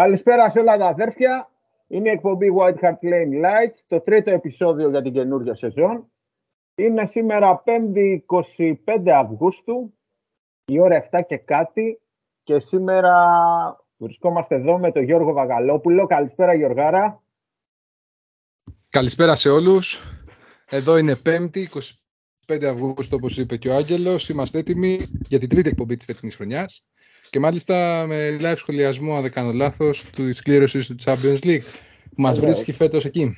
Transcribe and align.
Καλησπέρα 0.00 0.50
σε 0.50 0.58
όλα 0.58 0.76
τα 0.76 0.86
αδέρφια. 0.86 1.50
Είναι 1.86 2.08
η 2.08 2.12
εκπομπή 2.12 2.46
White 2.58 2.78
Hart 2.80 2.98
Lane 3.02 3.44
Lights, 3.44 3.78
το 3.86 4.00
τρίτο 4.00 4.30
επεισόδιο 4.30 4.90
για 4.90 5.02
την 5.02 5.12
καινούργια 5.12 5.54
σεζόν. 5.54 6.10
Είναι 6.74 7.06
σήμερα 7.06 7.62
5η 7.66 8.18
25 8.26 9.08
Αυγούστου, 9.08 9.94
η 10.64 10.80
ώρα 10.80 11.08
7 11.10 11.20
και 11.26 11.36
κάτι 11.36 12.00
και 12.42 12.60
σήμερα 12.60 13.12
βρισκόμαστε 13.96 14.54
εδώ 14.54 14.78
με 14.78 14.92
τον 14.92 15.02
Γιώργο 15.02 15.32
Βαγαλόπουλο. 15.32 16.06
Καλησπέρα 16.06 16.54
Γιωργάρα. 16.54 17.22
Καλησπέρα 18.88 19.36
σε 19.36 19.48
όλους. 19.48 20.02
Εδώ 20.70 20.96
είναι 20.96 21.16
5η 21.24 21.64
25 22.46 22.64
Αυγούστου 22.64 23.16
όπως 23.20 23.38
είπε 23.38 23.56
και 23.56 23.68
ο 23.68 23.74
Άγγελος. 23.74 24.28
Είμαστε 24.28 24.58
έτοιμοι 24.58 24.98
για 25.28 25.38
την 25.38 25.48
τρίτη 25.48 25.68
εκπομπή 25.68 25.96
της 25.96 26.04
φετινής 26.04 26.36
χρονιάς. 26.36 26.84
Και 27.30 27.38
μάλιστα 27.38 28.04
με 28.06 28.36
live 28.40 28.56
σχολιασμό, 28.56 29.14
αν 29.16 29.22
δεν 29.22 29.32
κάνω 29.32 29.52
λάθος, 29.52 30.10
της 30.10 30.42
κλήρωσης 30.42 30.86
του 30.86 30.94
Champions 31.04 31.44
League 31.44 31.62
που 32.14 32.22
μα 32.22 32.32
βρίσκει 32.32 32.72
φέτος 32.72 33.04
εκεί. 33.04 33.36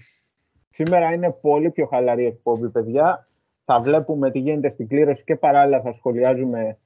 Σήμερα 0.71 1.13
είναι 1.13 1.31
πολύ 1.31 1.71
πιο 1.71 1.87
χαλαρή 1.87 2.25
εκπομπή, 2.25 2.69
παιδιά. 2.69 3.29
Θα 3.65 3.81
βλέπουμε 3.81 4.31
τι 4.31 4.39
γίνεται 4.39 4.71
στην 4.71 4.89
κλήρωση 4.89 5.23
και 5.25 5.37
παράλληλα 5.37 5.81
θα 5.81 5.93
σχολιάζουμε 5.93 6.79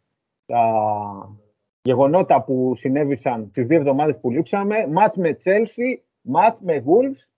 τα 0.47 0.62
γεγονότα 1.83 2.43
που 2.43 2.75
συνέβησαν 2.77 3.51
τις 3.51 3.67
δύο 3.67 3.79
εβδομάδες 3.79 4.17
που 4.21 4.31
λείψαμε. 4.31 4.87
Μάτς 4.91 5.17
με 5.17 5.37
Chelsea, 5.45 6.01
μάτς 6.21 6.61
με 6.61 6.84
Wolves, 6.87 7.29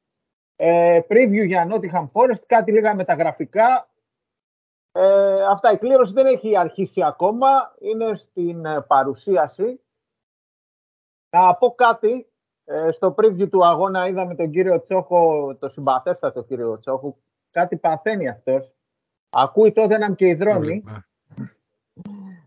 ε, 0.57 0.99
preview 1.09 1.47
για 1.47 1.69
Nottingham 1.71 2.07
Forest, 2.13 2.43
κάτι 2.47 2.73
λίγα 2.73 2.95
μεταγραφικά 2.95 3.89
ε, 4.99 5.45
αυτά, 5.45 5.73
η 5.73 5.79
κλήρωση 5.79 6.13
δεν 6.13 6.27
έχει 6.27 6.57
αρχίσει 6.57 7.03
ακόμα, 7.03 7.75
είναι 7.79 8.15
στην 8.15 8.65
ε, 8.65 8.81
παρουσίαση. 8.81 9.81
Να 11.31 11.55
πω 11.55 11.71
κάτι, 11.71 12.27
ε, 12.65 12.89
στο 12.93 13.15
preview 13.17 13.49
του 13.51 13.67
αγώνα 13.67 14.07
είδαμε 14.09 14.35
τον 14.35 14.51
κύριο 14.51 14.83
Τσόχο, 14.83 15.55
το 15.57 15.69
συμπαθέστατο 15.69 16.43
κύριο 16.43 16.79
Τσόχο, 16.79 17.17
κάτι 17.51 17.77
παθαίνει 17.77 18.29
αυτός. 18.29 18.73
Ακούει 19.31 19.73
τότε 19.73 19.99
να 19.99 20.15
και 20.15 20.27
υδρώνει. 20.27 20.85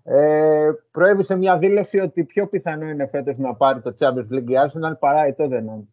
Ε, 0.03 0.71
προέβησε 0.91 1.35
μια 1.35 1.57
δήλωση 1.57 1.99
ότι 1.99 2.23
πιο 2.23 2.47
πιθανό 2.47 2.85
είναι 2.85 3.07
φέτος 3.07 3.37
να 3.37 3.55
πάρει 3.55 3.81
το 3.81 3.95
Champions 3.99 4.33
League 4.33 4.49
η 4.49 4.53
Arsenal 4.65 4.99
παρά 4.99 5.27
η 5.27 5.35
Tottenham. 5.37 5.83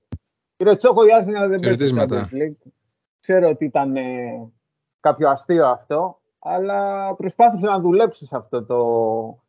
Κύριε 0.56 0.76
Τσόχο, 0.76 1.04
η 1.04 1.08
Arsenal 1.20 1.48
δεν 1.48 1.60
παίζει 1.60 1.94
το 1.94 2.06
Champions 2.08 2.34
League. 2.34 2.70
Ξέρω 3.20 3.48
ότι 3.48 3.64
ήταν 3.64 3.96
ε, 3.96 4.02
κάποιο 5.00 5.28
αστείο 5.28 5.66
αυτό, 5.66 6.20
αλλά 6.48 7.14
προσπάθησε 7.14 7.66
να 7.66 7.80
δουλέψεις 7.80 8.32
αυτό 8.32 8.64
το. 8.64 8.78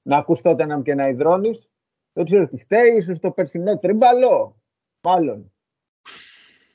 να 0.02 0.18
ακούς 0.18 0.42
τότε 0.42 0.82
και 0.84 0.96
να 0.96 1.08
υδρώνεις. 1.08 1.70
Δεν 2.14 2.26
ξέρω 2.26 2.48
τι 2.48 2.58
φταίει, 2.58 2.96
ίσως 2.98 3.20
το 3.20 3.32
περσινό 3.32 3.78
τρίμπαλο. 3.78 4.62
Μάλλον. 5.02 5.52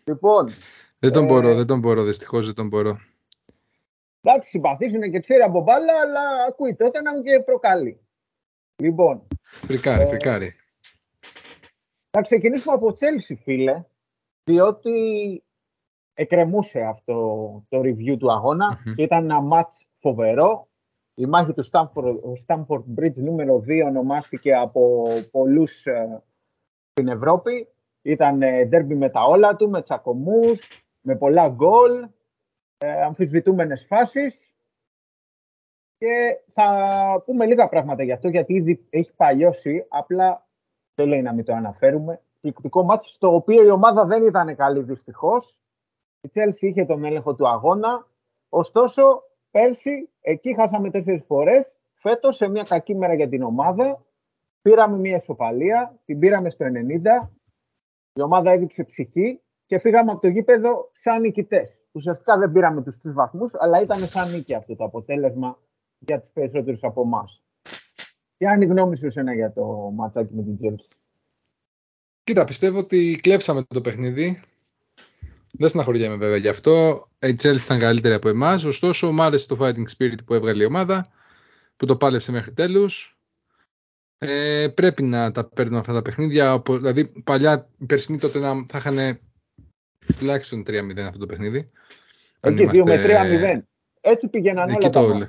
Λοιπόν. 0.04 0.52
Δεν 0.98 1.12
τον 1.12 1.24
ε... 1.24 1.26
μπορώ, 1.26 1.54
δεν 1.54 1.66
τον 1.66 1.78
μπορώ, 1.78 2.02
δυστυχώς 2.02 2.46
δεν 2.46 2.54
τον 2.54 2.68
μπορώ. 2.68 2.98
Εντάξει, 4.20 4.48
συμπαθήσουν 4.48 5.10
και 5.10 5.20
ξέρει 5.20 5.42
από 5.42 5.60
μπάλα, 5.60 5.92
αλλά 6.04 6.20
ακούει 6.48 6.74
τότε 6.74 7.02
να 7.02 7.22
και 7.22 7.40
προκαλεί. 7.40 8.00
Λοιπόν. 8.76 9.26
Φρικάρι, 9.42 10.02
ε... 10.02 10.06
φρικάρι. 10.06 10.54
Θα 12.10 12.20
ξεκινήσουμε 12.20 12.74
από 12.74 12.92
Τσέλσι, 12.92 13.34
φίλε, 13.34 13.84
διότι 14.44 14.92
εκκρεμούσε 16.14 16.80
αυτό 16.80 17.14
το 17.68 17.80
review 17.80 18.16
του 18.18 18.32
αγώνα 18.32 18.78
mm-hmm. 18.78 18.92
και 18.96 19.02
ήταν 19.02 19.30
ένα 19.30 19.40
match 19.52 19.86
φοβερό. 19.98 20.66
Η 21.14 21.26
μάχη 21.26 21.52
του 21.52 21.64
Stamford, 22.46 22.82
Bridge 22.98 23.14
νούμερο 23.14 23.56
2 23.56 23.82
ονομάστηκε 23.86 24.54
από 24.54 25.04
πολλούς 25.30 25.86
ε, 25.86 26.22
στην 26.90 27.08
Ευρώπη. 27.08 27.68
Ήταν 28.02 28.38
ντέρμπι 28.68 28.94
με 28.94 29.08
τα 29.08 29.24
όλα 29.24 29.56
του, 29.56 29.70
με 29.70 29.82
τσακωμούς, 29.82 30.86
με 31.00 31.16
πολλά 31.16 31.48
γκολ, 31.48 32.08
ε, 32.78 33.02
αμφισβητούμενες 33.02 33.84
φάσεις. 33.88 34.54
Και 35.98 36.40
θα 36.52 37.22
πούμε 37.24 37.46
λίγα 37.46 37.68
πράγματα 37.68 38.02
γι' 38.02 38.12
αυτό, 38.12 38.28
γιατί 38.28 38.54
ήδη 38.54 38.86
έχει 38.90 39.14
παλιώσει, 39.16 39.86
απλά 39.88 40.46
δεν 40.94 41.08
λέει 41.08 41.22
να 41.22 41.32
μην 41.32 41.44
το 41.44 41.54
αναφέρουμε. 41.54 42.20
Πληκτικό 42.40 42.82
μάτι 42.82 43.08
στο 43.08 43.34
οποίο 43.34 43.64
η 43.64 43.70
ομάδα 43.70 44.06
δεν 44.06 44.22
ήταν 44.22 44.56
καλή 44.56 44.82
δυστυχώς. 44.82 45.56
Η 46.24 46.30
Chelsea 46.34 46.60
είχε 46.60 46.84
τον 46.84 47.04
έλεγχο 47.04 47.34
του 47.34 47.48
αγώνα, 47.48 48.06
ωστόσο 48.48 49.22
Πέρσι 49.52 50.08
εκεί 50.20 50.54
χάσαμε 50.54 50.90
τέσσερις 50.90 51.24
φορές. 51.26 51.72
Φέτος 51.94 52.36
σε 52.36 52.48
μια 52.48 52.62
κακή 52.62 52.94
μέρα 52.94 53.14
για 53.14 53.28
την 53.28 53.42
ομάδα 53.42 54.04
πήραμε 54.62 54.96
μια 54.96 55.16
ισοπαλία, 55.16 56.00
την 56.04 56.18
πήραμε 56.18 56.50
στο 56.50 56.66
90. 56.66 57.30
Η 58.12 58.20
ομάδα 58.20 58.50
έδειξε 58.50 58.84
ψυχή 58.84 59.40
και 59.66 59.78
φύγαμε 59.78 60.12
από 60.12 60.20
το 60.20 60.28
γήπεδο 60.28 60.90
σαν 60.92 61.20
νικητές. 61.20 61.70
Ουσιαστικά 61.92 62.38
δεν 62.38 62.52
πήραμε 62.52 62.82
τους 62.82 62.98
τρεις 62.98 63.14
βαθμούς, 63.14 63.52
αλλά 63.54 63.80
ήταν 63.80 64.08
σαν 64.08 64.30
νίκη 64.30 64.54
αυτό 64.54 64.76
το 64.76 64.84
αποτέλεσμα 64.84 65.58
για 65.98 66.20
τους 66.20 66.30
περισσότερους 66.30 66.82
από 66.82 67.02
εμάς. 67.02 67.42
Ποια 68.36 68.54
είναι 68.54 68.64
η 68.64 68.68
γνώμη 68.68 68.96
σου 68.96 69.06
εσένα 69.06 69.34
για 69.34 69.52
το 69.52 69.64
ματσάκι 69.94 70.34
με 70.34 70.42
την 70.42 70.56
Τζέλση. 70.56 70.88
Κοίτα, 72.24 72.44
πιστεύω 72.44 72.78
ότι 72.78 73.18
κλέψαμε 73.22 73.62
το 73.62 73.80
παιχνίδι. 73.80 74.40
Δεν 75.58 75.68
στεναχωριέμαι 75.68 76.16
βέβαια 76.16 76.36
γι' 76.36 76.48
αυτό. 76.48 77.06
Η 77.18 77.36
Chelsea 77.42 77.60
ήταν 77.64 77.78
καλύτερη 77.78 78.14
από 78.14 78.28
εμάς. 78.28 78.64
Ωστόσο, 78.64 79.12
μου 79.12 79.22
άρεσε 79.22 79.46
το 79.46 79.56
fighting 79.60 79.84
spirit 79.98 80.24
που 80.24 80.34
έβγαλε 80.34 80.62
η 80.62 80.66
ομάδα, 80.66 81.08
που 81.76 81.86
το 81.86 81.96
πάλεψε 81.96 82.32
μέχρι 82.32 82.52
τέλους. 82.52 83.18
Ε, 84.18 84.68
πρέπει 84.74 85.02
να 85.02 85.32
τα 85.32 85.44
παίρνουν 85.44 85.78
αυτά 85.78 85.92
τα 85.92 86.02
παιχνίδια. 86.02 86.62
Δηλαδή, 86.66 87.06
παλιά 87.06 87.68
οι 87.78 87.84
περσινοί 87.84 88.18
τότε 88.18 88.38
να, 88.38 88.66
θα 88.68 88.78
είχαν 88.78 89.20
τουλάχιστον 90.18 90.64
3-0 90.66 90.98
αυτό 90.98 91.18
το 91.18 91.26
παιχνίδι. 91.26 91.70
Εκεί, 92.40 92.68
2 92.72 92.84
με 92.84 93.04
3-0. 93.56 93.62
Έτσι 94.00 94.28
πήγαιναν 94.28 94.68
όλα 94.70 94.90
τα 94.90 95.28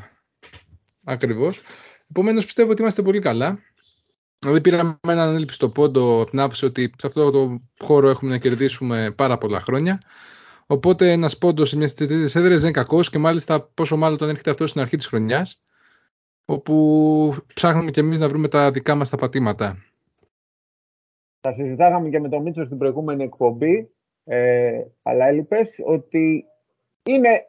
Ακριβώς. 1.04 1.62
Επομένως, 2.10 2.46
πιστεύω 2.46 2.72
ότι 2.72 2.82
είμαστε 2.82 3.02
πολύ 3.02 3.20
καλά. 3.20 3.60
Δηλαδή, 4.44 4.62
πήραμε 4.62 5.00
έναν 5.08 5.36
έλειπη 5.36 5.70
πόντο 5.70 6.22
από 6.22 6.30
την 6.30 6.40
άποψη 6.40 6.66
ότι 6.66 6.94
σε 6.98 7.08
αυτό 7.08 7.32
το 7.32 7.62
χώρο 7.80 8.10
έχουμε 8.10 8.32
να 8.32 8.38
κερδίσουμε 8.38 9.14
πάρα 9.18 9.38
πολλά 9.38 9.60
χρόνια. 9.60 10.02
Οπότε 10.68 11.12
ένας 11.12 11.38
πόντος 11.38 11.70
σε 11.70 11.78
μιας 11.78 11.92
στι 11.92 12.08
τρίτε 12.08 12.40
έδρες 12.40 12.62
δεν 12.62 12.70
είναι 12.70 12.72
κακός 12.72 13.10
και 13.10 13.18
μάλιστα 13.18 13.62
πόσο 13.74 13.98
μάλλον 13.98 14.16
όταν 14.16 14.30
έρχεται 14.30 14.50
αυτό 14.50 14.68
στην 14.68 14.82
αρχή 14.82 14.98
της 14.98 15.08
χρονιάς, 15.08 15.62
όπου 16.46 17.36
ψάχνουμε 17.54 17.92
κι 17.92 18.00
εμείς 18.00 18.20
να 18.20 18.28
βρούμε 18.28 18.48
τα 18.48 18.72
δικά 18.72 18.96
μας 18.96 19.10
τα 19.10 19.18
πατήματα. 19.18 19.78
Θα 21.42 21.54
συζητάγαμε 21.54 22.10
και 22.10 22.20
με 22.20 22.30
τον 22.30 22.42
Μίτσο 22.42 22.66
στην 22.66 22.78
προηγούμενη 22.78 23.24
εκπομπή, 23.24 23.90
ε, 24.24 24.84
αλλά 25.02 25.28
έλειπες 25.28 25.70
ότι 25.86 26.46
είναι, 27.04 27.48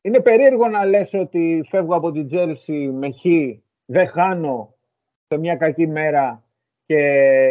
είναι 0.00 0.20
περίεργο 0.20 0.68
να 0.68 0.84
λες 0.84 1.14
ότι 1.14 1.66
φεύγω 1.68 1.94
από 1.94 2.12
την 2.12 2.26
Τζέλση 2.26 2.72
με 2.72 3.10
χ, 3.10 3.22
δεν 3.84 4.08
χάνω 4.08 4.77
σε 5.28 5.38
μια 5.38 5.56
κακή 5.56 5.86
μέρα 5.86 6.44
και 6.86 6.96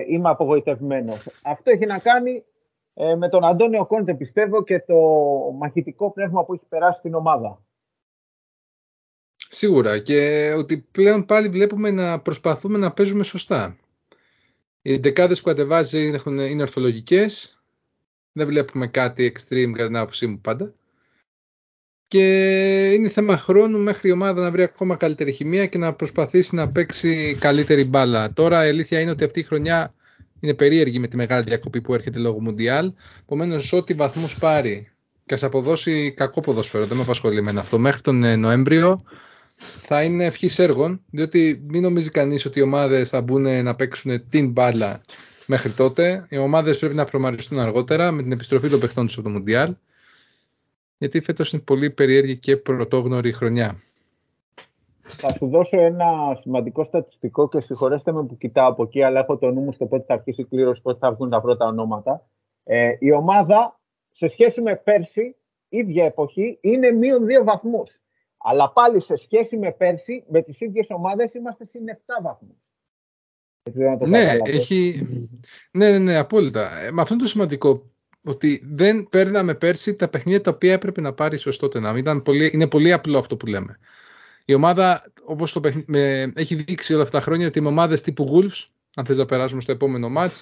είμαι 0.08 0.30
απογοητευμένος. 0.30 1.42
Αυτό 1.44 1.72
έχει 1.72 1.86
να 1.86 2.00
κάνει 2.00 2.44
ε, 2.94 3.16
με 3.16 3.30
τον 3.30 3.46
Αντώνιο 3.46 3.86
Κόντε 3.86 4.14
πιστεύω 4.14 4.64
και 4.64 4.80
το 4.80 4.96
μαχητικό 5.58 6.12
πνεύμα 6.12 6.46
που 6.46 6.54
έχει 6.54 6.66
περάσει 6.70 7.00
στην 7.00 7.14
ομάδα. 7.14 7.62
Σίγουρα 9.50 10.00
και 10.00 10.52
ότι 10.58 10.78
πλέον 10.78 11.26
πάλι 11.26 11.50
βλέπουμε 11.50 11.92
να 11.92 12.20
προσπαθούμε 12.20 12.78
να 12.78 12.92
παίζουμε 12.92 13.24
σωστά. 13.24 13.78
Οι 14.82 14.98
δεκάδες 14.98 15.40
που 15.42 15.46
κατεβάζει 15.46 16.08
είναι 16.26 16.62
ορθολογικές. 16.62 17.62
Δεν 18.32 18.48
βλέπουμε 18.48 18.88
κάτι 18.88 19.34
extreme 19.36 19.72
κατά 19.72 19.88
την 19.88 19.98
άποψή 19.98 20.28
μου 20.28 20.40
πάντα. 20.40 20.74
Και 22.07 22.23
είναι 22.94 23.09
θέμα 23.09 23.38
χρόνου 23.38 23.79
μέχρι 23.79 24.09
η 24.09 24.12
ομάδα 24.12 24.41
να 24.41 24.51
βρει 24.51 24.63
ακόμα 24.63 24.95
καλύτερη 24.95 25.31
χημεία 25.31 25.66
και 25.66 25.78
να 25.78 25.94
προσπαθήσει 25.94 26.56
να 26.56 26.69
παίξει 26.69 27.38
καλύτερη 27.40 27.84
μπάλα. 27.84 28.34
Τώρα 28.34 28.66
η 28.66 28.69
αλήθεια 28.69 29.00
είναι 29.00 29.12
ότι 29.12 29.23
αυτή 29.23 29.40
η 29.40 29.44
χρονιά 29.44 29.94
είναι 30.40 30.53
περίεργη 30.53 31.00
με 31.00 31.07
τη 31.07 31.16
μεγάλη 31.16 31.44
διακοπή 31.44 31.81
που 31.81 31.94
έρχεται 31.94 32.19
λόγω 32.19 32.42
Μουντιάλ. 32.42 32.92
Επομένως, 33.21 33.74
ό,τι 33.74 33.94
βαθμούς 33.94 34.38
πάρει 34.38 34.92
και 35.25 35.33
ας 35.33 35.44
αποδώσει 35.44 36.13
κακό 36.15 36.42
ποδόσφαιρο, 36.42 36.86
δεν 36.86 36.98
με 36.98 37.04
απασχολεί 37.04 37.42
με 37.42 37.59
αυτό, 37.59 37.80
μέχρι 37.80 38.01
τον 38.01 38.24
ε, 38.24 38.36
Νοέμβριο 38.36 39.01
θα 39.57 40.03
είναι 40.03 40.25
ευχής 40.25 40.60
έργων. 40.60 41.01
Διότι 41.12 41.63
μην 41.68 41.81
νομίζει 41.81 42.10
κανείς 42.10 42.45
ότι 42.45 42.60
οι 42.60 42.62
ομάδες 42.62 43.10
θα 43.10 43.21
μπουν 43.21 43.63
να 43.63 43.75
παίξουν 43.75 44.30
την 44.30 44.51
μπάλα 44.51 45.01
μέχρι 45.45 45.71
τότε. 45.71 46.25
Οι 46.30 46.38
ομάδες 46.38 46.77
πρέπει 46.77 46.95
να 46.95 47.06
προμαριστούν 47.06 47.60
αργότερα 47.60 48.12
με 48.12 48.21
την 48.21 48.31
επιστροφή 48.31 48.69
των 48.69 48.80
παιχτών 48.80 49.06
τους 49.06 49.18
από 49.18 49.24
το 49.24 49.30
Μουντιάλ. 49.30 49.75
Γιατί 50.98 51.22
φέτος 51.22 51.54
είναι 51.54 51.62
πολύ 51.62 51.90
περίεργη 51.90 52.38
και 52.38 52.58
πρωτόγνωρη 52.58 53.32
χρονιά. 53.32 53.82
Θα 55.02 55.34
σου 55.34 55.48
δώσω 55.48 55.80
ένα 55.80 56.38
σημαντικό 56.42 56.86
στατιστικό 56.86 57.50
και 57.50 57.62
συγχωρέστε 57.62 58.12
με 58.12 58.26
που 58.26 58.38
κοιτάω 58.38 58.70
από 58.70 58.84
εκεί, 58.84 59.04
αλλά 59.04 59.20
έχω 59.20 59.38
το 59.38 59.52
νου 59.52 59.62
μου 59.62 59.72
στο 59.72 59.86
πότε 59.86 60.04
θα 60.08 60.14
αρχίσει 60.14 60.42
η 60.42 60.46
κλήρωση, 60.46 60.82
πότε 60.82 60.98
θα 61.02 61.14
βγουν 61.14 61.30
τα 61.30 61.42
πρώτα 61.42 61.66
ονόματα. 61.66 62.28
Ε, 62.64 62.96
η 63.00 63.12
ομάδα 63.12 63.80
σε 64.12 64.28
σχέση 64.28 64.62
με 64.62 64.76
πέρσι, 64.76 65.36
ίδια 65.70 66.06
εποχή, 66.06 66.58
είναι 66.62 66.92
μείον 66.92 67.26
δύο 67.26 67.44
βαθμούς. 67.44 68.00
Αλλά 68.38 68.72
πάλι 68.72 69.02
σε 69.02 69.16
σχέση 69.16 69.58
με 69.58 69.72
πέρσι, 69.72 70.24
με 70.28 70.42
τις 70.42 70.60
ίδιες 70.60 70.88
ομάδες 70.90 71.34
είμαστε 71.34 71.66
συν 71.66 71.84
7 71.88 72.24
βαθμούς. 72.24 72.56
ναι, 74.08 74.38
έχει... 74.44 75.08
ναι, 75.72 75.92
ναι, 75.92 75.98
ναι, 75.98 76.18
απόλυτα. 76.18 76.80
Ε, 76.80 76.92
με 76.92 77.02
αυτό 77.02 77.14
είναι 77.14 77.24
το 77.24 77.30
σημαντικό 77.30 77.84
ότι 78.27 78.63
δεν 78.71 79.07
παίρναμε 79.09 79.53
πέρσι 79.53 79.95
τα 79.95 80.07
παιχνίδια 80.07 80.41
τα 80.41 80.51
οποία 80.51 80.74
έπρεπε 80.74 81.01
να 81.01 81.13
πάρεις 81.13 81.41
σωστό 81.41 81.68
τενάμ. 81.68 81.97
Ήταν 81.97 82.21
πολύ, 82.21 82.51
είναι 82.53 82.68
πολύ 82.68 82.94
απλό 82.94 83.18
αυτό 83.18 83.38
που 83.38 83.45
λέμε. 83.45 83.79
Η 84.45 84.53
ομάδα, 84.53 85.12
όπως 85.24 85.62
έχει 86.33 86.56
δείξει 86.56 86.94
όλα 86.94 87.03
αυτά 87.03 87.18
τα 87.18 87.24
χρόνια, 87.24 87.47
ότι 87.47 87.62
με 87.62 87.68
ομάδες 87.68 88.01
τύπου 88.01 88.31
Wolves, 88.33 88.65
αν 88.95 89.06
θες 89.06 89.18
να 89.18 89.25
περάσουμε 89.25 89.62
στο 89.62 89.71
επόμενο 89.71 90.12
match, 90.18 90.41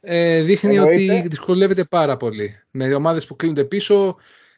ε, 0.00 0.42
δείχνει 0.42 0.78
ότι 0.78 1.24
δυσκολεύεται 1.26 1.84
πάρα 1.84 2.16
πολύ. 2.16 2.60
Με 2.70 2.94
ομάδες 2.94 3.26
που 3.26 3.36
κλείνονται 3.36 3.64
πίσω. 3.64 4.16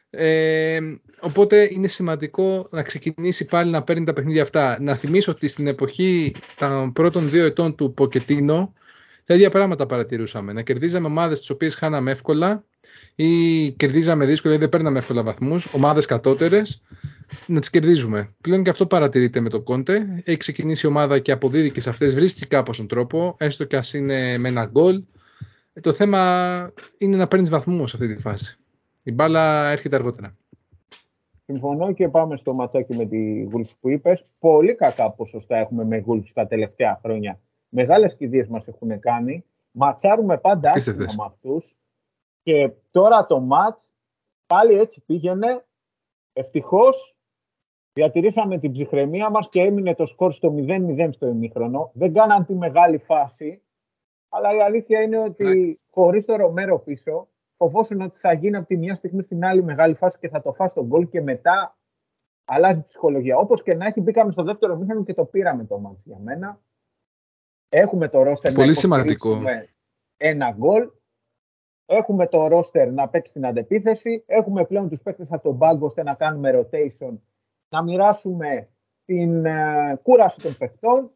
Ε, 0.09 0.79
οπότε 1.19 1.69
είναι 1.71 1.87
σημαντικό 1.87 2.67
να 2.71 2.81
ξεκινήσει 2.81 3.45
πάλι 3.45 3.71
να 3.71 3.83
παίρνει 3.83 4.05
τα 4.05 4.13
παιχνίδια 4.13 4.41
αυτά. 4.41 4.77
Να 4.81 4.95
θυμίσω 4.95 5.31
ότι 5.31 5.47
στην 5.47 5.67
εποχή 5.67 6.35
των 6.57 6.93
πρώτων 6.93 7.29
δύο 7.29 7.45
ετών 7.45 7.75
του 7.75 7.93
Ποκετίνο 7.93 8.73
τα 9.29 9.35
ίδια 9.35 9.49
πράγματα 9.49 9.85
παρατηρούσαμε. 9.85 10.53
Να 10.53 10.61
κερδίζαμε 10.61 11.07
ομάδες 11.07 11.39
τις 11.39 11.49
οποίες 11.49 11.75
χάναμε 11.75 12.11
εύκολα 12.11 12.63
ή 13.15 13.71
κερδίζαμε 13.71 14.25
δύσκολα 14.25 14.53
ή 14.53 14.57
δεν 14.57 14.69
παίρναμε 14.69 14.99
εύκολα 14.99 15.23
βαθμούς, 15.23 15.73
ομάδες 15.73 16.05
κατώτερες, 16.05 16.81
να 17.47 17.59
τις 17.59 17.69
κερδίζουμε. 17.69 18.33
Πλέον 18.41 18.63
και 18.63 18.69
αυτό 18.69 18.85
παρατηρείται 18.85 19.39
με 19.39 19.49
το 19.49 19.61
Κόντε. 19.61 20.21
Έχει 20.23 20.37
ξεκινήσει 20.37 20.85
η 20.85 20.89
ομάδα 20.89 21.19
και 21.19 21.31
αποδίδει 21.31 21.71
και 21.71 21.81
σε 21.81 21.89
αυτές 21.89 22.13
βρίσκει 22.13 22.47
κάπως 22.47 22.77
τον 22.77 22.87
τρόπο, 22.87 23.35
έστω 23.39 23.63
και 23.63 23.75
ας 23.75 23.93
είναι 23.93 24.37
με 24.37 24.49
ένα 24.49 24.65
γκολ. 24.65 25.03
Ε, 25.73 25.79
το 25.79 25.93
θέμα 25.93 26.71
είναι 26.97 27.17
να 27.17 27.27
παίρνεις 27.27 27.49
βαθμούς 27.49 27.89
σε 27.89 27.97
αυτή 28.01 28.15
τη 28.15 28.21
φάση. 28.21 28.57
Η 29.03 29.11
μπάλα 29.11 29.69
έρχεται 29.69 29.95
αργότερα. 29.95 30.37
Συμφωνώ 31.45 31.93
και 31.93 32.07
πάμε 32.07 32.35
στο 32.35 32.53
ματσάκι 32.53 32.95
με 32.95 33.05
τη 33.05 33.41
Γουλφ 33.41 33.71
που 33.79 33.89
είπες. 33.89 34.25
Πολύ 34.39 34.75
κακά 34.75 35.11
ποσοστά 35.11 35.57
έχουμε 35.57 35.83
με 35.85 35.97
Γουλφ 35.97 36.31
τα 36.33 36.47
τελευταία 36.47 36.99
χρόνια 37.03 37.39
μεγάλες 37.69 38.15
κηδείες 38.15 38.47
μας 38.47 38.67
έχουν 38.67 38.99
κάνει. 38.99 39.45
Ματσάρουμε 39.71 40.37
πάντα 40.37 40.71
άσχημα 40.71 40.95
με 41.17 41.23
αυτούς. 41.25 41.75
Και 42.43 42.71
τώρα 42.91 43.25
το 43.25 43.39
μάτς 43.39 43.91
πάλι 44.47 44.73
έτσι 44.73 45.01
πήγαινε. 45.05 45.65
Ευτυχώς 46.33 47.15
διατηρήσαμε 47.93 48.57
την 48.57 48.71
ψυχραιμία 48.71 49.29
μας 49.29 49.49
και 49.49 49.61
έμεινε 49.61 49.95
το 49.95 50.05
σκορ 50.05 50.31
στο 50.31 50.55
0-0 50.57 51.09
στο 51.11 51.27
ημίχρονο. 51.27 51.91
Δεν 51.93 52.13
κάναν 52.13 52.45
τη 52.45 52.55
μεγάλη 52.55 52.97
φάση. 52.97 53.61
Αλλά 54.29 54.55
η 54.55 54.61
αλήθεια 54.61 55.01
είναι 55.01 55.17
ότι 55.17 55.43
ναι. 55.43 55.73
χωρίς 55.89 56.25
το 56.25 56.35
Ρομέρο 56.35 56.79
πίσω, 56.79 57.27
φοβόσουν 57.57 58.01
ότι 58.01 58.17
θα 58.17 58.33
γίνει 58.33 58.55
από 58.55 58.67
τη 58.67 58.77
μια 58.77 58.95
στιγμή 58.95 59.23
στην 59.23 59.45
άλλη 59.45 59.63
μεγάλη 59.63 59.93
φάση 59.93 60.17
και 60.19 60.29
θα 60.29 60.41
το 60.41 60.53
φάσει 60.53 60.73
τον 60.73 60.85
γκολ 60.85 61.09
και 61.09 61.21
μετά 61.21 61.77
αλλάζει 62.45 62.79
η 62.79 62.83
ψυχολογία. 62.83 63.37
Όπως 63.37 63.63
και 63.63 63.75
να 63.75 63.85
έχει, 63.85 64.01
μπήκαμε 64.01 64.31
στο 64.31 64.43
δεύτερο 64.43 64.77
μήχρονο 64.77 65.03
και 65.03 65.13
το 65.13 65.25
πήραμε 65.25 65.65
το 65.65 65.79
μάτς 65.79 66.03
για 66.05 66.17
μένα. 66.19 66.59
Έχουμε 67.69 68.07
το 68.07 68.23
ρόστερ 68.23 68.53
Πολύ 68.53 68.67
να 68.67 68.73
σημαντικό. 68.73 69.41
ένα 70.17 70.51
γκολ. 70.51 70.89
Έχουμε 71.85 72.27
το 72.27 72.47
ρόστερ 72.47 72.91
να 72.91 73.09
παίξει 73.09 73.33
την 73.33 73.45
αντεπίθεση. 73.45 74.23
Έχουμε 74.25 74.65
πλέον 74.65 74.89
τους 74.89 75.01
παίκτες 75.01 75.27
από 75.31 75.43
τον 75.43 75.57
πάγκο 75.57 75.85
ώστε 75.85 76.03
να 76.03 76.13
κάνουμε 76.13 76.51
rotation, 76.53 77.17
να 77.69 77.83
μοιράσουμε 77.83 78.69
την 79.05 79.43
uh, 79.45 79.99
κούραση 80.01 80.41
των 80.41 80.57
παιχτών 80.57 81.11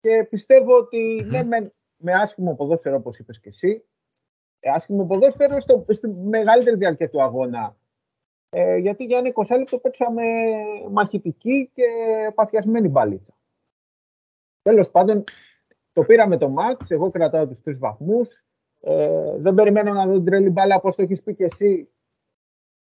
και 0.00 0.24
πιστεύω 0.30 0.76
ότι 0.76 1.20
mm-hmm. 1.20 1.26
ναι, 1.26 1.42
με, 1.42 1.72
με 1.96 2.12
άσχημο 2.12 2.54
ποδόσφαιρο 2.54 2.96
όπως 2.96 3.18
είπες 3.18 3.40
και 3.40 3.48
εσύ, 3.48 3.84
ε, 4.60 4.70
άσχημο 4.70 5.06
ποδόσφαιρο 5.06 5.60
στο, 5.60 5.84
στη 5.88 6.08
μεγαλύτερη 6.08 6.76
διάρκεια 6.76 7.10
του 7.10 7.22
αγώνα. 7.22 7.76
Ε, 8.50 8.76
γιατί 8.76 9.04
για 9.04 9.18
ένα 9.18 9.32
20 9.34 9.58
λεπτό 9.58 9.78
παίξαμε 9.78 10.22
μαχητική 10.90 11.70
και 11.74 11.84
παθιασμένη 12.34 12.88
μπαλίτσα. 12.88 13.36
Τέλος 14.62 14.90
πάντων, 14.90 15.24
το 15.96 16.02
πήραμε 16.02 16.36
το 16.36 16.48
μάτς, 16.48 16.90
εγώ 16.90 17.10
κρατάω 17.10 17.46
τους 17.46 17.60
τρεις 17.60 17.78
βαθμούς. 17.78 18.44
Ε, 18.80 19.36
δεν 19.38 19.54
περιμένω 19.54 19.92
να 19.92 20.06
δω 20.06 20.12
την 20.12 20.24
τρελή 20.24 20.50
μπάλα, 20.50 20.76
όπως 20.76 20.94
το 20.94 21.02
έχεις 21.02 21.22
πει 21.22 21.34
και 21.34 21.44
εσύ, 21.44 21.88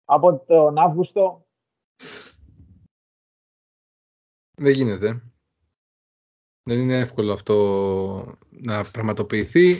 από 0.05 0.45
τον 0.47 0.79
Αύγουστο. 0.79 1.47
Δεν 4.55 4.73
γίνεται. 4.73 5.23
Δεν 6.63 6.79
είναι 6.79 6.99
εύκολο 6.99 7.33
αυτό 7.33 7.57
να 8.51 8.85
πραγματοποιηθεί. 8.93 9.77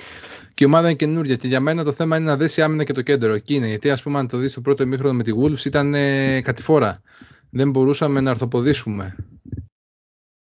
Και 0.55 0.65
η 0.65 0.67
ομάδα 0.67 0.89
είναι 0.89 0.97
καινούργια. 0.97 1.37
Και 1.37 1.49
για 1.49 1.61
μένα 1.61 1.85
το 1.85 1.93
θέμα 1.93 2.17
είναι 2.17 2.31
να 2.31 2.37
δέσει 2.37 2.63
άμυνα 2.63 2.85
και 2.85 2.93
το 2.93 3.03
κέντρο. 3.03 3.33
Εκεί 3.33 3.55
είναι. 3.55 3.67
Γιατί, 3.67 3.91
ας 3.91 4.03
πούμε, 4.03 4.19
αν 4.19 4.29
το 4.29 4.39
δεις 4.39 4.53
το 4.53 4.61
πρώτο 4.61 4.83
ημίχρονο 4.83 5.15
με 5.15 5.23
τη 5.23 5.33
Wolves, 5.37 5.65
ήταν 5.65 5.95
ε, 5.95 6.41
κατηφόρα. 6.41 7.03
Δεν 7.51 7.71
μπορούσαμε 7.71 8.21
να 8.21 8.31
αρθοποδήσουμε. 8.31 9.17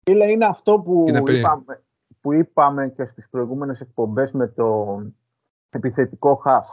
Είναι 0.06 0.45
αυτό 0.45 0.80
που 0.80 1.06
είπαμε, 1.07 1.86
που 2.27 2.33
είπαμε 2.33 2.89
και 2.89 3.06
στις 3.06 3.29
προηγούμενες 3.29 3.79
εκπομπές 3.79 4.31
με 4.31 4.47
το 4.47 5.00
επιθετικό 5.69 6.35
χαφ. 6.35 6.68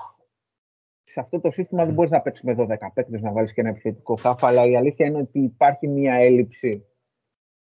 Σε 1.05 1.21
αυτό 1.21 1.41
το 1.41 1.51
σύστημα 1.51 1.85
δεν 1.85 1.95
μπορείς 1.95 2.11
να 2.11 2.21
παίξεις 2.21 2.45
με 2.45 2.55
12 2.59 2.67
παίκτες 2.95 3.21
να 3.21 3.33
βάλεις 3.33 3.53
και 3.53 3.61
ένα 3.61 3.71
επιθετικό 3.71 4.17
χαφ, 4.17 4.45
αλλά 4.45 4.67
η 4.67 4.77
αλήθεια 4.77 5.06
είναι 5.06 5.19
ότι 5.19 5.39
υπάρχει 5.39 5.89
μια 5.89 6.15
έλλειψη 6.15 6.87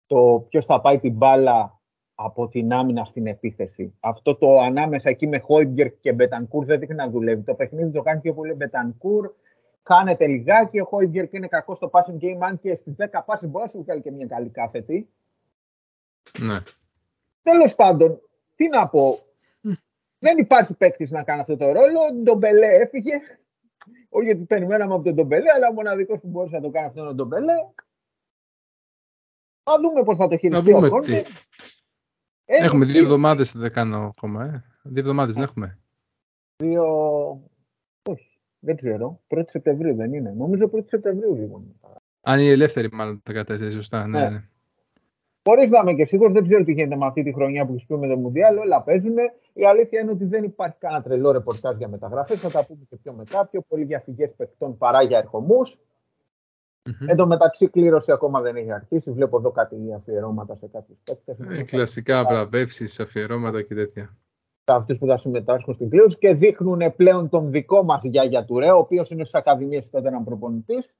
το 0.07 0.47
ποιος 0.49 0.65
θα 0.65 0.81
πάει 0.81 0.99
την 0.99 1.13
μπάλα 1.13 1.81
από 2.15 2.49
την 2.49 2.73
άμυνα 2.73 3.05
στην 3.05 3.27
επίθεση. 3.27 3.95
Αυτό 4.01 4.37
το 4.37 4.59
ανάμεσα 4.59 5.09
εκεί 5.09 5.27
με 5.27 5.39
Χόιμπγκερ 5.39 5.99
και 5.99 6.13
Μπετανκούρ 6.13 6.65
δεν 6.65 6.79
δείχνει 6.79 6.95
να 6.95 7.11
δουλεύει. 7.11 7.43
Το 7.43 7.55
παιχνίδι 7.55 7.91
το 7.91 8.03
κάνει 8.03 8.21
πιο 8.21 8.35
πολύ 8.35 8.53
Μπετανκούρ. 8.53 9.31
Κάνετε 9.83 10.27
λιγάκι. 10.27 10.81
Ο 10.81 10.85
Χόιμπγκερ 10.85 11.35
είναι 11.35 11.49
κακό 11.49 11.75
στο 11.75 11.91
passing 11.93 12.25
game, 12.25 12.39
αν 12.41 12.59
και 12.59 12.75
στις 12.75 12.95
10 12.99 13.23
πάσει 13.27 13.47
μπορεί 13.47 13.65
να 13.65 13.71
σου 13.71 13.83
βγάλει 13.83 14.01
και 14.01 14.11
μια 14.11 14.27
καλή 14.27 14.49
κάθετη. 14.49 15.09
Ναι. 16.39 16.57
Τέλος 17.51 17.75
πάντων, 17.75 18.21
τι 18.55 18.69
να 18.69 18.89
πω. 18.89 19.19
Δεν 20.19 20.39
υπάρχει 20.39 20.75
παίκτης 20.75 21.11
να 21.11 21.23
κάνει 21.23 21.41
αυτό 21.41 21.57
το 21.57 21.73
ρόλο. 21.73 22.01
Ο 22.01 22.15
Ντομπελέ 22.15 22.67
έφυγε. 22.67 23.13
Όχι 24.09 24.25
γιατί 24.25 24.45
περιμέναμε 24.45 24.95
από 24.95 25.03
τον 25.03 25.15
Ντομπελέ, 25.15 25.53
αλλά 25.53 25.69
ο 25.69 25.73
μοναδικός 25.73 26.21
που 26.21 26.29
μπορούσε 26.29 26.57
να 26.57 26.63
το 26.63 26.71
κάνει 26.71 26.87
αυτό 26.87 27.01
είναι 27.01 27.09
ο 27.09 27.15
Ντομπελέ. 27.15 27.55
Θα 29.63 29.81
δούμε 29.81 30.03
πώς 30.03 30.17
θα 30.17 30.29
το 30.29 30.37
χειριστεί 30.37 30.73
ο 30.73 30.89
Κόντε. 30.89 31.25
Έχουμε 32.45 32.85
δύο 32.85 33.03
εβδομάδες 33.03 33.57
δεν 33.57 33.73
κάνω 33.73 33.97
ακόμα. 33.99 34.45
Ε. 34.45 34.65
Δύο 34.83 35.01
εβδομάδες 35.01 35.35
δεν 35.35 35.43
έχουμε. 35.43 35.79
Δύο. 36.63 36.85
Όχι, 38.09 38.41
δεν 38.59 38.77
ξέρω. 38.77 39.21
1η 39.29 39.45
Σεπτεμβρίου 39.47 39.95
δεν 39.95 40.13
είναι. 40.15 40.31
Νομίζω 40.31 40.71
1η 40.73 40.87
Σεπτεμβρίου 40.87 41.35
λοιπόν. 41.35 41.81
Αν 42.21 42.41
είναι 42.41 42.51
ελεύθερη, 42.51 42.89
μάλλον 42.93 43.23
τα 43.23 43.33
κατέθεση, 43.33 43.73
σωστά. 43.73 44.07
Ναι. 44.07 44.31
ναι. 44.31 44.49
Χωρίς 45.49 45.71
να 45.71 45.79
είμαι 45.81 45.93
και 45.93 46.05
σίγουρος, 46.05 46.33
δεν 46.33 46.47
ξέρω 46.47 46.63
τι 46.63 46.73
γίνεται 46.73 46.97
με 46.97 47.07
αυτή 47.07 47.23
τη 47.23 47.33
χρονιά 47.33 47.67
που 47.67 47.73
χρησιμοποιούμε 47.73 48.15
το 48.15 48.21
Μουντιάλ. 48.21 48.59
Όλα 48.59 48.83
παίζουν. 48.83 49.17
Η 49.53 49.65
αλήθεια 49.67 50.01
είναι 50.01 50.11
ότι 50.11 50.25
δεν 50.25 50.45
υπάρχει 50.45 50.77
κανένα 50.79 51.03
τρελό 51.03 51.31
ρεπορτάζ 51.31 51.77
για 51.77 51.89
μεταγραφές. 51.89 52.41
Θα 52.41 52.51
τα 52.51 52.67
πούμε 52.67 52.81
και 52.89 52.97
πιο 52.97 53.13
μετά. 53.13 53.47
Πιο 53.51 53.61
πολύ 53.69 53.85
για 53.85 54.01
φυγές 54.01 54.35
παιχτών 54.37 54.77
παρά 54.77 55.03
για 55.03 55.19
ερχομούς. 55.19 55.79
Mm-hmm. 56.89 57.07
Εν 57.07 57.17
τω 57.17 57.27
μεταξύ, 57.27 57.69
κλήρωση 57.69 58.13
ακόμα 58.13 58.41
δεν 58.41 58.57
έχει 58.57 58.73
αρχίσει. 58.73 59.11
Βλέπω 59.11 59.37
εδώ 59.39 59.51
κάτι 59.51 59.77
αφιερώματα 59.97 60.55
σε 60.55 60.67
κάποιους 60.73 60.99
παίκτες. 61.05 61.59
Ε, 61.59 61.63
κλασικά 61.63 62.25
βραβεύσεις, 62.25 63.01
αφιερώματα 63.01 63.63
και 63.63 63.75
τέτοια. 63.75 64.17
Αυτούς 64.65 64.99
που 64.99 65.07
θα 65.07 65.17
συμμετάσχουν 65.17 65.75
στην 65.75 65.89
κλήρωση 65.89 66.19
και 66.19 66.35
δείχνουν 66.35 66.95
πλέον 66.97 67.29
τον 67.29 67.51
δικό 67.51 67.83
μας 67.85 68.01
Γιάγια 68.05 68.45
Τουρέ, 68.45 68.71
ο 68.71 68.79
οποίος 68.79 69.11
είναι 69.11 69.25
στις 69.25 69.41
Ακαδημίες 69.41 69.91
τότε 69.91 70.09
έναν 70.09 70.25
προπονητής. 70.25 70.95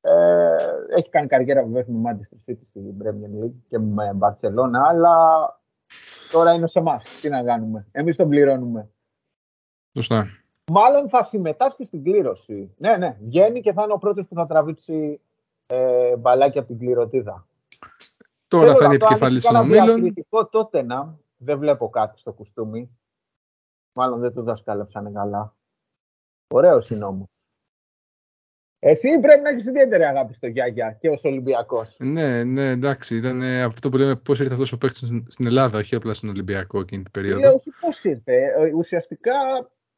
Ε, 0.00 0.56
έχει 0.96 1.08
κάνει 1.08 1.26
καριέρα 1.26 1.64
βεβαίω 1.64 1.84
με 1.86 2.10
Manchester 2.10 2.50
City 2.50 2.60
στην 2.68 2.82
Premier 3.02 3.44
League 3.44 3.54
και 3.68 3.78
με 3.78 4.18
Barcelona, 4.20 4.80
αλλά 4.88 5.14
τώρα 6.32 6.52
είναι 6.52 6.66
σε 6.66 6.78
εμάς. 6.78 7.04
Τι 7.20 7.28
να 7.28 7.42
κάνουμε. 7.42 7.86
Εμείς 7.92 8.16
τον 8.16 8.28
πληρώνουμε. 8.28 8.90
Σωστά. 9.94 10.26
Μάλλον 10.72 11.08
θα 11.08 11.24
συμμετάσχει 11.24 11.84
στην 11.84 12.02
κλήρωση. 12.02 12.74
Ναι, 12.76 12.96
ναι. 12.96 13.16
Βγαίνει 13.20 13.60
και 13.60 13.72
θα 13.72 13.82
είναι 13.82 13.92
ο 13.92 13.98
πρώτος 13.98 14.26
που 14.26 14.34
θα 14.34 14.46
τραβήξει 14.46 15.20
ε, 15.66 16.16
μπαλάκι 16.16 16.58
από 16.58 16.68
την 16.68 16.78
κληρωτίδα. 16.78 17.46
Τώρα 18.48 18.74
θα 18.76 18.84
είναι 18.84 18.94
επικεφαλής 18.94 19.42
των 19.42 19.56
ομίλων. 19.56 19.86
διακριτικό 19.86 20.48
τότε 20.48 20.82
να 20.82 21.18
δεν 21.36 21.58
βλέπω 21.58 21.88
κάτι 21.88 22.18
στο 22.18 22.32
κουστούμι. 22.32 22.98
Μάλλον 23.92 24.20
δεν 24.20 24.32
του 24.34 24.42
δασκάλεψανε 24.42 25.10
καλά. 25.10 25.54
Ωραίο 26.54 26.82
είναι 26.88 27.04
όμω. 27.04 27.30
Εσύ 28.82 29.18
πρέπει 29.20 29.42
να 29.42 29.50
έχεις 29.50 29.66
ιδιαίτερη 29.66 30.02
αγάπη 30.02 30.34
στο 30.34 30.46
Γιάγια 30.46 30.96
και 31.00 31.08
ως 31.08 31.20
Ολυμπιακός. 31.24 31.94
Ναι, 31.98 32.44
ναι, 32.44 32.68
εντάξει. 32.68 33.16
Ήταν 33.16 33.42
αυτό 33.42 33.88
που 33.88 33.96
λέμε 33.96 34.16
πώς 34.16 34.40
ήρθε 34.40 34.52
αυτός 34.52 34.72
ο 34.72 34.78
παίκτης 34.78 35.10
στην 35.28 35.46
Ελλάδα, 35.46 35.78
όχι 35.78 35.94
απλά 35.94 36.14
στον 36.14 36.28
Ολυμπιακό 36.28 36.80
εκείνη 36.80 37.02
την 37.02 37.12
περίοδο. 37.12 37.40
Ναι, 37.40 37.48
όχι 37.48 37.70
πώς 37.80 38.04
ήρθε. 38.04 38.34
Ε, 38.34 38.72
ουσιαστικά 38.76 39.32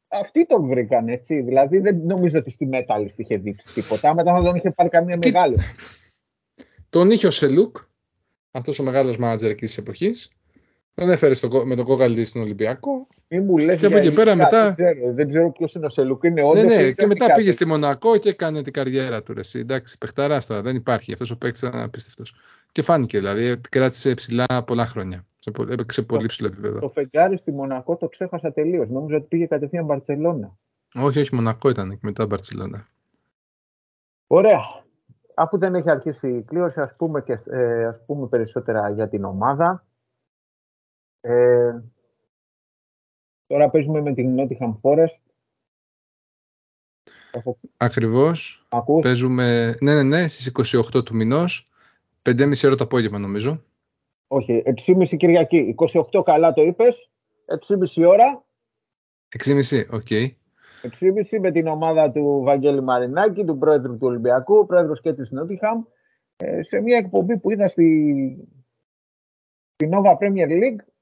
αυτοί 0.07 0.45
τον 0.45 0.67
βρήκαν 0.67 1.07
έτσι. 1.07 1.41
Δηλαδή 1.41 1.79
δεν 1.79 2.01
νομίζω 2.05 2.37
ότι 2.37 2.51
στη 2.51 2.65
Μέταλλη 2.65 3.13
είχε 3.15 3.37
δείξει 3.37 3.73
τίποτα. 3.73 4.13
Μετά 4.13 4.35
θα 4.35 4.43
τον 4.43 4.55
είχε 4.55 4.71
πάρει 4.71 4.89
καμία 4.89 5.17
μεγάλη. 5.23 5.57
Τον 6.89 7.11
είχε 7.11 7.27
ο 7.27 7.31
Σελούκ, 7.31 7.77
αυτός 8.51 8.79
ο 8.79 8.83
μεγάλος 8.83 9.17
μάνατζερ 9.17 9.49
εκεί 9.49 9.65
της 9.65 9.77
εποχής. 9.77 10.31
Τον 10.93 11.09
έφερε 11.09 11.33
στο, 11.33 11.65
με 11.65 11.75
τον 11.75 11.85
Κόκκαλη 11.85 12.25
στον 12.25 12.41
Ολυμπιακό. 12.41 13.07
Ή 13.27 13.39
μου 13.39 13.57
λες 13.57 13.79
και 13.79 13.85
από 13.85 13.97
εκεί 13.97 14.13
πέρα 14.13 14.35
μετά. 14.35 14.71
Δεν 14.71 14.95
ξέρω, 14.95 15.13
δεν 15.13 15.29
ξέρω 15.29 15.51
ποιος 15.51 15.73
είναι 15.73 15.85
ο 15.85 15.89
Σελουκ. 15.89 16.23
Είναι 16.23 16.43
όντως, 16.43 16.63
ναι, 16.63 16.75
ναι, 16.75 16.91
και 16.91 17.05
μετά 17.05 17.33
πήγε 17.33 17.51
στη 17.51 17.65
Μονακό 17.65 18.17
και 18.17 18.29
έκανε 18.29 18.61
την 18.61 18.73
καριέρα 18.73 19.23
του. 19.23 19.33
Ρε. 19.33 19.41
Εντάξει, 19.53 19.97
παιχταράς 19.97 20.45
τώρα. 20.45 20.61
Δεν 20.61 20.75
υπάρχει. 20.75 21.13
Αυτός 21.13 21.31
ο 21.31 21.37
παίκτης 21.37 21.61
ήταν 21.61 21.81
απίστευτος. 21.81 22.35
Και 22.71 22.81
φάνηκε 22.81 23.19
δηλαδή. 23.19 23.61
Κράτησε 23.69 24.13
ψηλά 24.13 24.45
πολλά 24.65 24.85
χρόνια. 24.85 25.25
Έπαιξε 25.69 26.01
πολύ 26.01 26.25
ψηλό 26.25 26.47
επίπεδο. 26.47 26.79
Το 26.79 26.89
φεγγάρι 26.89 27.37
στη 27.37 27.51
Μονακό 27.51 27.95
το 27.95 28.07
ξέχασα 28.07 28.51
τελείως. 28.51 28.89
Νόμιζα 28.89 29.17
ότι 29.17 29.25
πήγε 29.29 29.45
κατευθείαν 29.45 29.85
Μπαρσελόνα. 29.85 30.57
Όχι, 30.93 31.19
όχι, 31.19 31.35
Μονακό 31.35 31.69
ήταν 31.69 31.89
και 31.89 31.99
μετά 32.01 32.25
Μπαρσελόνα. 32.25 32.87
Ωραία. 34.27 34.59
Αφού 35.33 35.57
δεν 35.57 35.75
έχει 35.75 35.89
αρχίσει 35.89 36.29
η 36.29 36.41
κλήρωση, 36.41 36.79
ας 36.79 36.95
πούμε, 36.95 37.21
και, 37.21 37.39
ε, 37.45 37.85
ας 37.85 37.99
πούμε 38.05 38.27
περισσότερα 38.27 38.89
για 38.89 39.09
την 39.09 39.23
ομάδα. 39.23 39.85
Ε, 41.25 41.83
τώρα 43.47 43.69
παίζουμε 43.69 44.01
με 44.01 44.13
την 44.13 44.35
Nottingham 44.39 44.79
Forest. 44.81 45.21
Ακριβώς. 47.77 48.65
Ακούς; 48.69 49.01
Παίζουμε, 49.01 49.77
ναι, 49.79 49.93
ναι, 49.93 50.03
ναι, 50.03 50.27
στις 50.27 50.47
28 50.47 51.03
του 51.05 51.15
μηνός. 51.15 51.65
5.30 52.29 52.65
ώρα 52.65 52.75
το 52.75 52.83
απόγευμα 52.83 53.19
νομίζω. 53.19 53.63
Όχι, 54.27 54.63
6.30 54.65 55.17
Κυριακή. 55.17 55.75
28 56.13 56.23
καλά 56.23 56.53
το 56.53 56.61
είπες. 56.61 57.09
6.30 57.67 58.07
ώρα. 58.07 58.43
6.30, 59.45 59.85
OK. 59.91 60.01
Okay. 60.09 60.27
6.30 60.81 61.39
με 61.39 61.51
την 61.51 61.67
ομάδα 61.67 62.11
του 62.11 62.41
Βαγγέλη 62.43 62.81
Μαρινάκη, 62.81 63.43
του 63.43 63.57
πρόεδρου 63.57 63.97
του 63.97 64.07
Ολυμπιακού, 64.07 64.65
πρόεδρος 64.65 65.01
και 65.01 65.13
της 65.13 65.31
Νότιγχαμ, 65.31 65.83
σε 66.69 66.79
μια 66.81 66.97
εκπομπή 66.97 67.37
που 67.37 67.51
είδα 67.51 67.67
στη, 67.67 67.87
στη 69.73 69.89
Nova 69.91 70.17
Premier 70.17 70.47
League. 70.47 70.92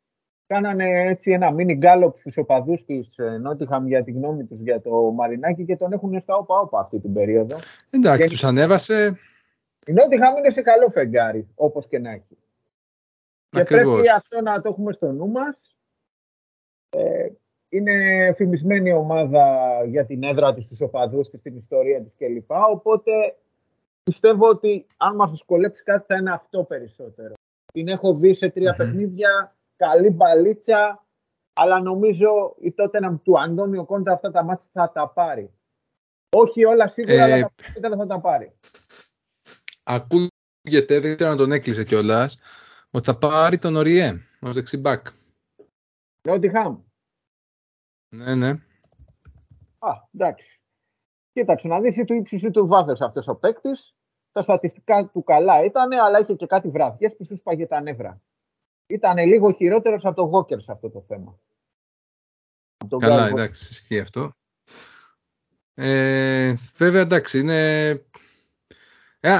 Κάνανε 0.51 1.01
έτσι 1.01 1.31
ένα 1.31 1.53
mini 1.57 1.75
γκάλοπ 1.77 2.15
στους 2.15 2.37
οπαδούς 2.37 2.85
της 2.85 3.09
Νότιγχαμ 3.41 3.87
για 3.87 4.03
τη 4.03 4.11
γνώμη 4.11 4.43
τους 4.43 4.59
για 4.59 4.81
το 4.81 4.91
Μαρινάκη 4.91 5.65
και 5.65 5.77
τον 5.77 5.93
έχουν 5.93 6.19
στα 6.21 6.35
όπα 6.35 6.59
όπα 6.59 6.79
αυτή 6.79 6.99
την 6.99 7.13
περίοδο. 7.13 7.57
Εντάξει, 7.89 8.21
και... 8.21 8.27
τους 8.27 8.43
ανέβασε. 8.43 9.17
Η 9.87 9.93
Νότιγχαμ 9.93 10.37
είναι 10.37 10.49
σε 10.49 10.61
καλό 10.61 10.89
φεγγάρι, 10.89 11.47
όπως 11.55 11.87
και 11.87 11.99
να 11.99 12.11
έχει. 12.11 12.37
Και 13.49 13.63
πρέπει 13.63 14.09
αυτό 14.15 14.41
να 14.41 14.61
το 14.61 14.69
έχουμε 14.69 14.91
στο 14.91 15.11
νου 15.11 15.27
μας. 15.27 15.75
Ε, 16.89 17.27
είναι 17.69 17.93
φημισμένη 18.37 18.93
ομάδα 18.93 19.45
για 19.85 20.05
την 20.05 20.23
έδρα 20.23 20.53
της, 20.53 20.63
στους 20.63 20.81
οπαδούς 20.81 21.29
της, 21.29 21.41
την 21.41 21.57
ιστορία 21.57 22.01
της 22.01 22.13
κλπ. 22.17 22.51
Οπότε 22.71 23.11
πιστεύω 24.03 24.47
ότι 24.47 24.87
αν 24.97 25.15
μας 25.15 25.31
δυσκολέψει 25.31 25.83
κάτι 25.83 26.05
θα 26.07 26.15
είναι 26.15 26.31
αυτό 26.31 26.63
περισσότερο. 26.63 27.33
Την 27.73 27.87
έχω 27.87 28.13
δει 28.13 28.35
σε 28.35 28.49
τρια 28.49 28.75
παιχνίδια, 28.75 29.55
καλή 29.85 30.09
μπαλίτσα, 30.09 31.05
αλλά 31.53 31.79
νομίζω 31.79 32.55
η 32.59 32.71
τότε 32.71 32.99
να 32.99 33.17
του 33.17 33.39
Αντώνιο 33.39 33.85
Κόντα 33.85 34.13
αυτά 34.13 34.31
τα 34.31 34.43
μάτια 34.43 34.67
θα 34.71 34.91
τα 34.91 35.09
πάρει. 35.09 35.53
Όχι 36.35 36.65
όλα 36.65 36.87
σίγουρα, 36.87 37.25
ε, 37.25 37.33
αλλά 37.33 37.51
τα 37.81 37.97
θα 37.97 38.05
τα 38.05 38.19
πάρει. 38.19 38.53
Ακούγεται, 39.83 40.99
δεν 40.99 41.15
ξέρω 41.15 41.31
αν 41.31 41.37
τον 41.37 41.51
έκλεισε 41.51 41.83
κιόλας, 41.83 42.39
ότι 42.91 43.05
θα 43.05 43.17
πάρει 43.17 43.57
τον 43.57 43.75
Οριέ 43.75 44.19
ως 44.41 44.53
δεξιμπάκ. 44.53 45.07
Νότιχαμ. 46.27 46.81
Ναι, 48.15 48.35
ναι. 48.35 48.49
Α, 49.79 49.91
εντάξει. 50.13 50.59
Κοίταξε 51.31 51.67
να 51.67 51.81
δεις 51.81 51.95
του 52.05 52.13
ύψους 52.13 52.41
του 52.51 52.67
βάθος 52.67 53.01
αυτός 53.01 53.27
ο 53.27 53.35
παίκτης. 53.35 53.93
Τα 54.31 54.41
στατιστικά 54.41 55.09
του 55.13 55.23
καλά 55.23 55.63
ήταν, 55.63 55.91
αλλά 55.91 56.19
είχε 56.19 56.33
και 56.33 56.45
κάτι 56.45 56.69
βραδιές 56.69 57.15
που 57.15 57.25
σου 57.25 57.35
σπάγε 57.35 57.67
τα 57.67 57.81
νεύρα. 57.81 58.21
Ήταν 58.91 59.17
λίγο 59.17 59.51
χειρότερος 59.51 60.05
από 60.05 60.15
τον 60.15 60.29
Γόκερς 60.29 60.63
σε 60.63 60.71
αυτό 60.71 60.89
το 60.89 61.03
θέμα. 61.07 61.39
Καλά, 62.99 63.27
εντάξει, 63.27 63.67
ισχύει 63.71 63.99
αυτό. 63.99 64.31
Ε, 65.73 66.53
βέβαια, 66.77 67.01
εντάξει, 67.01 67.39
είναι... 67.39 67.89
Ε, 69.19 69.39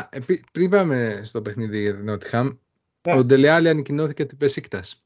πριν 0.51 0.69
πάμε 0.69 1.21
στο 1.23 1.41
παιχνίδι 1.41 1.81
για 1.81 1.95
την 1.95 2.05
Νότιχαμ, 2.05 2.49
ναι. 3.07 3.17
ο 3.17 3.23
Ντελεάλη 3.23 3.69
ανακοινώθηκε 3.69 4.25
την 4.25 4.37
Πεσίκτας. 4.37 5.05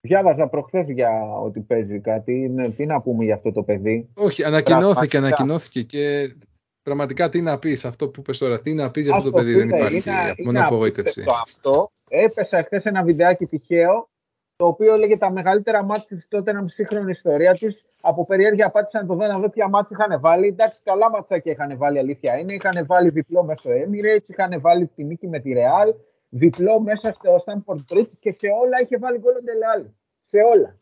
Διάβαζα 0.00 0.48
προχθές 0.48 0.88
για 0.88 1.38
ότι 1.42 1.60
παίζει 1.60 2.00
κάτι. 2.00 2.54
τι 2.76 2.86
να 2.86 3.00
πούμε 3.02 3.24
για 3.24 3.34
αυτό 3.34 3.52
το 3.52 3.62
παιδί; 3.62 4.08
Όχι, 4.14 4.44
ανακοινώθηκε, 4.44 5.16
ανακοινώθηκε 5.16 5.82
και 5.82 6.34
πραγματικά 6.82 7.28
τι 7.28 7.40
να 7.40 7.58
πεις 7.58 7.84
αυτό 7.84 8.08
που 8.08 8.22
πες 8.22 8.38
τώρα. 8.38 8.60
Τι 8.60 8.74
να 8.74 8.90
πεις 8.90 9.04
για 9.04 9.16
αυτό 9.16 9.30
το 9.30 9.36
παιδί, 9.36 9.54
δεν 9.54 9.68
υπάρχει 9.68 9.96
είναι, 9.96 10.34
μόνο 10.44 10.64
απογοήτευση. 10.64 11.24
Αυτό. 11.42 11.90
Έπεσα 12.08 12.62
χθες 12.62 12.84
ένα 12.84 13.02
βιντεάκι 13.02 13.46
τυχαίο 13.46 14.08
το 14.56 14.66
οποίο 14.66 14.92
έλεγε 14.92 15.16
τα 15.16 15.30
μεγαλύτερα 15.30 15.84
μάτια 15.84 16.16
της 16.16 16.28
τότε 16.28 16.52
να 16.52 16.68
σύγχρονη 16.68 17.10
ιστορία 17.10 17.52
της. 17.52 17.84
Από 18.00 18.26
περιέργεια 18.26 18.70
πάτησα 18.70 19.00
να 19.00 19.06
το 19.06 19.14
δω 19.14 19.26
να 19.26 19.38
δω 19.38 19.50
ποια 19.50 19.68
μάτια 19.68 19.96
είχαν 20.00 20.20
βάλει. 20.20 20.46
Εντάξει, 20.46 20.80
καλά 20.82 21.26
και 21.42 21.50
είχαν 21.50 21.76
βάλει, 21.78 21.98
αλήθεια 21.98 22.38
είναι. 22.38 22.54
Είχαν 22.54 22.86
βάλει 22.86 23.10
διπλό 23.10 23.44
μέσα 23.44 23.58
στο 23.58 23.70
Emirates, 23.70 24.28
είχαν 24.28 24.60
βάλει 24.60 24.86
τη 24.86 25.04
νίκη 25.04 25.28
με 25.28 25.38
τη 25.38 25.52
Real 25.56 25.94
διπλό 26.28 26.80
μέσα 26.80 27.12
στο 27.12 27.44
Stanford 27.44 27.94
Bridge 27.94 28.10
και 28.18 28.32
σε 28.32 28.46
όλα 28.46 28.80
είχε 28.82 28.98
βάλει 28.98 29.18
γκολ 29.18 29.34
ο 29.34 29.92
Σε 30.24 30.38
όλα. 30.54 30.78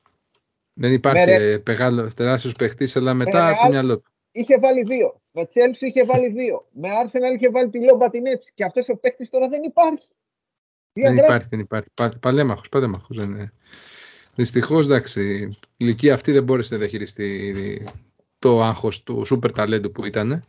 Δεν 0.74 0.92
υπάρχει 0.92 1.30
με... 1.30 1.62
μεγάλο 1.66 2.12
τεράστιος 2.14 2.54
παιχτή, 2.54 2.88
αλλά 2.94 3.14
μετά 3.14 3.46
με 3.46 3.54
το 3.62 3.68
μυαλό 3.68 4.00
του. 4.00 4.10
Είχε 4.32 4.58
βάλει 4.58 4.82
δύο. 4.82 5.20
Με 5.30 5.42
Chelsea 5.54 5.80
είχε 5.80 6.04
βάλει 6.04 6.28
δύο. 6.28 6.62
Με 6.72 6.88
Arsenal 7.04 7.34
είχε 7.36 7.50
βάλει 7.50 7.70
τη 7.70 7.84
Λόμπα 7.84 8.10
την 8.10 8.26
έτσι. 8.26 8.52
Και 8.54 8.64
αυτός 8.64 8.88
ο 8.88 8.96
παίχτης 8.96 9.30
τώρα 9.30 9.48
δεν 9.48 9.62
υπάρχει. 9.62 10.08
Δεν 10.94 11.16
υπάρχει, 11.16 11.48
δεν 11.50 11.60
υπάρχει. 11.60 11.88
Πα, 11.94 12.12
παλέμαχος, 12.20 12.68
παλέμαχος. 12.68 13.16
Δεν 13.16 13.52
Δυστυχώς, 14.34 14.86
εντάξει, 14.86 15.42
η 15.42 15.56
ηλικία 15.76 16.14
αυτή 16.14 16.32
δεν 16.32 16.44
μπόρεσε 16.44 16.74
να 16.74 16.80
διαχειριστεί 16.80 17.54
το 18.38 18.62
άγχος 18.62 19.02
του 19.02 19.24
σούπερ 19.24 19.52
ταλέντου 19.52 19.90
που 19.90 20.04
ήταν. 20.04 20.44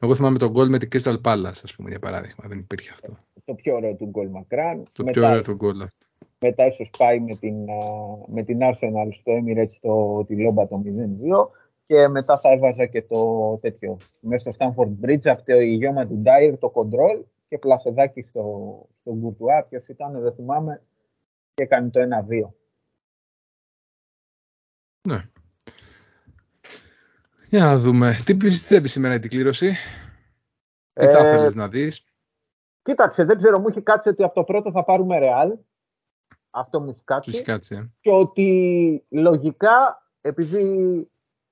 Εγώ 0.00 0.14
θυμάμαι 0.14 0.38
τον 0.38 0.50
γκολ 0.50 0.68
με 0.68 0.78
την 0.78 0.88
Crystal 0.92 1.20
Palace, 1.24 1.60
ας 1.64 1.74
πούμε, 1.76 1.90
για 1.90 1.98
παράδειγμα. 1.98 2.44
Δεν 2.48 2.58
υπήρχε 2.58 2.90
αυτό. 2.92 3.18
Το 3.44 3.54
πιο 3.54 3.74
ωραίο 3.74 3.94
του 3.94 4.06
γκολ 4.06 4.28
μακράν. 4.28 4.82
Το 4.92 5.04
μετά, 5.04 5.20
πιο 5.20 5.28
ωραίο 5.28 5.42
του 5.42 5.54
γκολ 5.54 5.80
αυτό. 5.82 6.06
Μετά 6.38 6.66
ίσως 6.66 6.90
πάει 6.98 7.20
με 7.20 7.34
την, 7.34 7.54
με 8.26 8.42
την 8.42 8.58
Arsenal 8.62 9.08
στο 9.12 9.32
Emirates 9.32 9.76
το, 9.80 10.24
τη 10.24 10.42
Λόμπα 10.42 10.68
το 10.68 10.82
0-2 10.84 10.88
και 11.86 12.08
μετά 12.08 12.38
θα 12.38 12.52
έβαζα 12.52 12.86
και 12.86 13.02
το 13.02 13.58
τέτοιο. 13.62 13.96
Μέσα 14.20 14.50
στο 14.50 14.74
Stanford 14.74 15.06
Bridge 15.06 15.24
από 15.24 15.42
το 15.44 15.60
ηγέμα 15.60 16.06
του 16.06 16.22
Dyer 16.24 16.54
το 16.58 16.72
control 16.74 17.22
και 17.50 17.58
πλασεδάκι 17.58 18.22
στο, 18.22 18.86
στο 19.00 19.14
Γκουρτουά. 19.14 19.64
Ποιος 19.64 19.88
ήταν, 19.88 20.20
δεν 20.20 20.34
θυμάμαι, 20.34 20.82
και 21.54 21.62
έκανε 21.62 21.90
το 21.90 22.00
1-2. 22.00 22.50
Ναι. 25.08 25.28
Για 27.48 27.64
να 27.64 27.78
δούμε. 27.78 28.18
Τι 28.24 28.34
πιστεύεις 28.34 28.92
σήμερα 28.92 29.18
την 29.18 29.30
κλήρωση; 29.30 29.74
Τι 30.92 31.06
θα 31.06 31.26
ε, 31.26 31.36
θέλεις 31.36 31.54
να 31.54 31.68
δεις; 31.68 32.04
Κοίταξε, 32.82 33.24
δεν 33.24 33.36
ξέρω, 33.36 33.60
μου 33.60 33.68
έχει 33.68 33.82
κάτσει 33.82 34.08
ότι 34.08 34.22
από 34.22 34.34
το 34.34 34.44
πρώτο 34.44 34.70
θα 34.70 34.84
πάρουμε 34.84 35.18
Real. 35.22 35.52
Αυτό 36.50 36.80
μου 36.80 36.90
έχει 36.90 37.04
κάτσει. 37.04 37.30
Έχει 37.30 37.42
κάτσει. 37.42 37.74
Ε. 37.74 37.90
Και 38.00 38.10
ότι 38.10 39.04
λογικά, 39.08 40.08
επειδή 40.20 40.62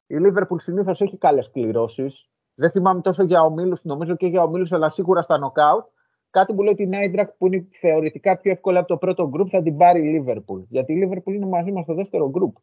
η 0.07 0.17
Liverpool 0.19 0.61
συνήθως 0.61 1.01
έχει 1.01 1.19
καλές 1.19 1.51
κληρώσεις, 1.53 2.29
δεν 2.59 2.71
θυμάμαι 2.71 3.01
τόσο 3.01 3.23
για 3.23 3.43
ομίλους, 3.43 3.85
νομίζω 3.85 4.17
και 4.17 4.27
για 4.27 4.43
ομίλους, 4.43 4.73
αλλά 4.73 4.91
σίγουρα 4.91 5.23
στα 5.23 5.39
νοκάουτ. 5.39 5.87
Κάτι 6.31 6.55
που 6.55 6.63
λέει 6.63 6.75
την 6.75 6.91
Eintracht 6.95 7.29
που 7.39 7.47
είναι 7.47 7.69
θεωρητικά 7.81 8.37
πιο 8.37 8.51
εύκολα 8.51 8.79
από 8.79 8.89
το 8.89 8.97
πρώτο 8.97 9.29
γκρουπ 9.29 9.49
θα 9.51 9.63
την 9.63 9.77
πάρει 9.77 10.01
η 10.01 10.25
Liverpool. 10.27 10.63
Γιατί 10.69 10.93
η 10.93 11.09
Liverpool 11.09 11.33
είναι 11.33 11.47
μαζί 11.47 11.73
μας 11.73 11.85
στο 11.85 11.95
δεύτερο 11.95 12.31
γκρουπ. 12.31 12.57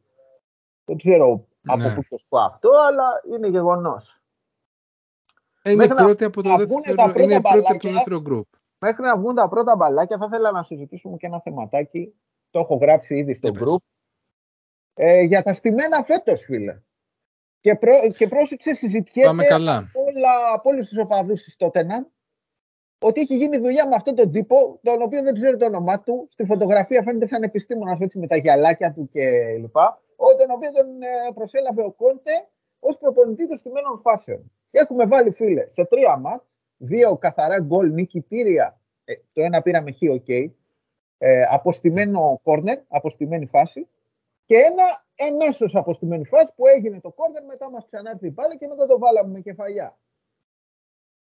Δεν 0.85 0.97
ξέρω 0.97 1.47
από 1.65 1.81
ναι. 1.81 1.95
πού 1.95 2.01
το 2.09 2.17
πω 2.29 2.39
αυτό, 2.39 2.69
αλλά 2.87 3.21
είναι 3.33 3.47
γεγονός. 3.47 4.21
Είναι 5.63 5.87
πρώτη 5.87 6.23
από 6.23 6.41
το 6.41 6.55
δεύτερο, 6.57 7.13
είναι 7.15 7.41
πρώτη 7.41 7.73
από 7.73 7.79
το 7.79 7.91
δεύτερο 7.91 8.21
γκρουπ. 8.21 8.47
Μέχρι 8.79 9.03
να 9.03 9.17
βγουν 9.17 9.35
τα 9.35 9.47
πρώτα 9.49 9.75
μπαλάκια, 9.75 10.17
θα 10.17 10.25
ήθελα 10.25 10.51
να 10.51 10.63
συζητήσουμε 10.63 11.17
και 11.17 11.25
ένα 11.25 11.41
θεματάκι. 11.41 12.13
Το 12.49 12.59
έχω 12.59 12.75
γράψει 12.75 13.15
ήδη 13.15 13.33
στο 13.33 13.51
γκρουπ. 13.51 13.81
Ε, 14.93 15.21
για 15.21 15.43
τα 15.43 15.53
στημένα 15.53 16.03
φέτος, 16.03 16.41
φίλε. 16.41 16.81
Και, 17.65 17.75
προ, 17.75 17.93
και 18.17 18.27
πρόσεξε, 18.27 18.74
συζητιέται 18.74 19.29
όλα, 19.29 19.89
από 20.53 20.69
όλους 20.69 20.88
τους 20.88 20.98
οπαδούς 20.98 21.43
της 21.43 21.55
Τότεναμ 21.55 22.03
ότι 23.00 23.22
έχει 23.22 23.36
γίνει 23.36 23.57
δουλειά 23.57 23.88
με 23.88 23.95
αυτόν 23.95 24.15
τον 24.15 24.31
τύπο, 24.31 24.79
τον 24.84 25.01
οποίο 25.01 25.24
δεν 25.24 25.34
ξέρω 25.34 25.57
το 25.57 25.65
όνομά 25.65 26.00
του. 26.00 26.27
Στη 26.31 26.45
φωτογραφία 26.45 27.03
φαίνεται 27.03 27.27
σαν 27.27 27.43
επιστήμονας 27.43 27.98
με 28.13 28.27
τα 28.27 28.36
γυαλάκια 28.36 28.93
του 28.93 29.10
κλπ 29.12 29.75
τον 30.38 30.50
οποίο 30.50 30.72
τον 30.72 31.01
ε, 31.01 31.31
προσέλαβε 31.34 31.84
ο 31.84 31.91
Κόντε 31.91 32.48
ως 32.79 32.98
προπονητή 32.98 33.48
των 33.48 33.57
στημένων 33.57 34.00
φάσεων. 34.00 34.51
έχουμε 34.72 35.05
βάλει 35.05 35.31
φίλε 35.31 35.67
σε 35.69 35.86
τρία 35.86 36.17
μάτς, 36.17 36.45
δύο 36.77 37.17
καθαρά 37.17 37.60
γκολ 37.60 37.91
νικητήρια. 37.91 38.79
Ε, 39.05 39.13
το 39.34 39.41
ένα 39.41 39.62
πήραμε 39.62 39.91
χ, 39.91 39.98
OK. 40.12 40.24
Okay, 40.27 40.51
ε, 41.17 41.41
από 41.50 41.76
στημένο 41.76 42.39
κόρνερ, 42.43 42.77
από 42.88 43.05
στημένη 43.05 43.45
φάση. 43.45 43.88
Και 44.45 44.55
ένα 44.55 45.04
εμμέσως 45.15 45.65
από 45.74 45.89
στημένη 45.89 46.25
φάση 46.25 46.51
που 46.55 46.67
έγινε 46.67 47.00
το 47.01 47.12
κόρνερ, 47.12 47.43
μετά 47.43 47.69
μας 47.69 47.86
ξανάρθε 47.91 48.27
η 48.27 48.31
μπάλα 48.34 48.55
και 48.55 48.67
μετά 48.67 48.86
το 48.86 48.98
βάλαμε 49.00 49.31
με 49.31 49.39
κεφαλιά. 49.39 49.98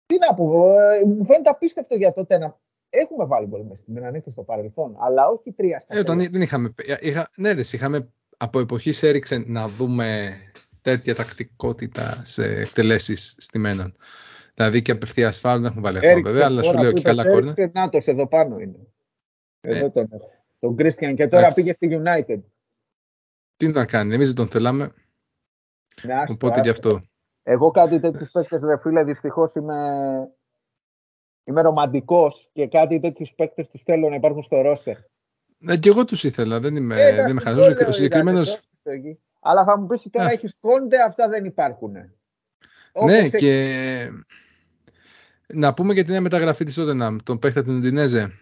Τι 0.07 0.19
να 0.19 0.35
πω, 0.35 0.73
ε, 0.79 1.05
μου 1.05 1.25
φαίνεται 1.25 1.51
απίστευτο 1.51 1.95
για 1.97 2.13
Τότεναμ. 2.13 2.59
Έχουμε 2.91 3.25
βάλει 3.25 3.47
γκολ 3.47 3.63
μέσα 3.63 3.81
στην 3.83 4.05
ανήκει 4.05 4.31
στο 4.31 4.43
παρελθόν, 4.43 4.97
αλλά 4.99 5.29
όχι 5.29 5.53
τρία 5.53 5.81
στα 5.81 5.97
ε, 5.97 5.99
όταν 5.99 6.31
δεν 6.31 6.43
είχαμε. 6.43 6.75
Είχα, 7.01 7.31
ναι, 7.37 7.53
ρε, 7.53 7.61
είχαμε 7.61 8.09
από 8.37 8.61
εποχής 8.61 9.03
έριξε 9.03 9.45
να 9.47 9.67
δούμε 9.67 10.37
τέτοια 10.83 11.15
τακτικότητα 11.15 12.21
σε 12.25 12.45
εκτελέσεις 12.45 13.37
στημένων. 13.39 13.97
Δηλαδή 14.55 14.83
και 14.83 14.93
απευθείας 14.93 15.39
φάουλ 15.39 15.61
δεν 15.61 15.71
έχουμε 15.71 15.83
βάλει 15.83 15.99
ακόμα 15.99 16.21
βέβαια, 16.21 16.47
αλλά 16.47 16.63
σου 16.63 16.79
λέω 16.79 16.93
και 16.93 17.03
καλά 17.03 17.29
κόρνα. 17.29 17.55
Νάτος 17.73 18.07
εδώ 18.07 18.27
πάνω 18.27 18.59
είναι. 18.59 18.79
Εδώ 19.61 19.85
ε, 19.85 19.91
τον 19.91 20.09
έχω. 20.13 20.31
τον 20.59 20.77
Christian 20.79 21.15
και 21.15 21.29
τώρα 21.29 21.49
πήγε 21.55 21.73
στη 21.73 22.01
United. 22.03 22.41
Τι 23.59 23.69
να 23.69 23.87
κάνει, 23.87 24.15
εμείς 24.15 24.27
δεν 24.27 24.37
τον 24.37 24.49
θέλαμε. 24.49 24.93
Ναι, 26.03 26.23
Οπότε 26.29 26.61
γι' 26.61 26.69
αυτό. 26.69 27.01
Εγώ 27.43 27.71
κάτι 27.71 28.01
τέτοιου 28.01 28.27
παίκτες, 28.33 28.61
ρε 28.63 28.79
φίλε, 28.79 29.05
δυστυχώς 29.05 29.55
είμαι, 29.55 29.77
είμαι 31.45 31.61
ρομαντικός 31.61 32.49
και 32.53 32.67
κάτι 32.67 33.01
τέτοιου 33.01 33.27
παίκτες 33.37 33.69
τους 33.69 33.83
θέλω 33.83 34.09
να 34.09 34.15
υπάρχουν 34.15 34.43
στο 34.43 34.61
ρόστερ. 34.61 34.97
Ναι, 35.59 35.77
και 35.77 35.89
εγώ 35.89 36.05
τους 36.05 36.25
ήθελα, 36.25 36.61
δεν 36.61 36.77
είμαι, 36.77 37.07
ε, 37.07 37.15
δεν 37.15 37.29
είμαι 37.29 37.41
χαζός. 37.41 37.67
Ο 37.87 37.93
συγκεκριμένο. 37.93 38.41
Αλλά 39.41 39.65
θα 39.65 39.79
μου 39.79 39.87
πεις 39.87 40.01
ότι 40.01 40.11
τώρα 40.11 40.31
έχεις 40.31 40.57
κόντε, 40.61 41.03
αυτά 41.03 41.29
δεν 41.29 41.45
υπάρχουν. 41.45 41.93
ναι, 43.05 43.29
και 43.29 44.11
να 45.47 45.75
πούμε 45.75 45.93
για 45.93 46.05
την 46.05 46.23
μεταγραφή 46.23 46.65
της 46.65 46.75
Τότεναμ, 46.75 47.17
τον 47.23 47.39
παίχτα 47.39 47.65
του 47.65 47.73
Ουντινέζε. 47.73 48.33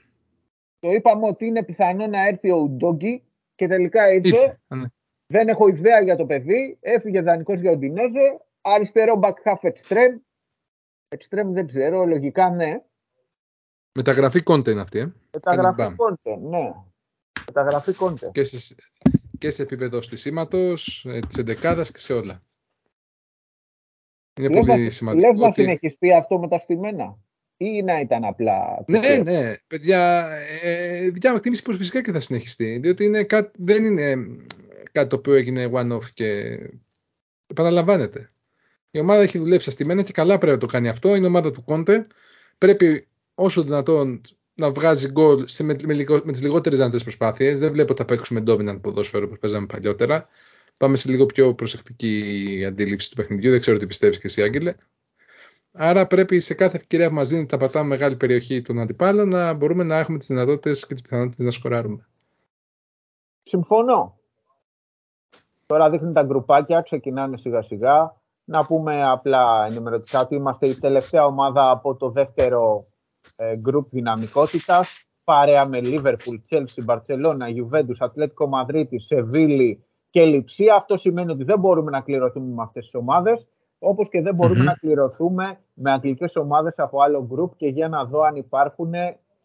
Το 0.78 0.90
είπαμε 0.90 1.26
ότι 1.26 1.46
είναι 1.46 1.64
πιθανό 1.64 2.06
να 2.06 2.26
έρθει 2.26 2.50
ο 2.50 2.56
Ουντόγκη 2.56 3.23
και 3.54 3.66
τελικά 3.66 4.12
ήρθε. 4.12 4.58
Ναι. 4.68 4.87
Δεν 5.26 5.49
έχω 5.49 5.68
ιδέα 5.68 6.00
για 6.00 6.16
το 6.16 6.26
παιδί. 6.26 6.78
Έφυγε 6.80 7.21
δανεικός 7.21 7.61
για 7.61 7.71
Ουντινέζε. 7.73 8.40
Αριστερό 8.61 9.21
back 9.23 9.35
half 9.45 9.71
extreme. 9.71 10.21
Extreme 11.09 11.47
δεν 11.47 11.66
ξέρω, 11.66 12.04
λογικά 12.04 12.50
ναι. 12.50 12.80
Μεταγραφή 13.95 14.42
content 14.47 14.68
είναι 14.68 14.80
αυτή, 14.80 14.99
ε. 14.99 15.12
Μεταγραφή 15.33 15.83
content, 15.83 16.38
ναι. 16.40 16.73
Μεταγραφή 17.47 17.92
content. 17.99 18.33
Και, 18.33 18.45
σε, 18.45 18.75
και 19.38 19.50
σε 19.50 19.62
επίπεδο 19.62 20.02
στισίματος, 20.02 21.04
ε, 21.09 21.21
της 21.28 21.38
εντεκάδας 21.38 21.90
και 21.90 21.99
σε 21.99 22.12
όλα. 22.12 22.42
Είναι 24.40 24.50
πολύ 24.61 24.85
να, 24.85 24.90
σημαντικό. 24.90 25.30
Λες 25.30 25.40
να 25.40 25.52
συνεχιστεί 25.52 26.12
αυτό 26.12 26.38
με 26.38 26.49
τα 26.49 26.59
στημένα; 26.59 27.18
Ή 27.56 27.83
να 27.83 28.00
ήταν 28.00 28.25
απλά... 28.25 28.85
Ναι, 28.87 29.16
ναι. 29.16 29.56
Παιδιά, 29.66 30.28
ε, 30.62 31.09
δικιά 31.11 31.30
μου 31.30 31.37
εκτίμηση 31.37 31.62
πως 31.62 31.76
φυσικά 31.76 32.02
και 32.02 32.12
θα 32.12 32.21
συνεχιστεί. 32.21 32.78
Διότι 32.78 33.04
είναι 33.04 33.25
κά, 33.25 33.50
δεν 33.54 33.85
είναι 33.85 34.16
κάτι 34.97 35.09
το 35.09 35.17
οποίο 35.17 35.35
έγινε 35.35 35.71
one-off 35.73 36.05
και 36.12 36.59
επαναλαμβάνεται. 37.47 38.31
Η 38.91 38.99
ομάδα 38.99 39.23
έχει 39.23 39.38
δουλέψει 39.38 39.69
αστημένα 39.69 40.03
και 40.03 40.12
καλά 40.12 40.38
πρέπει 40.38 40.53
να 40.53 40.61
το 40.61 40.67
κάνει 40.67 40.88
αυτό. 40.88 41.09
Είναι 41.15 41.25
η 41.25 41.29
ομάδα 41.29 41.50
του 41.50 41.65
Κόντε. 41.65 42.07
Πρέπει 42.59 43.09
όσο 43.35 43.62
δυνατόν 43.62 44.21
να 44.55 44.73
βγάζει 44.73 45.09
γκολ 45.11 45.45
με, 45.62 45.76
με, 45.85 46.05
με 46.25 46.33
τις 46.33 46.43
λιγότερες 46.43 46.79
δυνατές 46.79 47.03
προσπάθειες. 47.03 47.59
Δεν 47.59 47.73
βλέπω 47.73 47.93
ότι 47.93 48.00
θα 48.00 48.07
παίξουμε 48.09 48.43
dominant 48.47 48.79
ποδόσφαιρο 48.81 49.25
όπως 49.26 49.38
παίζαμε 49.38 49.67
παλιότερα. 49.67 50.29
Πάμε 50.76 50.97
σε 50.97 51.11
λίγο 51.11 51.26
πιο 51.26 51.55
προσεκτική 51.55 52.65
αντίληψη 52.67 53.11
του 53.11 53.17
παιχνιδιού. 53.17 53.50
Δεν 53.50 53.61
ξέρω 53.61 53.79
τι 53.79 53.87
πιστεύεις 53.87 54.19
και 54.19 54.26
εσύ, 54.26 54.43
Άγγελε. 54.43 54.75
Άρα 55.73 56.07
πρέπει 56.07 56.41
σε 56.41 56.55
κάθε 56.55 56.76
ευκαιρία 56.76 57.09
που 57.09 57.15
μας 57.15 57.29
δίνει 57.29 57.47
τα 57.47 57.57
πατάμε 57.57 57.88
μεγάλη 57.88 58.17
περιοχή 58.17 58.62
των 58.62 58.79
αντιπάλων 58.79 59.29
να 59.29 59.53
μπορούμε 59.53 59.85
να 59.85 59.99
έχουμε 59.99 60.19
τις 60.19 60.26
δυνατότητες 60.26 60.87
και 60.87 60.95
τις 60.95 61.03
πιθανότητες 61.03 61.45
να 61.45 61.50
σκοράρουμε. 61.50 62.07
Συμφωνώ. 63.43 64.15
Τώρα 65.66 65.90
δείχνει 65.90 66.12
τα 66.12 66.23
γκρουπάκια, 66.23 66.80
ξεκινάνε 66.80 67.37
σιγά 67.37 67.62
σιγά. 67.62 68.14
Να 68.44 68.66
πούμε 68.66 69.08
απλά 69.08 69.66
ενημερωτικά 69.66 70.20
ότι 70.20 70.35
είμαστε 70.35 70.68
η 70.68 70.75
τελευταία 70.75 71.25
ομάδα 71.25 71.70
από 71.70 71.94
το 71.94 72.11
δεύτερο 72.11 72.87
ε, 73.37 73.56
γκρουπ 73.56 73.88
δυναμικότητας. 73.90 75.06
Παρέα 75.25 75.68
με 75.68 75.80
Liverpool, 75.82 76.38
Chelsea, 76.50 76.85
Barcelona, 76.87 77.46
Juventus, 77.56 78.06
Atletico 78.06 78.49
Madrid, 78.50 78.87
Σεβίλη 78.96 79.85
και 80.11 80.25
Λιψία. 80.25 80.75
Αυτό 80.75 80.96
σημαίνει 80.96 81.32
ότι 81.32 81.44
δεν 81.44 81.58
μπορούμε 81.58 81.90
να 81.90 82.00
κληρωθούμε 82.00 82.54
με 82.54 82.62
αυτές 82.62 82.85
τις 82.85 82.94
ομάδες, 82.94 83.46
όπως 83.78 84.08
και 84.08 84.23
δεν 84.23 84.35
μπορουμε 84.35 84.64
να 84.64 84.75
κληρωθούμε 84.75 85.58
με 85.75 85.92
αγγλικές 85.92 86.37
ομάδες 86.37 86.75
από 86.76 87.00
άλλο 87.02 87.26
γκρουπ 87.26 87.56
και 87.56 87.66
για 87.66 87.88
να 87.88 88.04
δω 88.04 88.20
αν 88.20 88.37
υπάρχουν, 88.37 88.92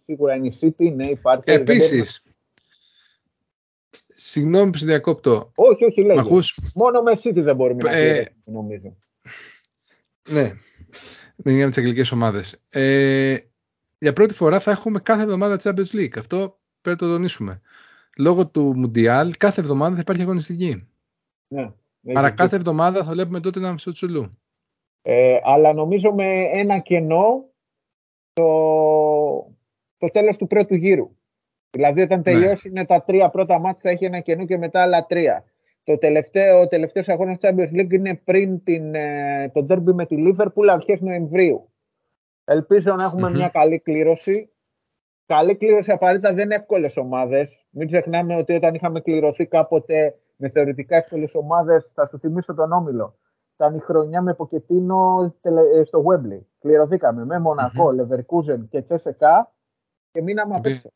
σίγουρα 0.05 0.35
είναι 0.35 0.47
η 0.47 0.57
City, 0.61 0.93
ναι 0.95 1.05
υπάρχει. 1.05 1.43
Επίσης, 1.45 2.35
Συγγνώμη 4.23 4.71
που 4.71 4.77
σε 4.77 4.85
διακόπτω. 4.85 5.51
Όχι, 5.55 5.85
όχι, 5.85 6.01
λέγε. 6.01 6.21
Μόνο 6.75 7.01
με 7.01 7.19
City 7.23 7.41
δεν 7.41 7.55
μπορούμε 7.55 7.83
να 7.83 7.97
ε, 7.97 8.33
νομίζω. 8.43 8.97
Ναι, 10.29 10.53
δεν 11.35 11.55
είναι 11.55 11.67
τις 11.67 11.77
αγγλικές 11.77 12.11
ομάδες. 12.11 12.61
Ε, 12.69 13.37
για 13.97 14.13
πρώτη 14.13 14.33
φορά 14.33 14.59
θα 14.59 14.71
έχουμε 14.71 14.99
κάθε 14.99 15.21
εβδομάδα 15.21 15.59
Champions 15.63 15.95
League. 15.95 16.17
Αυτό 16.17 16.59
πρέπει 16.81 17.01
να 17.01 17.07
το 17.07 17.13
τονίσουμε. 17.13 17.61
Λόγω 18.17 18.47
του 18.47 18.73
Μουντιάλ, 18.75 19.33
κάθε 19.37 19.61
εβδομάδα 19.61 19.95
θα 19.95 20.01
υπάρχει 20.01 20.21
αγωνιστική. 20.21 20.89
Ναι, 21.47 21.71
Άρα 22.13 22.31
κάθε 22.31 22.55
εβδομάδα 22.55 23.03
θα 23.03 23.11
βλέπουμε 23.11 23.39
τότε 23.39 23.59
ένα 23.59 23.71
μισό 23.71 23.91
τσουλού. 23.91 24.29
Ε, 25.01 25.39
αλλά 25.43 25.73
νομίζω 25.73 26.13
με 26.13 26.43
ένα 26.53 26.79
κενό 26.79 27.49
το, 28.33 28.45
το 29.97 30.07
τέλος 30.11 30.37
του 30.37 30.47
πρώτου 30.47 30.75
γύρου. 30.75 31.15
Δηλαδή 31.71 32.01
όταν 32.01 32.17
ναι. 32.17 32.23
τελειώσουν 32.23 32.85
τα 32.87 33.03
τρία 33.03 33.29
πρώτα 33.29 33.59
μάτια 33.59 33.79
θα 33.81 33.89
έχει 33.89 34.05
ένα 34.05 34.19
κενό 34.19 34.45
και 34.45 34.57
μετά 34.57 34.81
άλλα 34.81 35.05
τρία. 35.05 35.43
Το 35.83 35.97
τελευταίο, 35.97 36.59
ο 36.59 36.67
τελευταίος 36.67 37.07
αγώνας 37.07 37.37
Champions 37.41 37.79
League 37.79 37.91
είναι 37.91 38.15
πριν 38.23 38.63
την, 38.63 38.95
ε, 38.95 39.51
το 39.53 39.65
derby 39.69 39.93
με 39.93 40.05
τη 40.05 40.15
Liverpool 40.19 40.67
αρχές 40.71 41.01
Νοεμβρίου. 41.01 41.69
Ελπίζω 42.45 42.95
να 42.95 43.03
εχουμε 43.03 43.29
μια 43.29 43.47
καλή 43.47 43.79
κλήρωση. 43.79 44.49
Καλή 45.25 45.55
κλήρωση 45.55 45.91
απαραίτητα 45.91 46.33
δεν 46.33 46.45
είναι 46.45 46.55
εύκολες 46.55 46.97
ομάδες. 46.97 47.65
Μην 47.69 47.87
ξεχνάμε 47.87 48.35
ότι 48.35 48.53
όταν 48.53 48.73
είχαμε 48.73 49.01
κληρωθεί 49.01 49.45
κάποτε 49.45 50.15
με 50.35 50.49
θεωρητικά 50.49 50.95
εύκολες 50.95 51.35
ομάδες, 51.35 51.91
θα 51.93 52.05
σου 52.05 52.19
θυμίσω 52.19 52.53
τον 52.53 52.71
Όμιλο. 52.71 53.15
Ήταν 53.55 53.75
η 53.75 53.79
χρονιά 53.79 54.21
με 54.21 54.33
Ποκετίνο 54.33 55.33
ε, 55.41 55.83
στο 55.83 56.03
Wembley. 56.07 56.39
Κληρωθήκαμε 56.59 57.25
με 57.25 57.39
Μονακό, 57.39 57.89
mm-hmm. 57.89 58.67
και 58.69 58.81
Τσέσεκα 58.81 59.51
και 60.11 60.21
μείναμε 60.21 60.55
απ' 60.55 60.65
έξω. 60.65 60.91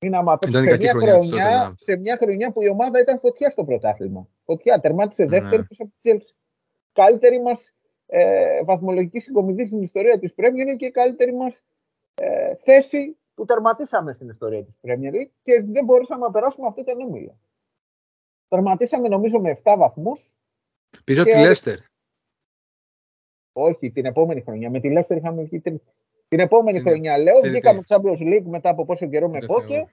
Μείναμε 0.00 0.32
απ' 0.32 0.44
έξω 0.44 0.62
σε 0.62 0.76
μια, 0.76 0.92
χρονιά, 0.92 1.74
σε 1.76 1.96
μια 1.96 2.16
χρονιά 2.16 2.52
που 2.52 2.62
η 2.62 2.68
ομάδα 2.68 3.00
ήταν 3.00 3.18
φωτιά 3.18 3.50
στο 3.50 3.64
πρωτάθλημα. 3.64 4.28
Φωτιά, 4.44 4.80
τερμάτισε 4.80 5.24
δεύτερη 5.24 5.56
ναι. 5.56 5.66
από 5.78 5.90
τη 5.90 5.98
Τσέλση. 5.98 6.34
Καλύτερη 6.92 7.42
μας 7.42 7.74
ε, 8.06 8.64
βαθμολογική 8.64 9.20
συγκομιδή 9.20 9.66
στην 9.66 9.82
ιστορία 9.82 10.18
της 10.18 10.34
Premier 10.36 10.76
και 10.76 10.86
η 10.86 10.90
καλύτερη 10.90 11.34
μας 11.34 11.62
ε, 12.14 12.54
θέση 12.54 13.16
που 13.34 13.44
τερματίσαμε 13.44 14.12
στην 14.12 14.28
ιστορία 14.28 14.64
της 14.64 14.74
Premier 14.82 15.28
και 15.42 15.62
δεν 15.62 15.84
μπορούσαμε 15.84 16.26
να 16.26 16.30
περάσουμε 16.30 16.66
αυτό 16.66 16.84
το 16.84 16.94
νόμιλο. 16.94 17.38
Τερματίσαμε 18.48 19.08
νομίζω 19.08 19.40
με 19.40 19.60
7 19.62 19.74
βαθμούς. 19.78 20.34
Πίσω 21.04 21.22
από 21.22 21.30
τη 21.30 21.38
Λέστερ. 21.38 21.78
Όχι, 23.52 23.90
την 23.90 24.04
επόμενη 24.04 24.40
χρονιά. 24.40 24.70
Με 24.70 24.80
τη 24.80 24.90
Λέστερ 24.90 25.16
είχαμε 25.16 25.42
βγει 25.42 25.60
την 26.28 26.40
επόμενη 26.40 26.78
την... 26.78 26.86
χρονιά, 26.86 27.18
λέω, 27.18 27.40
βγήκαμε 27.40 27.80
Champions 27.88 28.20
League 28.20 28.44
μετά 28.44 28.68
από 28.68 28.84
πόσο 28.84 29.06
καιρό 29.06 29.28
με 29.28 29.38
πότε. 29.46 29.86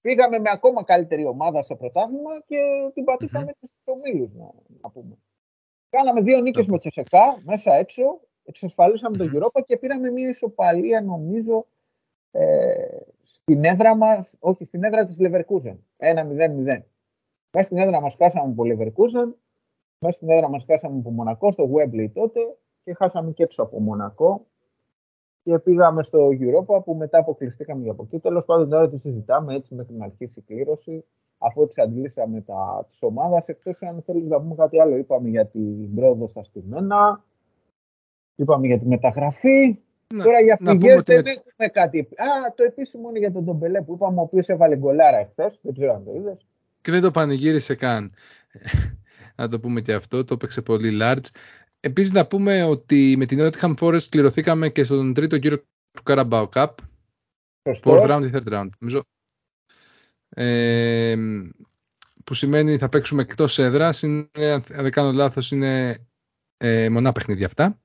Πήγαμε 0.00 0.38
με 0.38 0.50
ακόμα 0.50 0.84
καλύτερη 0.84 1.24
ομάδα 1.24 1.62
στο 1.62 1.76
πρωτάθλημα 1.76 2.40
και 2.46 2.58
την 2.94 3.04
πατήσαμε 3.04 3.50
mm-hmm. 3.50 3.68
στους 3.68 3.82
ομίλους, 3.84 4.32
να, 4.34 4.50
να 4.80 4.90
πούμε. 4.90 5.18
Κάναμε 5.90 6.20
δύο 6.20 6.40
νίκες 6.40 6.66
με 6.66 6.78
Τσεσεκά, 6.78 7.42
μέσα 7.44 7.74
έξω, 7.74 8.20
εξασφαλίσαμε 8.44 9.16
mm-hmm. 9.16 9.30
το 9.30 9.38
Europa 9.38 9.64
και 9.66 9.76
πήραμε 9.76 10.10
μια 10.10 10.28
ισοπαλία, 10.28 11.00
νομίζω, 11.00 11.66
ε, 12.30 12.98
στην 13.22 13.64
έδρα 13.64 13.96
μας, 13.96 14.30
όχι, 14.38 14.64
στην 14.64 14.84
έδρα 14.84 15.06
της 15.06 15.16
Leverkusen. 15.20 15.76
1-0-0. 15.96 16.82
Μέσα 17.52 17.66
στην 17.66 17.78
έδρα 17.78 18.00
μας 18.00 18.16
κάσαμε 18.16 18.52
από 18.52 18.62
Leverkusen, 18.66 19.34
μέσα 19.98 20.16
στην 20.16 20.30
έδρα 20.30 20.48
μας 20.48 20.64
κάσαμε 20.64 20.98
από 20.98 21.10
Μονακό, 21.10 21.50
στο 21.50 21.70
Wembley 21.72 22.10
τότε 22.12 22.40
και 22.84 22.94
χάσαμε 22.94 23.32
και 23.32 23.42
έξω 23.42 23.62
από 23.62 23.80
Μονακό 23.80 24.46
και 25.42 25.58
πήγαμε 25.58 26.02
στο 26.02 26.28
Europa 26.28 26.84
που 26.84 26.94
μετά 26.94 27.18
αποκλειστήκαμε 27.18 27.82
για 27.82 27.92
από 27.92 28.02
εκεί. 28.02 28.18
Τέλος 28.18 28.44
πάντων, 28.44 28.68
τώρα 28.68 28.88
τη 28.88 28.98
συζητάμε 28.98 29.54
έτσι 29.54 29.74
μέχρι 29.74 29.94
να 29.94 30.04
αρχίσει 30.04 30.32
η 30.36 30.42
κλήρωση, 30.46 31.04
αφού 31.38 31.62
εξαντλήσαμε 31.62 32.40
τα 32.40 32.88
τη 32.90 33.06
ομάδα. 33.06 33.42
Εκτός 33.46 33.78
αν 33.80 34.02
θέλεις 34.06 34.28
να 34.28 34.40
πούμε 34.40 34.54
κάτι 34.54 34.80
άλλο, 34.80 34.96
είπαμε 34.96 35.28
για 35.28 35.46
την 35.46 35.94
πρόοδο 35.94 36.26
στα 36.26 36.44
στημένα, 36.44 37.24
είπαμε 38.34 38.66
για 38.66 38.78
τη 38.78 38.86
μεταγραφή. 38.86 39.78
Να, 40.14 40.24
τώρα 40.24 40.40
για 40.40 40.58
φυγές 40.60 41.02
δεν 41.02 41.26
έχουμε 41.26 41.68
κάτι. 41.72 41.98
Α, 41.98 42.54
το 42.54 42.62
επίσημο 42.62 43.08
είναι 43.08 43.18
για 43.18 43.32
τον 43.32 43.44
Ντομπελέ 43.44 43.82
που 43.82 43.92
είπαμε, 43.94 44.18
ο 44.18 44.22
οποίος 44.22 44.46
έβαλε 44.46 44.76
γκολάρα 44.76 45.18
εχθές. 45.18 45.58
Δεν 45.62 45.72
ξέρω 45.72 45.94
αν 45.94 46.04
το 46.04 46.12
είδες. 46.14 46.46
Και 46.80 46.90
δεν 46.90 47.00
το 47.00 47.10
πανηγύρισε 47.10 47.74
καν. 47.74 48.12
να 49.36 49.48
το 49.48 49.60
πούμε 49.60 49.80
και 49.80 49.92
αυτό, 49.92 50.24
το 50.24 50.34
έπαιξε 50.34 50.62
πολύ 50.62 50.98
large. 51.02 51.26
Επίσης 51.80 52.12
να 52.12 52.26
πούμε 52.26 52.62
ότι 52.62 53.14
με 53.18 53.26
την 53.26 53.38
Nottingham 53.40 53.74
Forest 53.80 54.02
κληρωθήκαμε 54.02 54.68
και 54.68 54.84
στον 54.84 55.14
τρίτο 55.14 55.36
γύρο 55.36 55.58
του 55.58 56.02
Carabao 56.04 56.48
Cup. 56.48 56.74
Fourth 57.82 58.10
round 58.10 58.22
ή 58.26 58.30
third 58.32 58.52
round. 58.52 58.68
Νομίζω. 58.78 59.04
Ε, 60.28 61.16
που 62.24 62.34
σημαίνει 62.34 62.78
θα 62.78 62.88
παίξουμε 62.88 63.22
εκτός 63.22 63.58
έδρας. 63.58 64.02
Είναι, 64.02 64.28
αν 64.38 64.64
δεν 64.66 64.90
κάνω 64.90 65.12
λάθος, 65.12 65.50
είναι 65.50 66.04
ε, 66.56 66.88
μονά 66.88 67.12
παιχνίδια 67.12 67.46
αυτά. 67.46 67.80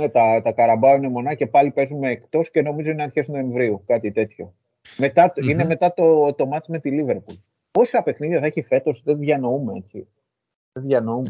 Ναι, 0.00 0.08
τα, 0.08 0.42
τα 0.42 0.52
Καραμπάου 0.52 0.96
είναι 0.96 1.08
μονά 1.08 1.34
και 1.34 1.46
πάλι 1.46 1.70
παίζουμε 1.70 2.10
εκτός 2.10 2.50
και 2.50 2.62
νομίζω 2.62 2.90
είναι 2.90 3.02
αρχές 3.02 3.28
Νοεμβρίου, 3.28 3.84
κάτι 3.86 4.12
τέτοιο. 4.12 4.54
Μετά, 4.96 5.32
mm-hmm. 5.32 5.42
Είναι 5.42 5.64
μετά 5.64 5.94
το, 5.94 6.34
το 6.34 6.46
μάτς 6.46 6.68
με 6.68 6.78
τη 6.78 6.90
Λίβερπουλ. 6.90 7.34
Πόσα 7.70 8.02
παιχνίδια 8.02 8.40
θα 8.40 8.46
έχει 8.46 8.62
φέτος, 8.62 9.02
δεν 9.04 9.18
διανοούμε 9.18 9.72
έτσι. 9.76 10.08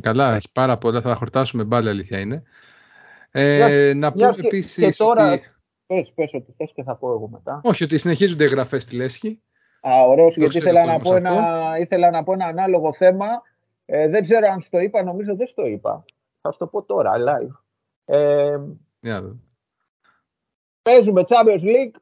Καλά, 0.00 0.34
έχει 0.34 0.52
πάρα 0.52 0.78
πολλά. 0.78 1.00
Θα 1.00 1.14
χορτάσουμε 1.14 1.64
μπάλα, 1.64 1.90
αλήθεια 1.90 2.20
είναι. 2.20 2.42
Ε, 3.30 3.92
να 3.94 4.12
πω 4.12 4.26
επίσης. 4.26 4.74
Και 4.74 4.94
τώρα, 4.96 5.40
Πες, 5.86 6.12
πες 6.14 6.34
ότι 6.34 6.54
θες 6.56 6.72
και 6.72 6.82
θα 6.82 6.96
πω 6.96 7.08
εγώ 7.08 7.28
μετά. 7.28 7.60
Όχι, 7.64 7.84
ότι 7.84 7.98
συνεχίζονται 7.98 8.42
οι 8.44 8.46
εγγραφές 8.46 8.82
στη 8.82 8.96
Λέσχη. 8.96 9.40
Α, 9.80 10.06
ωραίος, 10.06 10.36
γιατί 10.36 10.56
ήθελα 10.56 10.84
να, 10.84 10.98
πω 11.00 11.14
ένα, 11.14 11.74
ήθελα 11.78 12.10
να 12.10 12.22
πω 12.22 12.32
ένα 12.32 12.46
ανάλογο 12.46 12.92
θέμα. 12.92 13.26
Ε, 13.84 14.08
δεν 14.08 14.22
ξέρω 14.22 14.46
αν 14.46 14.60
στο 14.60 14.78
είπα, 14.78 15.02
νομίζω 15.02 15.36
δεν 15.36 15.46
στο 15.46 15.66
είπα. 15.66 16.04
Θα 16.40 16.52
σου 16.52 16.58
το 16.58 16.66
πω 16.66 16.82
τώρα, 16.82 17.12
live. 17.16 17.60
Ε, 18.04 18.56
yeah. 19.06 19.36
Παίζουμε 20.82 21.24
Champions 21.26 21.62
League, 21.62 22.00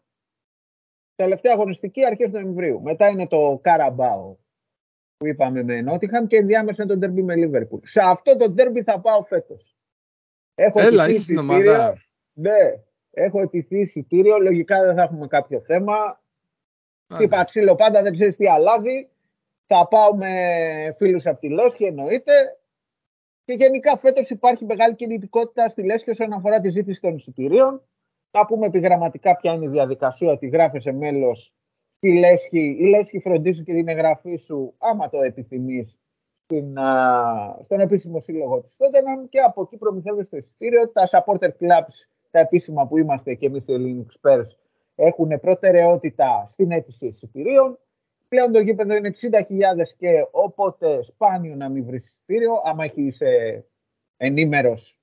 τελευταία 1.14 1.52
αγωνιστική 1.52 2.04
αρχές 2.04 2.30
Νοεμβρίου. 2.30 2.82
Μετά 2.82 3.08
είναι 3.08 3.26
το 3.26 3.60
Carabao 3.64 4.36
που 5.24 5.30
είπαμε 5.30 5.62
με 5.62 5.80
Νότιχαμ 5.80 6.26
και 6.26 6.36
ενδιάμεσα 6.36 6.86
το 6.86 6.94
Derby 7.02 7.22
με 7.22 7.34
Liverpool. 7.36 7.80
Σε 7.82 8.00
αυτό 8.02 8.36
το 8.36 8.54
Derby 8.58 8.82
θα 8.84 9.00
πάω 9.00 9.22
φέτος. 9.24 9.76
Έχω 10.54 10.80
Έλα, 10.80 11.08
είσαι 11.08 11.20
στην 11.20 11.38
ομάδα. 11.38 12.02
Ναι, 12.32 12.82
έχω 13.10 13.40
ετηθεί 13.40 13.80
εισιτήριο. 13.80 14.38
Λογικά 14.38 14.84
δεν 14.84 14.96
θα 14.96 15.02
έχουμε 15.02 15.26
κάποιο 15.26 15.60
θέμα. 15.60 16.22
Τι 17.18 17.28
ξύλο 17.44 17.74
πάντα, 17.74 18.02
δεν 18.02 18.12
ξέρεις 18.12 18.36
τι 18.36 18.48
αλλάζει. 18.48 19.08
Θα 19.66 19.88
πάω 19.88 20.16
με 20.16 20.30
φίλους 20.96 21.26
από 21.26 21.40
τη 21.40 21.48
Λόσχη, 21.48 21.84
εννοείται. 21.84 22.58
Και 23.44 23.52
γενικά 23.52 23.98
φέτος 23.98 24.30
υπάρχει 24.30 24.64
μεγάλη 24.64 24.94
κινητικότητα 24.94 25.68
στη 25.68 25.82
Λέσχη 25.82 26.10
όσον 26.10 26.32
αφορά 26.32 26.60
τη 26.60 26.70
ζήτηση 26.70 27.00
των 27.00 27.16
εισιτηρίων. 27.16 27.82
Θα 28.30 28.46
πούμε 28.46 28.66
επιγραμματικά 28.66 29.36
ποια 29.36 29.52
είναι 29.52 29.64
η 29.64 29.68
διαδικασία, 29.68 30.32
ότι 30.32 30.46
γράφεσαι 30.46 30.92
μέλος 30.92 31.52
στη 32.04 32.18
Λέσχη. 32.18 32.76
Η 32.78 32.86
Λέσχη 32.86 33.18
φροντίζει 33.18 33.62
και 33.62 33.72
την 33.72 33.88
εγγραφή 33.88 34.36
σου, 34.36 34.74
άμα 34.78 35.08
το 35.08 35.20
επιθυμείς, 35.20 35.98
στον 37.64 37.80
επίσημο 37.80 38.20
σύλλογο 38.20 38.60
της 38.60 38.70
Tottenham 38.78 39.28
και 39.28 39.40
από 39.40 39.62
εκεί 39.62 39.76
προμηθεύεσαι 39.76 40.28
το 40.30 40.36
εισιτήριο. 40.36 40.88
Τα 40.88 41.08
supporter 41.10 41.48
clubs, 41.48 41.94
τα 42.30 42.38
επίσημα 42.38 42.86
που 42.86 42.98
είμαστε 42.98 43.34
και 43.34 43.46
εμείς 43.46 43.64
οι 43.66 43.72
Ελληνικοί 43.72 44.18
Experts, 44.22 44.56
έχουν 44.94 45.40
προτεραιότητα 45.40 46.46
στην 46.48 46.70
αίτηση 46.70 47.06
εισιτηρίων. 47.06 47.78
Πλέον 48.28 48.52
το 48.52 48.60
γήπεδο 48.60 48.94
είναι 48.94 49.10
60.000 49.20 49.94
και 49.96 50.26
όποτε 50.30 51.02
σπάνιο 51.02 51.54
να 51.54 51.68
μην 51.68 51.84
βρεις 51.84 52.04
εισιτήριο, 52.04 52.52
άμα 52.64 52.84
έχει 52.84 53.12
ενήμερος 54.16 54.98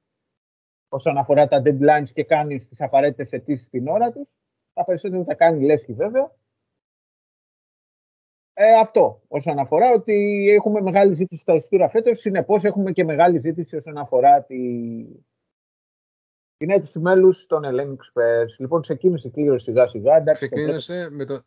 όσον 0.90 1.18
αφορά 1.18 1.48
τα 1.48 1.62
deadlines 1.66 2.10
και 2.14 2.24
κάνεις 2.24 2.68
τις 2.68 2.82
απαραίτητες 2.82 3.32
αιτήσεις 3.32 3.66
στην 3.66 3.88
ώρα 3.88 4.12
τους. 4.12 4.36
Τα 4.74 4.84
περισσότερα 4.84 5.24
θα 5.24 5.34
κάνει 5.34 5.66
λέσχη 5.66 5.94
βέβαια. 5.94 6.40
Ε, 8.63 8.80
αυτό 8.80 9.21
όσον 9.28 9.60
αφορά 9.60 9.91
ότι 9.91 10.47
έχουμε 10.50 10.82
μεγάλη 10.82 11.13
ζήτηση 11.13 11.41
στα 11.41 11.54
εισιτήρια 11.54 11.89
φέτος. 11.89 12.19
Συνεπώς 12.19 12.63
έχουμε 12.63 12.91
και 12.91 13.04
μεγάλη 13.04 13.39
ζήτηση 13.39 13.76
όσον 13.76 13.97
αφορά 13.97 14.43
τη, 14.43 14.58
την 16.58 16.69
αίτηση 16.69 17.00
μέλους 17.00 17.45
των 17.45 17.63
Hellenic 17.65 17.95
Spurs. 17.95 18.50
Λοιπόν, 18.58 18.82
ξεκίνησε 18.82 19.28
η 19.28 19.32
κλήρωση 19.32 19.63
σιγά 19.63 19.88
σιγά. 19.88 20.24
Ξεκίνησε 20.24 21.08
με 21.12 21.26
το. 21.26 21.43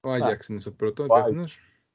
Ο 0.00 0.10
Άγιαξ 0.10 0.48
είναι 0.48 0.60
στο 0.60 0.70
πρώτο, 0.70 1.06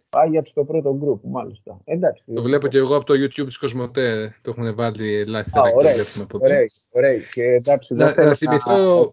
Ο 0.09 0.19
Άγιαξ 0.19 0.49
στο 0.49 0.65
πρώτο 0.65 0.99
group, 1.03 1.29
μάλιστα. 1.29 1.81
Εντάξει, 1.83 2.23
το 2.33 2.41
βλέπω 2.41 2.67
και 2.67 2.77
εγώ 2.77 2.95
από 2.95 3.05
το 3.05 3.13
YouTube 3.13 3.45
της 3.45 3.57
Κοσμοτέ. 3.57 4.35
Το 4.41 4.49
έχουν 4.49 4.75
βάλει 4.75 5.25
live 5.27 5.51
Α, 5.51 5.61
ωραία, 5.75 5.93
ωραία, 6.29 6.65
ωραία. 6.89 7.17
Και 7.17 7.43
εντάξει, 7.43 7.93
να, 7.93 8.25
να 8.25 8.35
θυμηθώ... 8.35 9.11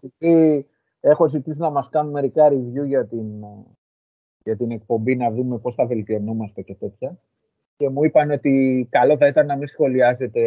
έχω 0.99 1.27
ζητήσει 1.27 1.59
να 1.59 1.69
μας 1.69 1.89
κάνουν 1.89 2.11
μερικά 2.11 2.49
review 2.51 2.85
για 2.85 3.05
την, 3.05 3.43
για 4.49 4.57
την 4.57 4.71
εκπομπή, 4.71 5.15
να 5.15 5.31
δούμε 5.31 5.57
πώς 5.57 5.75
θα 5.75 5.85
βελτιωνόμαστε 5.85 6.61
και 6.61 6.75
τέτοια. 6.75 7.19
Και 7.77 7.89
μου 7.89 8.03
είπαν 8.03 8.31
ότι 8.31 8.87
καλό 8.91 9.17
θα 9.17 9.27
ήταν 9.27 9.45
να 9.45 9.57
μην 9.57 9.67
σχολιάζετε 9.67 10.41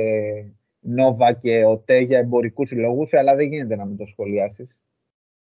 Νόβα 0.81 1.33
και 1.33 1.65
ΟΤΕ 1.65 1.99
για 1.99 2.19
εμπορικούς 2.19 2.73
λόγου, 2.73 3.07
αλλά 3.11 3.35
δεν 3.37 3.47
γίνεται 3.47 3.77
να 3.77 3.85
μην 3.85 3.97
το 3.97 4.05
σχολιάσεις. 4.07 4.77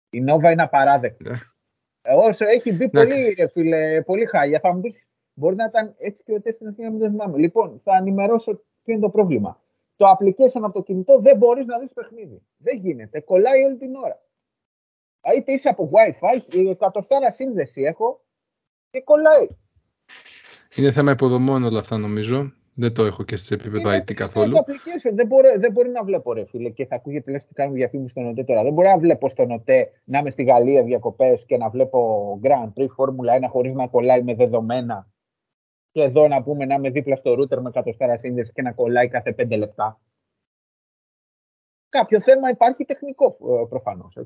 Η 0.10 0.22
Νόβα 0.22 0.52
είναι 0.52 0.62
απαράδεκτη. 0.62 1.30
Ναι. 1.30 1.38
Όσο 2.16 2.46
έχει 2.46 2.74
μπει 2.74 2.90
πολύ, 2.90 3.36
ρε 3.38 3.48
φίλε, 3.48 4.02
πολύ 4.02 4.26
χάλια. 4.26 4.60
Θα 4.60 4.74
μου 4.74 4.82
πεις, 4.82 5.08
μπορεί 5.34 5.56
να 5.56 5.66
ήταν 5.66 5.94
έτσι 5.98 6.24
και 6.24 6.32
ο 6.32 6.36
ΟΤΕ 6.36 6.52
στην 6.52 6.68
Αθήνα, 6.68 6.90
μην 6.90 7.00
το 7.00 7.10
θυμάμαι. 7.10 7.38
Λοιπόν, 7.38 7.82
θα 7.84 7.98
ενημερώσω 7.98 8.52
ποιο 8.84 8.94
είναι 8.94 9.02
το 9.02 9.10
πρόβλημα. 9.10 9.62
Το 9.96 10.06
application 10.12 10.62
από 10.62 10.74
το 10.74 10.84
κινητό 10.84 11.20
δεν 11.20 11.38
μπορείς 11.38 11.66
να 11.66 11.80
δεις 11.80 11.94
παιχνίδι. 11.94 12.42
Δεν 12.58 12.78
γίνεται. 12.78 13.20
Κολλάει 13.20 13.64
όλη 13.64 13.78
την 13.78 13.96
ώρα. 13.96 14.22
Είτε 15.38 15.52
είσαι 15.52 15.70
από 15.70 15.90
WiFi, 15.94 16.66
εκατοστάρα 16.70 17.32
σύνδεση 17.32 17.82
έχω 17.82 18.26
και 18.90 19.02
κολλάει. 19.02 19.48
Είναι 20.76 20.92
θέμα 20.92 21.12
υποδομών 21.12 21.64
όλα 21.64 21.80
αυτά 21.80 21.98
νομίζω. 21.98 22.52
Δεν 22.80 22.94
το 22.94 23.06
έχω 23.06 23.24
και 23.24 23.38
σε 23.38 23.54
επίπεδο 23.54 23.90
IT 23.98 24.14
καθόλου. 24.14 24.54
Το 24.54 24.64
application. 24.66 25.14
Δεν, 25.14 25.28
μπορεί, 25.28 25.48
δεν 25.60 25.72
μπορεί 25.72 25.90
να 25.90 26.04
βλέπω, 26.04 26.34
ρε 26.34 26.46
φίλε, 26.46 26.70
και 26.70 26.86
θα 26.86 26.96
ακούγεται 26.96 27.32
λες 27.32 27.46
τι 27.46 27.54
κάνουμε 27.54 27.78
διαφήμιση 27.78 28.12
στον 28.12 28.28
ΟΤΕ 28.28 28.44
τώρα. 28.44 28.64
Δεν 28.64 28.74
μπορεί 28.74 28.88
να 28.88 28.98
βλέπω 28.98 29.30
στον 29.30 29.52
ΟΤΕ 29.52 29.92
να 30.04 30.20
είμαι 30.20 30.30
στη 30.30 30.44
Γαλλία 30.44 30.84
διακοπές 30.84 31.46
και 31.46 31.58
να 31.58 31.70
βλέπω 31.70 32.40
Grand 32.44 32.74
Prix 32.74 32.88
Formula 32.88 33.46
1 33.46 33.48
χωρίς 33.50 33.74
να 33.74 33.88
κολλάει 33.88 34.24
με 34.24 34.36
δεδομένα. 34.36 35.08
Και 35.92 36.04
εδώ 36.04 36.28
να 36.28 36.44
πούμε 36.44 36.66
να 36.66 36.76
είμαι 36.76 36.90
δίπλα 36.90 37.16
στο 37.16 37.32
router 37.32 37.58
με 37.58 37.72
κατοστάρα 37.72 38.18
σύνδεση 38.18 38.52
και 38.52 38.62
να 38.62 38.72
κολλάει 38.72 39.08
κάθε 39.08 39.36
5 39.38 39.58
λεπτά. 39.58 40.00
Κάποιο 41.90 42.22
θέμα 42.22 42.50
υπάρχει 42.50 42.86
τεχνικό 42.86 43.26
ε, 43.26 43.66
προφανώς. 43.70 44.18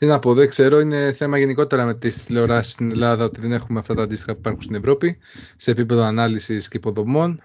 Τι 0.00 0.06
να 0.06 0.18
πω, 0.18 0.34
δεν 0.34 0.48
ξέρω. 0.48 0.80
Είναι 0.80 1.12
θέμα 1.12 1.38
γενικότερα 1.38 1.84
με 1.84 1.94
τις 1.94 2.24
τηλεοράσεις 2.24 2.72
στην 2.72 2.90
Ελλάδα 2.90 3.24
ότι 3.24 3.40
δεν 3.40 3.52
έχουμε 3.52 3.78
αυτά 3.78 3.94
τα 3.94 4.02
αντίστοιχα 4.02 4.32
που 4.32 4.38
υπάρχουν 4.38 4.62
στην 4.62 4.74
Ευρώπη 4.74 5.18
σε 5.56 5.70
επίπεδο 5.70 6.02
ανάλυσης 6.02 6.68
και 6.68 6.76
υποδομών. 6.76 7.42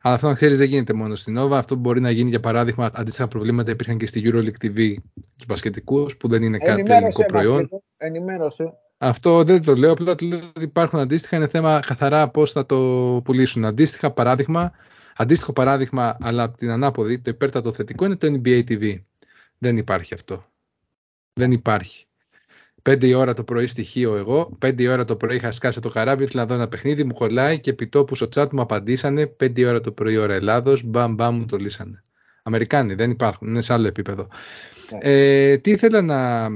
Αλλά 0.00 0.14
αυτό, 0.14 0.26
να 0.26 0.34
ξέρεις, 0.34 0.58
δεν 0.58 0.66
γίνεται 0.66 0.92
μόνο 0.92 1.14
στην 1.14 1.38
Nova. 1.38 1.52
Αυτό 1.52 1.74
μπορεί 1.74 2.00
να 2.00 2.10
γίνει, 2.10 2.28
για 2.28 2.40
παράδειγμα, 2.40 2.90
αντίστοιχα 2.94 3.28
προβλήματα 3.28 3.70
υπήρχαν 3.70 3.98
και 3.98 4.06
στη 4.06 4.22
EuroLeague 4.24 4.66
TV 4.66 4.94
τους 5.14 5.46
μπασκετικούς, 5.46 6.16
που 6.16 6.28
δεν 6.28 6.42
είναι 6.42 6.58
κάτι 6.58 6.82
ελληνικό 6.86 7.24
προϊόν. 7.24 7.68
Ενημέρωσε. 7.96 8.72
Αυτό 8.98 9.44
δεν 9.44 9.62
το 9.62 9.76
λέω. 9.76 9.92
Απλά 9.92 10.14
το 10.14 10.26
λέω 10.26 10.38
ότι 10.38 10.64
υπάρχουν 10.64 10.98
αντίστοιχα. 10.98 11.36
Είναι 11.36 11.48
θέμα 11.48 11.80
καθαρά 11.86 12.28
πώς 12.28 12.52
θα 12.52 12.66
το 12.66 12.76
πουλήσουν. 13.24 13.64
Αντίστοιχα 13.64 14.10
παράδειγμα, 14.10 14.72
αντίστοιχο 15.16 15.52
παράδειγμα, 15.52 16.16
αλλά 16.20 16.42
από 16.42 16.56
την 16.56 16.70
ανάποδη, 16.70 17.18
το 17.18 17.30
υπέρτατο 17.30 17.72
θετικό 17.72 18.04
είναι 18.04 18.16
το 18.16 18.40
NBA 18.44 18.62
TV. 18.68 19.00
Δεν 19.58 19.76
υπάρχει 19.76 20.14
αυτό. 20.14 20.44
Δεν 21.38 21.52
υπάρχει. 21.52 22.06
Πέντε 22.82 23.06
η 23.06 23.12
ώρα 23.12 23.34
το 23.34 23.44
πρωί 23.44 23.66
στοιχείο 23.66 24.16
εγώ, 24.16 24.56
πέντε 24.58 24.82
η 24.82 24.86
ώρα 24.86 25.04
το 25.04 25.16
πρωί 25.16 25.36
είχα 25.36 25.52
σκάσει 25.52 25.80
το 25.80 25.88
καράβι, 25.88 26.24
ήθελα 26.24 26.42
να 26.42 26.48
δω 26.48 26.54
ένα 26.54 26.68
παιχνίδι, 26.68 27.04
μου 27.04 27.12
κολλάει 27.12 27.60
και 27.60 27.70
επί 27.70 27.86
τόπου 27.86 28.14
στο 28.14 28.28
chat 28.34 28.48
μου 28.52 28.60
απαντήσανε, 28.60 29.26
πέντε 29.26 29.60
η 29.60 29.64
ώρα 29.64 29.80
το 29.80 29.92
πρωί 29.92 30.16
ώρα 30.16 30.34
Ελλάδος, 30.34 30.82
μπαμ 30.82 31.14
μπαμ 31.14 31.36
μου 31.36 31.46
το 31.46 31.56
λύσανε. 31.56 32.04
Αμερικάνοι 32.42 32.94
δεν 32.94 33.10
υπάρχουν, 33.10 33.48
είναι 33.48 33.62
σε 33.62 33.72
άλλο 33.72 33.86
επίπεδο. 33.86 34.28
Ναι. 34.92 34.98
Ε, 35.02 35.58
τι 35.58 35.70
ήθελα 35.70 36.02
να... 36.02 36.48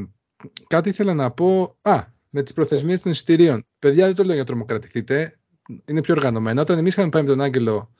Κάτι 0.66 0.88
ήθελα 0.88 1.14
να 1.14 1.30
πω... 1.30 1.76
Α, 1.82 2.04
με 2.30 2.42
τις 2.42 2.52
προθεσμίες 2.52 3.00
των 3.00 3.12
εισιτηρίων. 3.12 3.66
Παιδιά 3.78 4.06
δεν 4.06 4.14
το 4.14 4.24
λέω 4.24 4.34
για 4.34 4.44
τρομοκρατηθείτε, 4.44 5.38
είναι 5.84 6.00
πιο 6.00 6.14
οργανωμένο. 6.14 6.60
Όταν 6.60 6.78
εμείς 6.78 6.92
είχαμε 6.92 7.08
πάει 7.08 7.22
με 7.22 7.28
τον 7.28 7.40
Άγγελο 7.40 7.90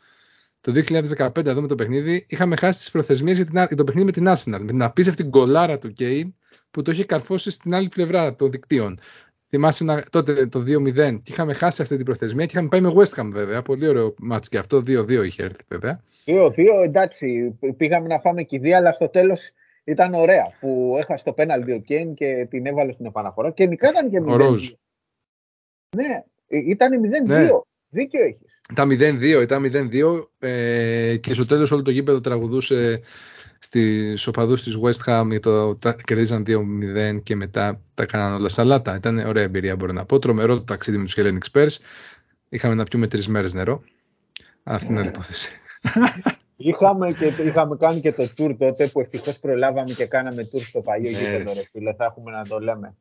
το 0.61 0.73
2015 1.17 1.45
να 1.45 1.55
δούμε 1.55 1.67
το 1.67 1.75
παιχνίδι, 1.75 2.27
είχαμε 2.29 2.57
χάσει 2.57 2.79
τις 2.79 2.91
προθεσμίες 2.91 3.37
για, 3.37 3.65
για 3.67 3.77
το 3.77 3.85
παιχνίδι 3.85 4.07
με 4.07 4.13
την 4.13 4.25
Arsenal. 4.29 4.61
Με 4.61 4.67
την 4.67 4.83
απίστευτη 4.83 5.23
γκολάρα 5.23 5.79
του 5.79 5.93
Κέιν 5.93 6.35
που 6.71 6.83
το 6.83 6.91
είχε 6.91 7.05
καρφώσει 7.05 7.51
στην 7.51 7.75
άλλη 7.75 7.89
πλευρά 7.89 8.35
των 8.35 8.51
δικτύων. 8.51 8.99
Θυμάσαι 9.49 9.85
να, 9.85 10.03
τότε 10.11 10.47
το 10.47 10.61
2-0 10.61 10.95
και 10.95 11.33
είχαμε 11.33 11.55
χάσει 11.55 11.83
αυτή 11.83 11.97
την 11.97 12.05
προθεσμία 12.05 12.47
και 12.47 12.53
είχαμε 12.53 12.69
πάει 12.69 12.81
με 12.81 12.93
West 12.97 13.21
Ham 13.21 13.31
βέβαια. 13.33 13.63
Πολύ 13.63 13.89
ωραίο 13.89 14.15
μάτς 14.19 14.49
και 14.49 14.59
αυτό. 14.59 14.79
2-2 14.79 15.25
είχε 15.25 15.43
έρθει 15.43 15.63
βέβαια. 15.69 16.03
2-2 16.27 16.53
εντάξει. 16.85 17.59
Πήγαμε 17.77 18.07
να 18.07 18.19
φάμε 18.19 18.43
κηδεία, 18.43 18.77
αλλά 18.77 18.93
στο 18.93 19.09
τέλος 19.09 19.41
ήταν 19.85 20.15
ωραία 20.15 20.53
που 20.61 20.97
έχασε 20.99 21.25
το 21.25 21.33
πέναλτι 21.33 21.73
ο 21.73 21.79
Κέιν 21.79 22.15
και 22.15 22.47
την 22.51 22.67
έβαλε 22.67 22.93
στην 22.93 23.07
επαναφορά 23.07 23.51
και 23.51 23.67
νικάγαν 23.67 24.11
και 24.11 24.23
0-2. 24.27 24.57
Ναι, 25.97 26.25
ήταν 26.49 26.91
0-2. 27.01 27.27
Ναι. 27.27 27.49
Δίκιο 27.89 28.23
έχεις. 28.23 28.61
Ήταν 28.71 28.89
0-2, 28.91 29.43
ήταν 29.43 29.63
0-2 29.65 30.29
ε, 30.39 31.17
και 31.17 31.35
στο 31.35 31.47
τέλος 31.47 31.71
όλο 31.71 31.83
το 31.83 31.91
γήπεδο 31.91 32.21
τραγουδούσε 32.21 33.01
Στις 33.63 34.27
οπαδούς 34.27 34.63
της 34.63 34.79
West 34.83 35.11
Ham 35.11 35.41
το, 35.41 35.77
τα, 35.77 35.97
κερδίζαν 36.05 36.45
2-0 36.47 37.23
και 37.23 37.37
μετά 37.37 37.81
τα 37.95 38.07
κάναν 38.07 38.35
όλα 38.35 38.49
σαλάτα. 38.49 38.97
Ήταν 38.97 39.19
ωραία 39.19 39.43
εμπειρία 39.43 39.77
μπορώ 39.77 39.93
να 39.93 40.05
πω. 40.05 40.19
Τρομερό 40.19 40.55
το 40.55 40.65
ταξίδι 40.65 40.99
με 40.99 41.05
τους 41.05 41.15
Hellenic 41.17 41.53
Spurs. 41.53 41.77
Είχαμε 42.49 42.75
να 42.75 42.85
πιούμε 42.85 43.07
τρεις 43.07 43.29
μέρες 43.29 43.55
νερό. 43.55 43.83
Αυτή 44.63 44.93
είναι 44.93 45.03
η 45.03 45.07
υπόθεση. 45.07 45.53
Είχαμε, 46.63 47.13
και, 47.13 47.27
είχαμε 47.27 47.77
κάνει 47.77 48.01
και 48.01 48.13
το 48.13 48.23
tour 48.23 48.57
τότε 48.59 48.87
που 48.87 49.01
ευτυχώς 49.01 49.39
προλάβαμε 49.39 49.93
και 49.93 50.07
κάναμε 50.07 50.49
tour 50.53 50.61
στο 50.61 50.81
παλιό 50.81 51.11
yes. 51.11 51.15
γήπεδο. 51.15 51.53
Φίλε, 51.71 51.95
θα 51.95 52.05
έχουμε 52.05 52.31
να 52.31 52.45
το 52.45 52.59
λέμε. 52.59 52.97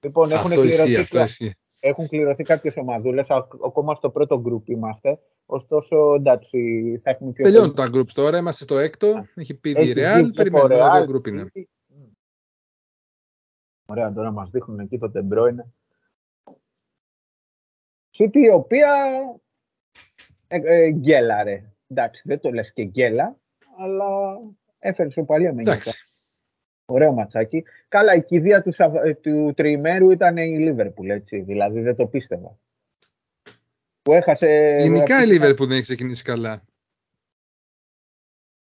Λοιπόν, 0.00 0.30
έχουν 0.30 0.50
κληρωθεί, 0.50 1.54
έχουν 1.84 2.08
κληρωθεί 2.08 2.42
κάποιες 2.42 2.76
ομαδούλες. 2.76 3.30
Ακόμα 3.66 3.94
στο 3.94 4.10
πρώτο 4.10 4.42
group 4.46 4.68
είμαστε. 4.68 5.18
Ωστόσο, 5.46 6.14
εντάξει, 6.14 6.58
θα 7.02 7.10
έχουμε 7.10 7.32
πιο 7.32 7.44
Τελειώνουν 7.44 7.74
τα 7.74 7.90
groups 7.94 8.10
τώρα, 8.12 8.38
είμαστε 8.38 8.64
στο 8.64 8.78
έκτο. 8.78 9.26
Έχει 9.34 9.54
πει 9.54 9.70
η 9.70 9.94
Real, 9.96 10.30
περιμένουμε 10.34 11.06
το 11.06 11.12
group 11.12 11.28
είναι. 11.28 11.50
Ωραία, 13.86 14.12
τώρα 14.12 14.30
μας 14.30 14.50
δείχνουν 14.50 14.78
εκεί 14.78 14.98
το 14.98 15.10
τεμπρόινε. 15.10 15.72
City 18.18 18.36
η 18.36 18.50
οποία 18.50 18.94
ε, 20.46 20.60
ε, 20.64 20.90
γκέλαρε. 20.90 21.72
εντάξει, 21.86 22.22
δεν 22.24 22.40
το 22.40 22.50
λες 22.50 22.72
και 22.72 22.84
γκέλα, 22.84 23.36
αλλά 23.78 24.38
έφερε 24.78 25.10
σοπαλία 25.10 25.54
με 25.54 25.60
Εντάξει. 25.60 26.06
Ωραίο 26.86 27.12
ματσάκι. 27.12 27.64
Καλά, 27.88 28.14
η 28.14 28.24
κηδεία 28.24 28.62
του, 28.62 28.72
του 29.20 29.52
τριημέρου 29.56 30.10
ήταν 30.10 30.36
η 30.36 30.58
Λίβερπουλ, 30.58 31.10
έτσι. 31.10 31.40
Δηλαδή 31.40 31.80
δεν 31.80 31.96
το 31.96 32.06
πίστευα. 32.06 32.58
Που 34.02 34.12
έχασε... 34.12 34.78
Γενικά 34.80 35.22
η 35.22 35.26
Λίβερπουλ 35.26 35.66
δεν 35.66 35.76
έχει 35.76 35.82
ξεκινήσει 35.82 36.24
καλά. 36.24 36.64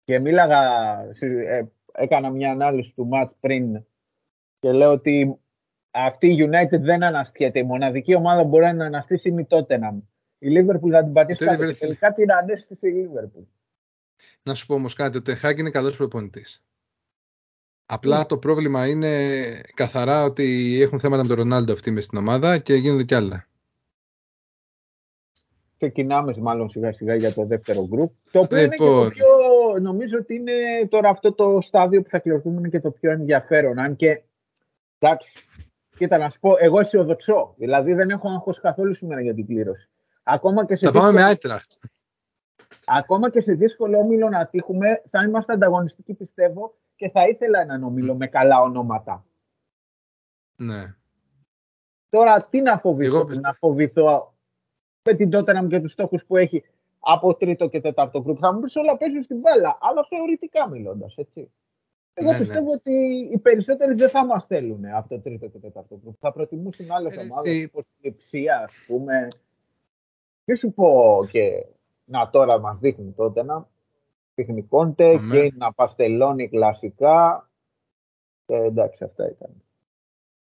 Και 0.03 0.19
μίλαγα, 0.19 0.61
ε, 1.19 1.63
έκανα 1.91 2.29
μια 2.29 2.51
ανάλυση 2.51 2.93
του 2.95 3.07
μάτς 3.07 3.35
πριν 3.39 3.85
και 4.59 4.71
λέω 4.71 4.91
ότι 4.91 5.37
αυτή 5.91 6.27
η 6.27 6.49
United 6.49 6.79
δεν 6.79 7.03
αναστιέται. 7.03 7.59
Η 7.59 7.63
μοναδική 7.63 8.15
ομάδα 8.15 8.41
που 8.41 8.47
μπορεί 8.47 8.73
να 8.73 8.85
αναστήσει 8.85 9.29
είναι 9.29 9.41
η 9.41 9.47
Tottenham. 9.49 10.01
Η 10.37 10.47
Liverpool 10.49 10.91
θα 10.91 11.03
την 11.03 11.13
πατήσει 11.13 11.45
κάτω 11.45 11.65
και 11.65 11.73
τελικά 11.73 12.11
την 12.11 12.31
ανέστησε 12.31 12.87
η 12.87 13.09
Liverpool. 13.09 13.45
Να 14.43 14.55
σου 14.55 14.65
πω 14.65 14.73
όμως 14.73 14.93
κάτι, 14.93 15.17
ο 15.17 15.21
Τεχάκ 15.21 15.57
είναι 15.57 15.69
καλός 15.69 15.97
προπονητής. 15.97 16.63
Απλά 17.85 18.25
το 18.25 18.37
πρόβλημα 18.37 18.87
είναι 18.87 19.61
καθαρά 19.73 20.23
ότι 20.23 20.77
έχουν 20.81 20.99
θέματα 20.99 21.21
με 21.21 21.27
τον 21.27 21.37
Ρονάλντο 21.37 21.73
αυτή 21.73 21.91
μες 21.91 22.03
στην 22.03 22.17
ομάδα 22.17 22.57
και 22.57 22.73
γίνονται 22.73 23.03
κι 23.03 23.15
άλλα. 23.15 23.47
Ξεκινάμε 25.77 26.33
μάλλον 26.37 26.69
σιγά 26.69 26.91
σιγά 26.91 27.15
για 27.15 27.33
το 27.33 27.45
δεύτερο 27.45 27.87
γκρουπ. 27.87 28.11
Το 28.31 28.39
οποίο 28.39 28.57
είναι 28.57 28.67
και 28.67 28.77
το 28.77 28.83
λοιπόν. 28.83 29.09
πιο, 29.09 29.25
νομίζω 29.81 30.17
ότι 30.17 30.35
είναι 30.35 30.53
τώρα 30.89 31.09
αυτό 31.09 31.33
το 31.33 31.61
στάδιο 31.61 32.01
που 32.01 32.09
θα 32.09 32.19
κληρωθούμε 32.19 32.59
είναι 32.59 32.69
και 32.69 32.79
το 32.79 32.91
πιο 32.91 33.11
ενδιαφέρον. 33.11 33.79
Αν 33.79 33.95
και, 33.95 34.23
εντάξει, 34.99 35.31
κοίτα 35.97 36.17
να 36.17 36.29
σου 36.29 36.39
πω, 36.39 36.55
εγώ 36.59 36.79
αισιοδοξώ. 36.79 37.53
Δηλαδή 37.57 37.93
δεν 37.93 38.09
έχω 38.09 38.29
άγχος 38.29 38.59
καθόλου 38.59 38.93
σήμερα 38.93 39.21
για 39.21 39.33
την 39.33 39.45
κλήρωση. 39.45 39.89
Ακόμα 40.23 40.65
και 40.65 40.75
σε 40.75 40.85
θα 40.85 40.91
δύσκολο... 40.91 41.11
πάμε 41.11 41.21
με 41.21 41.27
Άιτραχτ. 41.27 41.71
Ακόμα 42.85 43.29
και 43.29 43.41
σε 43.41 43.53
δύσκολο 43.53 43.97
όμιλο 43.97 44.29
να 44.29 44.47
τύχουμε, 44.47 45.01
θα 45.09 45.23
είμαστε 45.23 45.53
ανταγωνιστικοί 45.53 46.13
πιστεύω 46.13 46.75
και 47.03 47.09
θα 47.09 47.27
ήθελα 47.27 47.59
έναν 47.59 47.83
όμιλο 47.83 48.15
με 48.15 48.27
καλά 48.27 48.61
ονόματα. 48.61 49.25
Ναι. 50.55 50.95
Τώρα 52.09 52.47
τι 52.49 52.61
να 52.61 52.77
φοβηθώ, 52.77 53.23
να 53.41 53.53
φοβηθώ 53.53 54.33
με 55.03 55.13
την 55.13 55.29
Tottenham 55.33 55.67
και 55.69 55.79
τους 55.79 55.91
στόχους 55.91 56.25
που 56.25 56.37
έχει 56.37 56.63
από 56.99 57.35
τρίτο 57.35 57.67
και 57.67 57.81
τέταρτο 57.81 58.21
γκρουπ. 58.21 58.37
Θα 58.41 58.53
μου 58.53 58.59
πεις 58.59 58.75
όλα 58.75 58.97
παίζουν 58.97 59.21
στην 59.21 59.39
μπάλα, 59.39 59.77
αλλά 59.81 60.05
θεωρητικά 60.09 60.69
μιλώντας, 60.69 61.15
έτσι. 61.17 61.51
Εγώ 62.13 62.31
ναι, 62.31 62.37
ναι. 62.37 62.43
πιστεύω 62.43 62.65
ναι. 62.65 62.73
ότι 62.73 62.93
οι 63.31 63.37
περισσότεροι 63.37 63.93
δεν 63.93 64.09
θα 64.09 64.25
μας 64.25 64.45
θέλουν 64.45 64.85
από 64.85 65.09
το 65.09 65.19
τρίτο 65.19 65.47
και 65.47 65.57
τέταρτο 65.57 65.99
γκρουπ. 66.01 66.15
Θα 66.19 66.31
προτιμούσαν 66.31 66.91
άλλε 66.91 67.09
ε, 67.09 67.19
ομάδε, 67.19 67.63
όπω 67.63 67.79
η 67.79 68.07
Λεψία, 68.07 68.57
ας 68.57 68.73
πούμε. 68.87 69.27
Τι 70.45 70.55
σου 70.55 70.73
πω 70.73 71.19
και 71.31 71.65
να 72.05 72.29
τώρα 72.29 72.59
μας 72.59 72.77
δείχνει 72.79 73.11
τότε 73.11 73.43
να 73.43 73.67
δείχνει 74.35 74.63
Κόντε, 74.63 75.19
και 75.31 75.53
να 75.57 75.73
παστελώνει 75.73 76.49
κλασικά. 76.49 77.49
Και 78.45 78.55
εντάξει, 78.55 79.03
αυτά 79.03 79.29
ήταν. 79.29 79.49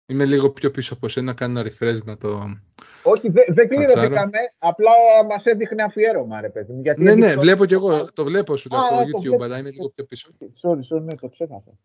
Είμαι 0.08 0.24
λίγο 0.24 0.50
πιο 0.50 0.70
πίσω 0.70 0.94
από 0.94 1.08
σένα, 1.08 1.34
κάνω 1.34 1.60
ένα 1.60 1.70
refresh 1.70 1.98
με 2.04 2.16
το. 2.16 2.58
Όχι, 3.02 3.30
δεν 3.30 3.44
δε 3.48 3.66
κληρωθήκαμε, 3.66 4.38
απλά 4.58 4.90
μας 5.28 5.44
έδειχνε 5.44 5.82
αφιέρωμα, 5.82 6.40
ρε 6.40 6.48
παιδί 6.48 6.80
Γιατί 6.80 7.02
ναι, 7.02 7.14
ναι, 7.14 7.36
βλέπω 7.36 7.64
κι 7.64 7.74
εγώ, 7.74 8.12
το 8.12 8.24
βλέπω 8.24 8.56
σου 8.56 8.68
το, 8.68 8.76
το 8.76 8.96
YouTube, 8.96 9.42
αλλά 9.42 9.58
είμαι 9.58 9.70
λίγο 9.70 9.88
πιο 9.88 10.04
πίσω. 10.04 10.30
Sorry, 10.62 10.96
sorry, 10.96 11.02
ναι, 11.02 11.14
το 11.14 11.28
ξέχασα. 11.28 11.78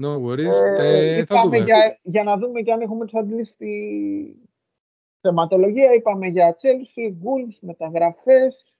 No 0.00 0.20
worries. 0.22 0.78
Ε, 0.78 1.16
ε, 1.16 1.24
θα 1.24 1.42
δούμε. 1.42 1.58
Για, 1.58 1.98
για 2.02 2.22
να 2.22 2.36
δούμε 2.36 2.60
και 2.60 2.72
αν 2.72 2.80
έχουμε 2.80 3.04
εξαντλήσει 3.04 3.56
τη 3.56 3.72
θεματολογία. 5.20 5.92
Είπαμε 5.92 6.26
για 6.26 6.56
Chelsea, 6.60 7.08
Wolves, 7.08 7.58
μεταγραφές, 7.60 8.74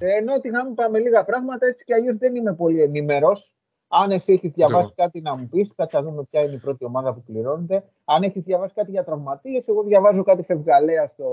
Nottingham. 0.00 0.06
Ε, 0.08 0.18
Nottingham 0.26 0.70
είπαμε 0.70 0.98
λίγα 0.98 1.24
πράγματα, 1.24 1.66
έτσι 1.66 1.84
και 1.84 1.94
αλλιώς 1.94 2.16
δεν 2.16 2.34
είμαι 2.34 2.54
πολύ 2.54 2.80
ενήμερος. 2.82 3.54
Αν 3.92 4.10
εσύ 4.10 4.32
έχεις 4.32 4.52
διαβάσει 4.52 4.92
κάτι 4.96 5.20
να 5.20 5.36
μου 5.36 5.48
πεις, 5.48 5.70
θα 5.88 6.02
δούμε 6.02 6.24
ποια 6.30 6.40
είναι 6.40 6.54
η 6.54 6.58
πρώτη 6.58 6.84
ομάδα 6.84 7.14
που 7.14 7.22
πληρώνεται. 7.22 7.84
Αν 8.04 8.22
έχεις 8.22 8.42
διαβάσει 8.42 8.74
κάτι 8.74 8.90
για 8.90 9.04
τραυματίες, 9.04 9.66
εγώ 9.68 9.82
διαβάζω 9.82 10.22
κάτι 10.22 10.42
φευγαλέα 10.42 11.06
στο. 11.06 11.26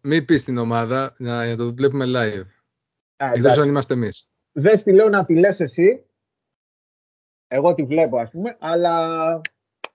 Μην 0.00 0.24
πεις 0.24 0.44
την 0.44 0.58
ομάδα, 0.58 1.14
να, 1.18 1.46
να 1.46 1.56
το 1.56 1.74
βλέπουμε 1.74 2.04
live. 2.08 2.46
Εκτός 3.16 3.58
αν 3.58 3.68
είμαστε 3.68 3.94
εμείς. 3.94 4.28
Δεν 4.52 4.82
τη 4.82 4.92
λέω 4.92 5.08
να 5.08 5.24
τη 5.24 5.36
λες 5.36 5.60
εσύ. 5.60 6.04
Εγώ 7.48 7.74
τη 7.74 7.82
βλέπω, 7.84 8.18
ας 8.18 8.30
πούμε, 8.30 8.56
αλλά 8.60 9.40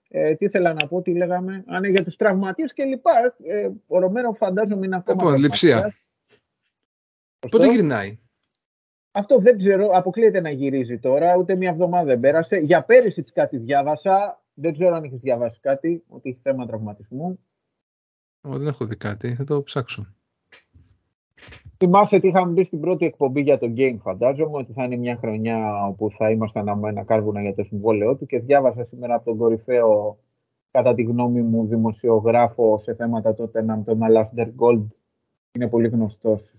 ε, 0.08 0.36
τι 0.36 0.46
ήθελα 0.46 0.74
να 0.74 0.88
πω, 0.88 1.02
τι 1.02 1.16
λέγαμε. 1.16 1.64
Αν 1.68 1.84
είναι 1.84 1.94
για 1.94 2.04
τους 2.04 2.16
τραυματίες 2.16 2.74
και 2.74 2.84
λοιπά. 2.84 3.12
Ε, 3.44 3.70
ο 3.88 4.00
Ρωμένο 4.00 4.34
φαντάζομαι 4.34 4.86
είναι 4.86 4.96
ακόμα. 4.96 5.24
Λοιπόν, 5.24 5.40
λειψία. 5.40 5.94
Πότε 7.52 7.72
γυρνάει; 7.72 8.20
Αυτό 9.12 9.40
δεν 9.40 9.58
ξέρω, 9.58 9.88
αποκλείεται 9.88 10.42
να 10.42 10.50
γυρίζει 10.50 11.00
τώρα, 11.00 11.36
ούτε 11.38 11.56
μια 11.56 11.70
εβδομάδα 11.70 12.06
δεν 12.06 12.20
πέρασε. 12.20 12.58
Για 12.58 12.84
πέρυσι 12.84 13.22
της 13.22 13.32
κάτι 13.32 13.58
διάβασα, 13.58 14.44
δεν 14.54 14.74
ξέρω 14.74 14.96
αν 14.96 15.04
έχει 15.04 15.16
διαβάσει 15.16 15.60
κάτι, 15.60 16.04
ότι 16.08 16.30
έχει 16.30 16.40
θέμα 16.42 16.66
τραυματισμού. 16.66 17.40
Ω, 18.42 18.58
δεν 18.58 18.68
έχω 18.68 18.86
δει 18.86 18.96
κάτι, 18.96 19.36
θα 19.36 19.44
το 19.44 19.64
ψάξω. 19.64 20.14
Θυμάσαι 21.78 22.20
τι 22.20 22.28
είχαμε 22.28 22.52
μπει 22.52 22.64
στην 22.64 22.80
πρώτη 22.80 23.06
εκπομπή 23.06 23.42
για 23.42 23.58
το 23.58 23.74
game, 23.78 23.98
φαντάζομαι, 24.02 24.58
ότι 24.58 24.74
θα 24.74 24.84
είναι 24.84 24.96
μια 24.96 25.18
χρονιά 25.18 25.86
όπου 25.88 26.12
θα 26.18 26.30
ήμασταν 26.30 26.84
ένα 26.86 27.04
κάρβουνα 27.04 27.42
για 27.42 27.56
το 27.56 27.64
συμβόλαιό 27.64 28.16
του 28.16 28.26
και 28.26 28.40
διάβασα 28.40 28.86
σήμερα 28.86 29.16
από 29.16 29.26
τον 29.26 29.38
κορυφαίο, 29.38 30.20
κατά 30.72 30.94
τη 30.94 31.04
γνώμη 31.04 31.42
μου, 31.42 31.68
δημοσιογράφο 31.68 32.80
σε 32.80 32.96
θέματα 32.96 33.36
τότε, 33.36 33.66
τον 33.86 34.00
Alastair 34.02 34.48
Gold. 34.60 34.86
Είναι 35.52 35.68
πολύ 35.68 35.88
γνωστός 35.88 36.50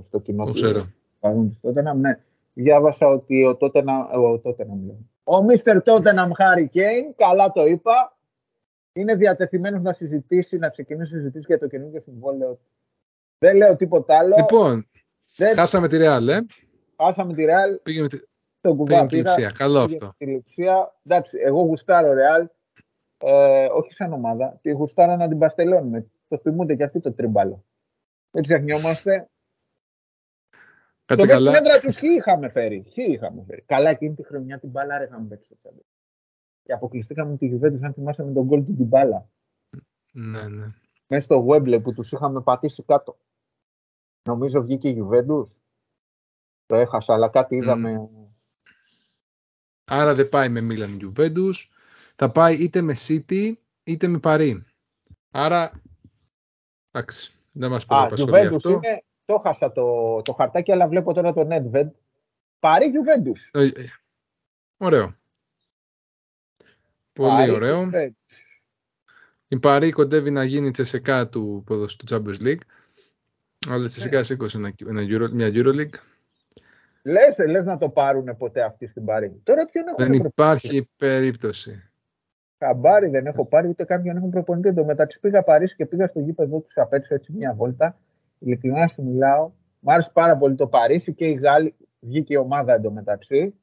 στο 0.00 0.18
κοινό 0.18 0.44
του. 0.44 0.52
Ξέρω 0.52 0.82
παγούν 1.20 1.58
ναι. 1.96 2.20
Διάβασα 2.54 3.06
ότι 3.06 3.44
ο 3.44 3.56
Τότεναμ, 3.56 4.06
ο 4.22 4.38
Τότεναμ, 4.38 4.90
ο 5.24 5.42
Μίστερ 5.42 5.82
Τότεναμ 5.82 6.30
Χάρι 6.32 6.68
Κέιν, 6.68 7.14
καλά 7.16 7.52
το 7.52 7.66
είπα, 7.66 8.16
είναι 8.92 9.14
διατεθειμένος 9.14 9.82
να 9.82 9.92
συζητήσει, 9.92 10.56
να 10.56 10.68
ξεκινήσει 10.68 11.10
συζητήσεις 11.10 11.46
για 11.46 11.58
το 11.58 11.66
καινούργιο 11.66 12.00
συμβόλαιο. 12.00 12.58
Δεν 13.38 13.56
λέω 13.56 13.76
τίποτα 13.76 14.18
άλλο. 14.18 14.36
Λοιπόν, 14.36 14.86
δεν... 15.36 15.54
χάσαμε 15.54 15.88
τη 15.88 15.96
Ρεάλ, 15.96 16.28
ε. 16.28 16.46
Χάσαμε 16.96 17.34
τη 17.34 17.44
Ρεάλ. 17.44 17.78
Πήγαμε 17.82 18.08
τη... 18.08 18.18
Τον 18.60 18.76
κουβά 18.76 19.06
τη 19.06 19.16
Λιψία. 19.16 19.50
Καλό 19.50 19.78
αυτό. 19.78 20.14
Τη 20.16 20.26
Λιψία. 20.26 20.94
Εντάξει, 21.04 21.38
εγώ 21.40 21.60
γουστάρω 21.60 22.12
Ρεάλ. 22.12 22.48
Ε, 23.18 23.66
όχι 23.66 23.92
σαν 23.92 24.12
ομάδα. 24.12 24.58
Τη 24.62 24.70
γουστάρω 24.70 25.16
να 25.16 25.28
την 25.28 25.38
παστελώνουμε. 25.38 26.06
Το 26.28 26.38
θυμούνται 26.38 26.74
και 26.74 26.84
αυτοί 26.84 27.00
το 27.00 27.12
τριμπάλο. 27.12 27.64
Δεν 28.30 28.42
ξεχνιόμαστε. 28.42 29.28
Κάτσε 31.10 31.26
το 31.26 31.32
καλά. 31.32 31.50
μέτρα 31.50 31.80
τους 31.80 31.96
χι 31.96 32.06
είχαμε 32.06 32.48
φέρει. 32.48 32.84
Χι 32.92 33.02
είχαμε 33.02 33.44
φέρει. 33.46 33.62
Καλά 33.62 33.90
εκείνη 33.90 34.14
τη 34.14 34.24
χρονιά 34.24 34.58
την 34.58 34.68
μπάλα 34.68 34.98
ρε 34.98 35.04
είχαμε 35.04 35.28
παίξει. 35.28 35.58
Και 36.62 36.72
αποκλειστήκαμε 36.72 37.36
τη 37.36 37.50
Juventus 37.52 37.82
αν 37.82 37.92
θυμάσαι 37.92 38.24
με 38.24 38.32
τον 38.32 38.44
γκολ 38.44 38.64
του 38.64 38.74
την 38.74 38.86
μπάλα. 38.86 39.28
Ναι, 40.12 40.48
ναι. 40.48 40.66
Μέσα 41.06 41.22
στο 41.22 41.46
Webley 41.48 41.82
που 41.82 41.92
τους 41.92 42.12
είχαμε 42.12 42.42
πατήσει 42.42 42.82
κάτω. 42.82 43.18
Νομίζω 44.28 44.62
βγήκε 44.62 44.88
η 44.88 45.02
Juventus. 45.02 45.44
Το 46.66 46.74
έχασα, 46.74 47.14
αλλά 47.14 47.28
κάτι 47.28 47.56
είδαμε. 47.56 48.08
Άρα 49.84 50.14
δεν 50.14 50.28
πάει 50.28 50.48
με 50.48 50.66
Milan 50.70 50.98
Juventus. 51.02 51.54
Θα 52.16 52.30
πάει 52.30 52.54
είτε 52.54 52.80
με 52.80 52.94
City 53.08 53.52
είτε 53.84 54.06
με 54.06 54.18
Παρί. 54.18 54.64
Άρα, 55.30 55.82
εντάξει, 56.90 57.32
δεν 57.52 57.70
μας 57.70 57.86
πει 57.86 57.94
αυτό. 57.94 58.70
Είναι, 58.70 59.04
το 59.30 59.38
χάσα 59.38 59.72
το, 59.72 60.22
το 60.22 60.32
χαρτάκι, 60.32 60.72
αλλά 60.72 60.88
βλέπω 60.88 61.14
τώρα 61.14 61.32
το 61.32 61.48
Nedved. 61.50 61.90
Πάρει 62.60 62.92
Juventus. 62.94 63.60
Ε, 63.60 63.64
ε, 63.64 63.70
ωραίο. 64.76 65.14
Πολύ 67.12 67.50
ωραίο. 67.50 67.90
Η 69.48 69.58
Παρή 69.58 69.90
κοντεύει 69.90 70.30
να 70.30 70.44
γίνει 70.44 70.70
τσεσεκά 70.70 71.28
του, 71.28 71.64
του 71.66 72.06
Champions 72.10 72.42
League. 72.42 72.60
Αλλά 73.68 73.88
τσεσεκά 73.88 74.16
ναι. 74.16 74.22
σήκωσε 74.22 74.56
ένα, 74.56 74.72
ένα 74.88 75.02
Euro, 75.02 75.30
μια 75.30 75.50
EuroLeague. 75.52 75.98
Λες, 77.02 77.38
λες 77.48 77.64
να 77.64 77.78
το 77.78 77.88
πάρουν 77.88 78.36
ποτέ 78.36 78.62
αυτή 78.62 78.86
στην 78.86 79.04
Παρή. 79.04 79.40
Τώρα 79.42 79.66
ποιον 79.66 79.84
Δεν 79.96 80.12
υπάρχει 80.12 80.88
περίπτωση. 80.96 81.90
Χαμπάρι 82.58 83.08
δεν 83.08 83.26
έχω 83.26 83.46
πάρει, 83.46 83.68
ούτε 83.68 83.84
κάποιον 83.84 84.16
έχουν 84.16 84.30
προπονητή. 84.30 84.74
Το 84.74 84.84
μεταξύ 84.84 85.20
πήγα 85.20 85.42
Παρίσι 85.42 85.76
και 85.76 85.86
πήγα 85.86 86.06
στο 86.06 86.20
γήπεδο 86.20 86.60
τους 86.60 86.76
απ' 86.76 86.92
έτσι 86.92 87.32
μια 87.32 87.54
βόλτα 87.54 87.98
ειλικρινά 88.40 88.88
σου 88.88 89.02
μιλάω, 89.02 89.50
μου 89.80 89.92
άρεσε 89.92 90.10
πάρα 90.12 90.36
πολύ 90.36 90.54
το 90.54 90.66
Παρίσι 90.66 91.14
και 91.14 91.26
η 91.26 91.32
Γάλλη, 91.32 91.74
βγήκε 92.00 92.34
η 92.34 92.36
ομάδα 92.36 92.74
εντωμεταξύ. 92.74 93.54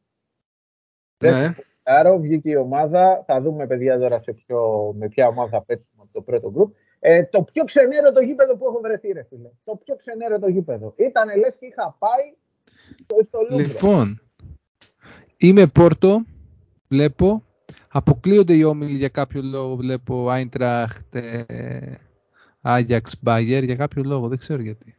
Ναι. 1.23 1.55
Άρα 1.83 2.17
βγήκε 2.17 2.49
η 2.49 2.55
ομάδα, 2.55 3.23
θα 3.27 3.41
δούμε 3.41 3.67
παιδιά 3.67 3.99
τώρα 3.99 4.19
σε 4.19 4.33
ποιο, 4.33 4.91
με 4.97 5.07
ποια 5.07 5.27
ομάδα 5.27 5.49
θα 5.49 5.63
παίξουμε 5.63 6.01
από 6.01 6.13
το 6.13 6.21
πρώτο 6.21 6.51
γκρουπ. 6.51 6.75
Ε, 6.99 7.23
το 7.23 7.43
πιο 7.43 7.63
ξενέρο 7.63 8.11
το 8.13 8.21
γήπεδο 8.21 8.57
που 8.57 8.65
έχω 8.65 8.79
βρεθεί 8.83 9.11
ρε 9.11 9.23
φίλε. 9.23 9.49
Το 9.63 9.75
πιο 9.75 9.95
ξενέρο 9.95 10.39
το 10.39 10.47
γήπεδο. 10.47 10.93
Ήτανε 10.97 11.35
λες 11.35 11.55
και 11.59 11.65
είχα 11.65 11.95
πάει 11.99 12.33
στο 13.23 13.39
Λούμπρο. 13.49 13.57
Λοιπόν, 13.57 14.21
είμαι 15.37 15.67
Πόρτο, 15.67 16.25
βλέπω. 16.87 17.41
Αποκλείονται 17.91 18.53
οι 18.53 18.63
όμιλοι 18.63 18.97
για 18.97 19.09
κάποιο 19.09 19.41
λόγο, 19.41 19.75
βλέπω 19.75 20.29
Άιντραχτ, 20.29 21.15
ε, 21.15 21.43
Άγιαξ 22.69 23.21
Μπάγερ 23.21 23.63
για 23.63 23.75
κάποιο 23.75 24.03
λόγο, 24.03 24.27
δεν 24.27 24.37
ξέρω 24.37 24.61
γιατί. 24.61 24.97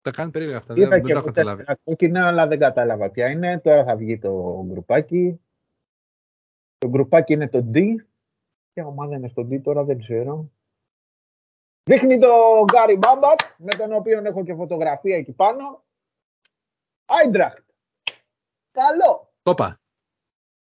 Τα 0.00 0.10
κάνει 0.10 0.30
περίεργα 0.30 0.56
αυτά. 0.56 0.74
δεν, 0.74 0.88
δεν 0.88 1.02
το 1.02 1.08
έχω 1.08 1.26
καταλάβει. 1.26 1.64
κόκκινα, 1.84 2.26
αλλά 2.26 2.46
δεν 2.46 2.58
κατάλαβα 2.58 3.10
ποια 3.10 3.28
είναι. 3.28 3.60
Τώρα 3.60 3.84
θα 3.84 3.96
βγει 3.96 4.18
το 4.18 4.64
γκρουπάκι. 4.66 5.40
Το 6.78 6.88
γκρουπάκι 6.88 7.32
είναι 7.32 7.48
το 7.48 7.70
D. 7.74 7.94
Ποια 8.72 8.86
ομάδα 8.86 9.16
είναι 9.16 9.28
στο 9.28 9.42
D 9.42 9.60
τώρα 9.62 9.84
δεν 9.84 9.98
ξέρω. 9.98 10.50
Δείχνει 11.90 12.18
το 12.18 12.64
Γκάρι 12.72 12.96
Μάμπατ, 12.96 13.38
με 13.58 13.74
τον 13.74 13.92
οποίο 13.92 14.24
έχω 14.24 14.44
και 14.44 14.54
φωτογραφία 14.54 15.16
εκεί 15.16 15.32
πάνω. 15.32 15.84
Άιντραχτ. 17.04 17.68
Καλό. 18.70 19.32
Τόπα. 19.42 19.80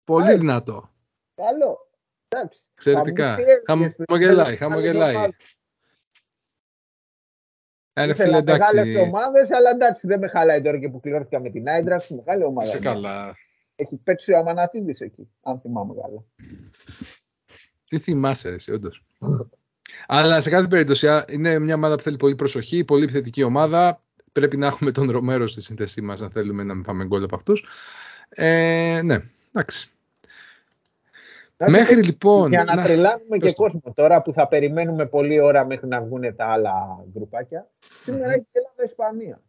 Πολύ 0.04 0.38
δυνατό. 0.38 0.90
Καλό. 1.36 1.90
Εντάξει. 2.28 2.64
Εξαιρετικά. 2.74 3.38
Χαμογελάει, 3.66 4.58
χαμογελάει. 4.58 5.30
Είναι 8.04 8.14
φίλε, 8.14 8.38
εντάξει. 8.38 8.76
Μεγάλες 8.76 9.08
ομάδες, 9.08 9.52
αλλά 9.52 9.70
εντάξει, 9.70 10.08
δεν 10.08 10.20
με 10.20 10.28
χαλάει 10.28 10.62
τώρα 10.62 10.80
και 10.80 10.90
που 10.90 11.00
κληρώθηκα 11.00 11.40
με 11.40 11.50
την 11.50 11.70
Άιντραχτ. 11.70 12.10
Μεγάλη 12.10 12.44
ομάδα. 12.44 12.68
Σε 12.68 12.80
καλά. 12.80 13.36
Έχει 13.76 13.96
παίξει 13.96 14.32
ο 14.32 14.38
Αμανατίδης 14.38 15.00
εκεί, 15.00 15.30
αν 15.42 15.60
θυμάμαι 15.60 15.94
καλά. 16.02 16.24
Τι 17.86 18.00
θυμάσαι, 18.00 18.50
εσύ, 18.50 18.72
όντως. 18.72 19.04
Αλλά 20.08 20.42
σε 20.42 20.50
κάθε 20.50 20.68
περίπτωση 20.68 21.08
είναι 21.30 21.60
μια 21.60 21.76
ομάδα 21.76 21.96
που 21.96 22.02
θέλει 22.02 22.18
πολύ 22.18 22.36
προσοχή, 22.36 22.84
πολύ 22.84 23.04
επιθετική 23.04 23.44
ομάδα. 23.44 24.04
Πρέπει 24.32 24.58
να 24.58 24.68
έχουμε 24.68 24.92
τον 24.92 25.12
Ρομέρο 25.12 25.48
στη 25.48 25.62
σύνθεσή 25.62 26.02
μας, 26.02 26.22
αν 26.22 26.32
θέλουμε 26.32 26.64
να 26.64 26.74
μην 26.74 26.84
πάμε 26.84 27.06
γκολ 27.06 27.24
από 27.24 27.36
αυτούς. 27.36 27.66
Ε, 28.30 29.02
ναι, 29.04 29.18
εντάξει. 29.54 29.92
Μέχρι 31.68 32.04
λοιπόν. 32.04 32.50
Για 32.50 32.64
να, 32.64 32.76
να 32.76 32.84
τρελάνουμε 32.84 33.38
και 33.38 33.54
κόσμο 33.54 33.82
τώρα 33.94 34.22
που 34.22 34.34
θα 34.34 34.48
περιμένουμε 34.48 35.06
πολλή 35.06 35.40
ώρα 35.40 35.66
μέχρι 35.66 35.88
να 35.88 36.02
βγουν 36.02 36.36
τα 36.36 36.46
άλλα 36.46 37.06
γκρουπάκια. 37.12 37.70
Σήμερα 38.04 38.34
έχει 38.34 38.48
Ελλάδα-Ισπανία. 38.52 39.42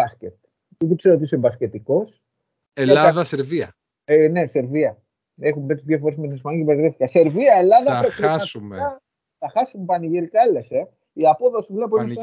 Μπάσκετ. 0.00 0.34
Δεν 0.78 0.96
ξέρω 0.96 1.14
ότι 1.14 1.24
είσαι 1.24 1.36
μπασκετικός. 1.36 2.22
Ελλάδα-Σερβία. 2.72 3.76
Ε, 4.04 4.28
ναι, 4.28 4.46
Σερβία. 4.46 5.02
Έχουν 5.40 5.66
πέσει 5.66 5.82
δύο 5.86 5.98
φορές 5.98 6.16
με 6.16 6.26
την 6.26 6.34
Ισπανία 6.34 6.58
και 6.58 6.64
μπερδεύτηκα. 6.64 7.06
Σερβία, 7.06 7.54
Ελλάδα. 7.54 8.02
Θα 8.02 8.10
χάσουμε 8.10 8.98
θα 9.44 9.52
χάσουν 9.58 9.84
πανηγυρικά, 9.84 10.40
έλεγε. 10.40 10.88
Η 11.12 11.26
απόδοση 11.26 11.72
βλέπω 11.72 12.02
είναι 12.02 12.14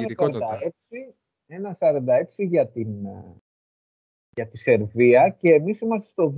1,46 1.48 2.24
για, 2.38 2.68
την, 2.68 3.06
για 4.36 4.48
τη 4.48 4.58
Σερβία 4.58 5.30
και 5.30 5.54
εμείς 5.54 5.80
είμαστε 5.80 6.10
στο 6.10 6.34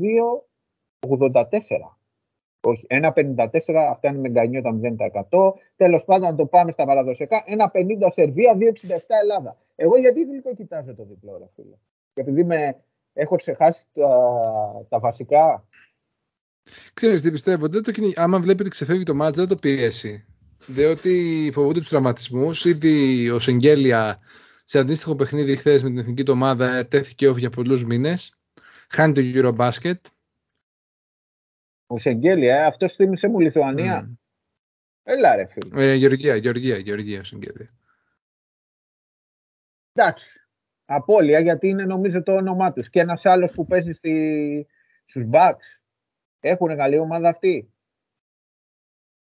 2,84. 1.08 1.44
Όχι, 2.66 2.86
1,54 2.90 3.48
αυτά 3.90 4.10
είναι 4.10 4.20
με 4.20 4.30
γκανιό 4.30 4.62
τα 4.62 4.80
0%. 5.30 5.54
Τέλος 5.76 6.04
πάντων, 6.04 6.30
να 6.30 6.36
το 6.36 6.46
πάμε 6.46 6.72
στα 6.72 6.86
παραδοσιακά. 6.86 7.44
1,50 7.48 8.12
Σερβία, 8.14 8.58
2,67 8.60 8.98
Ελλάδα. 9.22 9.58
Εγώ 9.76 9.98
γιατί 9.98 10.26
δεν 10.26 10.56
κοιτάζω 10.56 10.96
το 10.96 11.06
διπλό, 11.10 11.38
ρε 11.38 11.46
φίλε; 11.56 11.76
Και 12.14 12.22
επειδή 12.22 12.44
με, 12.44 12.84
έχω 13.14 13.36
ξεχάσει 13.36 13.84
τα, 13.94 14.10
τα 14.90 15.00
βασικά. 15.00 15.68
Ξέρεις 16.94 17.22
τι 17.22 17.32
πιστεύω, 17.32 17.68
δεν 17.68 17.84
το, 17.84 17.92
άμα 18.16 18.40
βλέπει 18.40 18.62
ότι 18.62 18.70
ξεφεύγει 18.70 19.04
το 19.04 19.16
μάτζ, 19.16 19.38
δεν 19.38 19.48
το 19.48 19.56
πιέσει 19.56 20.26
διότι 20.68 21.50
φοβούνται 21.54 21.80
τους 21.80 21.90
τραυματισμούς. 21.90 22.66
Ήδη 22.66 23.30
ο 23.30 23.40
Σεγγέλια 23.40 24.20
σε 24.64 24.80
αντίστοιχο 24.80 25.16
παιχνίδι 25.16 25.56
χθες 25.56 25.84
με 25.84 25.90
την 25.90 25.98
εθνική 25.98 26.24
του 26.24 26.34
ομάδα 26.36 26.88
τέθηκε 26.88 27.30
off 27.30 27.38
για 27.38 27.50
πολλούς 27.50 27.86
μήνες. 27.86 28.38
Χάνει 28.90 29.14
το 29.14 29.22
Eurobasket. 29.24 30.00
Ο 31.94 31.98
Σεγγέλια, 31.98 32.56
ε, 32.56 32.66
αυτός 32.66 32.94
θύμισε 32.94 33.28
μου 33.28 33.40
Λιθουανία. 33.40 34.10
Mm. 34.10 34.18
Έλα 35.04 35.36
ρε 35.36 35.46
φίλε. 35.46 35.92
Ε, 35.92 35.94
Γεωργία, 35.94 36.36
Γεωργία, 36.36 36.78
Γεωργία 36.78 37.20
ο 37.20 37.24
Σεγγέλια. 37.24 37.70
Εντάξει. 39.94 40.42
Απόλυα 40.86 41.40
γιατί 41.40 41.68
είναι 41.68 41.86
νομίζω 41.86 42.24
το 42.24 42.32
όνομά 42.32 42.74
τους. 42.74 42.90
Και 42.90 43.00
ένας 43.00 43.26
άλλος 43.26 43.52
που 43.52 43.66
παίζει 43.66 43.92
στη... 43.92 44.68
στους 45.06 45.24
Bucks. 45.32 45.80
Έχουν 46.40 46.76
καλή 46.76 46.98
ομάδα 46.98 47.30
αυτή. 47.30 47.74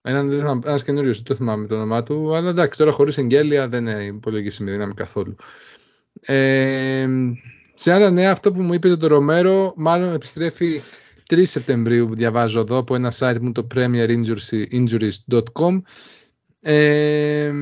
Έναν 0.03 0.63
ένας 0.65 0.85
καινούριος, 0.85 1.17
δεν 1.17 1.27
το 1.27 1.35
θυμάμαι 1.35 1.67
το 1.67 1.75
όνομά 1.75 2.03
του, 2.03 2.35
αλλά 2.35 2.51
εντάξει, 2.51 2.79
τώρα 2.79 2.93
χωρίς 2.93 3.19
εγγέλια 3.19 3.69
δεν 3.69 3.87
είναι 3.87 4.05
υπολογίσιμη 4.05 4.71
δύναμη 4.71 4.95
καθόλου. 4.95 5.37
Ε, 6.21 7.07
σε 7.75 7.93
άλλα 7.93 8.11
νέα, 8.11 8.31
αυτό 8.31 8.53
που 8.53 8.63
μου 8.63 8.73
είπε 8.73 8.97
το 8.97 9.07
Ρομέρο, 9.07 9.73
μάλλον 9.77 10.15
επιστρέφει 10.15 10.81
3 11.31 11.43
Σεπτεμβρίου, 11.45 12.07
που 12.07 12.15
διαβάζω 12.15 12.61
εδώ, 12.61 12.79
από 12.79 12.95
ένα 12.95 13.13
site 13.19 13.39
μου, 13.41 13.53
το 13.53 13.67
premierinjuries.com. 13.75 15.81
Ε, 16.61 17.53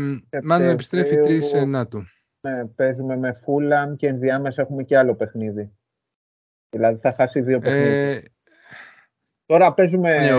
μάλλον 0.43 0.69
επιστρέφει 0.69 1.17
3 1.25 1.43
Σεπτεμβρίου. 1.43 2.05
Ναι, 2.41 2.67
παίζουμε 2.67 3.17
με 3.17 3.33
Φούλαμ 3.33 3.95
και 3.95 4.07
ενδιάμεσα 4.07 4.63
έχουμε 4.63 4.83
και 4.83 4.99
άλλο 4.99 5.15
παιχνίδι. 5.15 5.73
Δηλαδή 6.71 6.99
θα 7.01 7.13
χάσει 7.13 7.41
δύο 7.41 7.59
παιχνίδια. 7.59 7.91
Ε, 7.91 8.23
Τώρα 9.47 9.75
παίζουμε... 9.75 10.09
Ναι, 10.09 10.31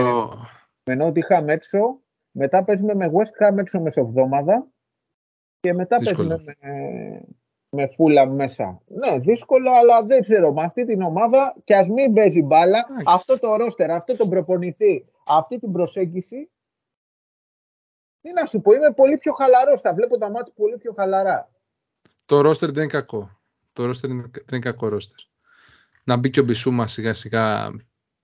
με 0.84 0.94
Νότιχαμ 0.94 1.48
έξω, 1.48 2.00
μετά 2.30 2.64
παίζουμε 2.64 2.94
με 2.94 3.10
West 3.12 3.48
Ham 3.48 3.58
έξω 3.58 3.80
μεσοβδόμαδα 3.80 4.66
και 5.60 5.72
μετά 5.72 5.96
παίζουμε 5.96 6.42
με, 6.44 6.54
με 7.76 7.86
φούλα 7.86 8.26
μέσα. 8.26 8.82
Ναι, 8.86 9.18
δύσκολο, 9.18 9.70
αλλά 9.70 10.02
δεν 10.02 10.22
ξέρω. 10.22 10.52
Με 10.52 10.62
αυτή 10.62 10.84
την 10.84 11.02
ομάδα 11.02 11.56
και 11.64 11.76
ας 11.76 11.88
μην 11.88 12.12
παίζει 12.12 12.42
μπάλα, 12.42 12.86
αυτό 13.06 13.38
το 13.38 13.56
ρόστερ, 13.56 13.90
αυτό 13.90 14.16
το 14.16 14.28
προπονητή, 14.28 15.06
αυτή 15.26 15.58
την 15.58 15.72
προσέγγιση. 15.72 16.50
Τι 18.20 18.32
να 18.32 18.46
σου 18.46 18.60
πω, 18.60 18.72
είμαι 18.72 18.92
πολύ 18.92 19.18
πιο 19.18 19.32
χαλαρός. 19.32 19.80
Τα 19.80 19.94
βλέπω 19.94 20.18
τα 20.18 20.30
μάτια 20.30 20.52
πολύ 20.56 20.76
πιο 20.76 20.92
χαλαρά. 20.96 21.50
Το 22.26 22.40
ρόστερ 22.40 22.70
δεν 22.70 22.82
είναι 22.82 22.92
κακό. 22.92 23.38
Το 23.72 23.84
ρόστερ 23.84 24.10
δεν 24.10 24.18
είναι 24.50 24.58
κακό 24.58 24.88
ρόστερ. 24.88 25.18
Να 26.04 26.16
μπει 26.16 26.30
και 26.30 26.40
ο 26.40 26.44
Μπισούμα 26.44 26.86
σιγά 26.86 27.12
σιγά 27.12 27.70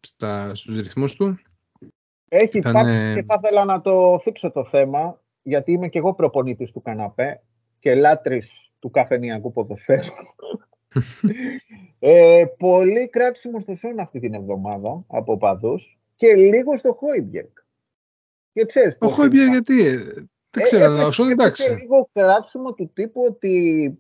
στα, 0.01 0.55
στους 0.55 0.77
ρυθμούς 0.77 1.15
του 1.15 1.39
έχει 2.35 2.59
Ήταν... 2.59 2.71
υπάρξει 2.71 3.15
και 3.15 3.25
θα 3.25 3.41
ήθελα 3.43 3.65
να 3.65 3.81
το 3.81 4.19
θίξω 4.23 4.51
το 4.51 4.65
θέμα, 4.65 5.21
γιατί 5.43 5.73
είμαι 5.73 5.89
και 5.89 5.99
εγώ 5.99 6.15
προπονήτης 6.15 6.73
του 6.73 6.83
καναπέ 6.83 7.43
και 7.79 7.95
λάτρης 7.95 8.72
του 8.83 8.91
καφενιακού 8.91 9.53
ποδοσφαίρου. 9.53 10.13
ε, 11.99 12.45
πολύ 12.59 13.09
κράξιμο 13.09 13.61
στο 13.61 13.75
Σον 13.75 13.99
αυτή 13.99 14.21
την 14.21 14.35
εβδομάδα 14.35 15.05
από 15.07 15.37
οπαδούς 15.37 15.99
και 16.15 16.35
λίγο 16.35 16.77
στο 16.77 16.93
Χόιμπιερκ. 16.93 17.59
Και 18.53 18.65
ξέρεις 18.65 18.97
Ο 18.99 19.09
Χόιμπιερκ 19.09 19.51
γιατί, 19.51 19.87
ε, 19.87 19.97
δεν 20.51 20.63
ε, 20.63 20.63
ξέρω, 20.63 20.97
ε, 20.97 21.05
όσο 21.05 21.25
εντάξει. 21.25 21.75
λίγο 21.75 22.09
κράξιμο 22.13 22.75
του 22.75 22.91
τύπου 22.95 23.23
ότι 23.27 23.99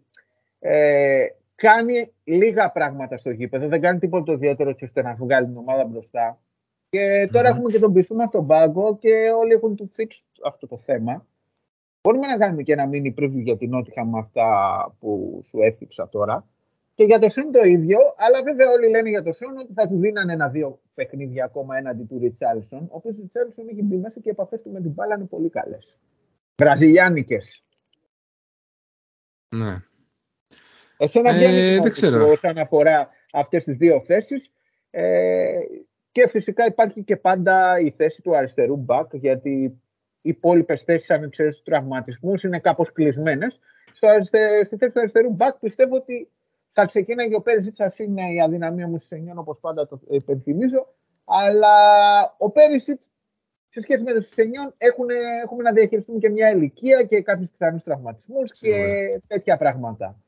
ε, 0.58 1.26
κάνει 1.54 2.12
λίγα 2.24 2.70
πράγματα 2.70 3.16
στο 3.16 3.30
γήπεδο, 3.30 3.68
δεν 3.68 3.80
κάνει 3.80 3.98
τίποτα 3.98 4.32
ιδιαίτερο 4.32 4.74
ώστε 4.82 5.02
να 5.02 5.14
βγάλει 5.14 5.46
την 5.46 5.56
ομάδα 5.56 5.84
μπροστά. 5.84 6.40
Και 6.88 7.28
τώρα 7.32 7.48
mm-hmm. 7.48 7.52
έχουμε 7.52 7.70
και 7.70 7.78
τον 7.78 7.90
Μπισούμα 7.90 8.26
στον 8.26 8.46
πάγκο 8.46 8.98
και 8.98 9.30
όλοι 9.38 9.52
έχουν 9.52 9.76
του 9.76 9.92
fix 9.96 10.06
αυτό 10.44 10.66
το 10.66 10.78
θέμα. 10.78 11.26
Μπορούμε 12.02 12.26
να 12.26 12.38
κάνουμε 12.38 12.62
και 12.62 12.72
ένα 12.72 12.88
mini 12.92 13.14
preview 13.18 13.42
για 13.42 13.56
την 13.56 13.70
Νότιχα 13.70 14.04
με 14.04 14.18
αυτά 14.18 14.46
που 15.00 15.42
σου 15.48 15.58
έθιξα 15.60 16.08
τώρα. 16.08 16.46
Και 16.94 17.04
για 17.04 17.18
το 17.18 17.30
Σον 17.30 17.52
το 17.52 17.64
ίδιο, 17.64 17.98
αλλά 18.16 18.42
βέβαια 18.42 18.70
όλοι 18.70 18.88
λένε 18.88 19.08
για 19.08 19.22
το 19.22 19.32
Σον 19.32 19.56
ότι 19.56 19.72
θα 19.72 19.88
του 19.88 19.98
δίνανε 19.98 20.32
ένα-δύο 20.32 20.80
παιχνίδια 20.94 21.44
ακόμα 21.44 21.76
έναντι 21.76 22.04
του 22.04 22.18
Ριτσάλσον. 22.18 22.82
Ο 22.82 22.96
οποίος 22.96 23.16
Ριτσάλσον 23.16 23.68
έχει 23.68 23.82
μπει 23.82 23.96
μέσα 23.96 24.14
και 24.14 24.28
οι 24.28 24.30
επαφές 24.30 24.62
του 24.62 24.70
με 24.70 24.80
την 24.80 24.90
μπάλα 24.90 25.14
είναι 25.14 25.24
πολύ 25.24 25.48
καλές. 25.48 25.98
Βραζιλιάνικες. 26.56 27.64
Ναι. 29.48 29.76
Εσένα 30.96 31.30
ε, 31.30 31.80
δεν 31.80 31.92
ξέρω. 31.92 32.28
όσον 32.28 32.58
αφορά 32.58 33.08
αυτές 33.32 33.64
τις 33.64 33.76
δύο 33.76 34.02
θέσεις. 34.06 34.52
Ε, 34.90 35.60
και 36.12 36.28
φυσικά 36.28 36.66
υπάρχει 36.66 37.02
και 37.02 37.16
πάντα 37.16 37.80
η 37.80 37.90
θέση 37.90 38.22
του 38.22 38.36
αριστερού 38.36 38.76
μπακ, 38.76 39.14
γιατί 39.14 39.50
οι 39.50 39.81
υπόλοιπες 40.22 40.82
θέσεις, 40.82 41.10
αν 41.10 41.30
ξέρει 41.30 41.50
του 41.50 41.62
τραυματισμού, 41.64 42.32
είναι 42.44 42.58
κάπως 42.58 42.92
κλεισμένες. 42.92 43.60
Στη 44.64 44.76
θέση 44.76 44.92
του 44.92 45.00
αριστερού 45.00 45.30
μπακ 45.30 45.58
πιστεύω 45.58 45.96
ότι 45.96 46.28
θα 46.72 46.86
ξεκίναγε 46.86 47.34
ο 47.34 47.40
Πέρυσιτ, 47.40 47.74
σας 47.74 47.98
είναι 47.98 48.32
η 48.32 48.40
αδυναμία 48.40 48.88
μου 48.88 48.98
στις 48.98 49.08
9, 49.10 49.32
όπως 49.36 49.58
πάντα 49.60 49.86
το 49.86 50.00
υπενθυμίζω. 50.08 50.86
Αλλά 51.24 51.74
ο 52.38 52.50
Πέρυσιτ 52.50 53.02
σε 53.68 53.80
σχέση 53.80 54.02
με 54.02 54.12
το 54.12 54.20
Σενιόν 54.20 54.74
έχουμε 54.78 55.62
να 55.62 55.72
διαχειριστούμε 55.72 56.18
και 56.18 56.30
μια 56.30 56.50
ηλικία 56.50 57.02
και 57.02 57.22
κάποιους 57.22 57.50
πιθανούς 57.50 57.82
τραυματισμούς 57.82 58.52
και 58.52 58.74
τέτοια 59.26 59.56
πράγματα. 59.56 60.22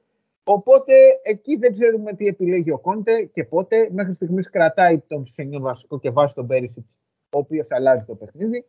Οπότε 0.45 0.95
εκεί 1.23 1.57
δεν 1.57 1.73
ξέρουμε 1.73 2.13
τι 2.13 2.27
επιλέγει 2.27 2.71
ο 2.71 2.79
Κόντε 2.79 3.23
και 3.23 3.45
πότε. 3.45 3.89
Μέχρι 3.93 4.15
στιγμής 4.15 4.51
κρατάει 4.51 4.99
τον 4.99 5.27
Σενιόν 5.33 5.63
βασικό 5.63 5.99
και 5.99 6.11
βάζει 6.11 6.35
τον 6.35 6.47
Πέρισιτ, 6.47 6.89
ο 7.31 7.39
οποίος 7.39 7.67
αλλάζει 7.71 8.05
το 8.05 8.15
παιχνίδι. 8.15 8.67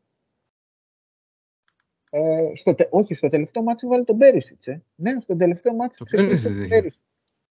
Ε, 2.10 2.56
στο, 2.56 2.76
όχι, 2.90 3.14
στο 3.14 3.30
τελευταίο 3.30 3.64
μάτσο 3.64 3.88
βάλει 3.88 4.04
τον 4.04 4.18
Πέρισιτ. 4.18 4.68
Ε. 4.68 4.82
Ναι, 4.96 5.20
στο 5.20 5.36
τελευταίο 5.36 5.74
μάτσο 5.74 6.06
ξεκίνησε 6.06 6.50
τον 6.50 6.68
Πέρισιτ. 6.68 7.02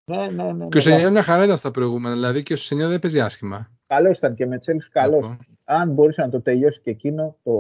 Ναι, 0.05 0.27
ναι, 0.31 0.53
ναι, 0.53 0.69
και 0.69 0.77
ο 0.77 0.81
Σενιόν 0.81 1.13
μια 1.13 1.23
χαρά 1.23 1.45
ήταν 1.45 1.57
στα 1.57 1.71
προηγούμενα, 1.71 2.15
δηλαδή 2.15 2.43
και 2.43 2.53
ο 2.53 2.57
Σενιόν 2.57 2.91
δεν 2.91 2.99
παίζει 2.99 3.21
άσχημα. 3.21 3.71
Καλός 3.87 4.17
ήταν 4.17 4.35
και 4.35 4.47
με 4.47 4.59
Τσέλση 4.59 4.91
καλός. 4.91 5.37
Αν 5.65 5.91
μπορούσε 5.91 6.23
να 6.23 6.29
το 6.29 6.41
τελειώσει 6.41 6.81
και 6.81 6.91
εκείνο, 6.91 7.37
το, 7.43 7.53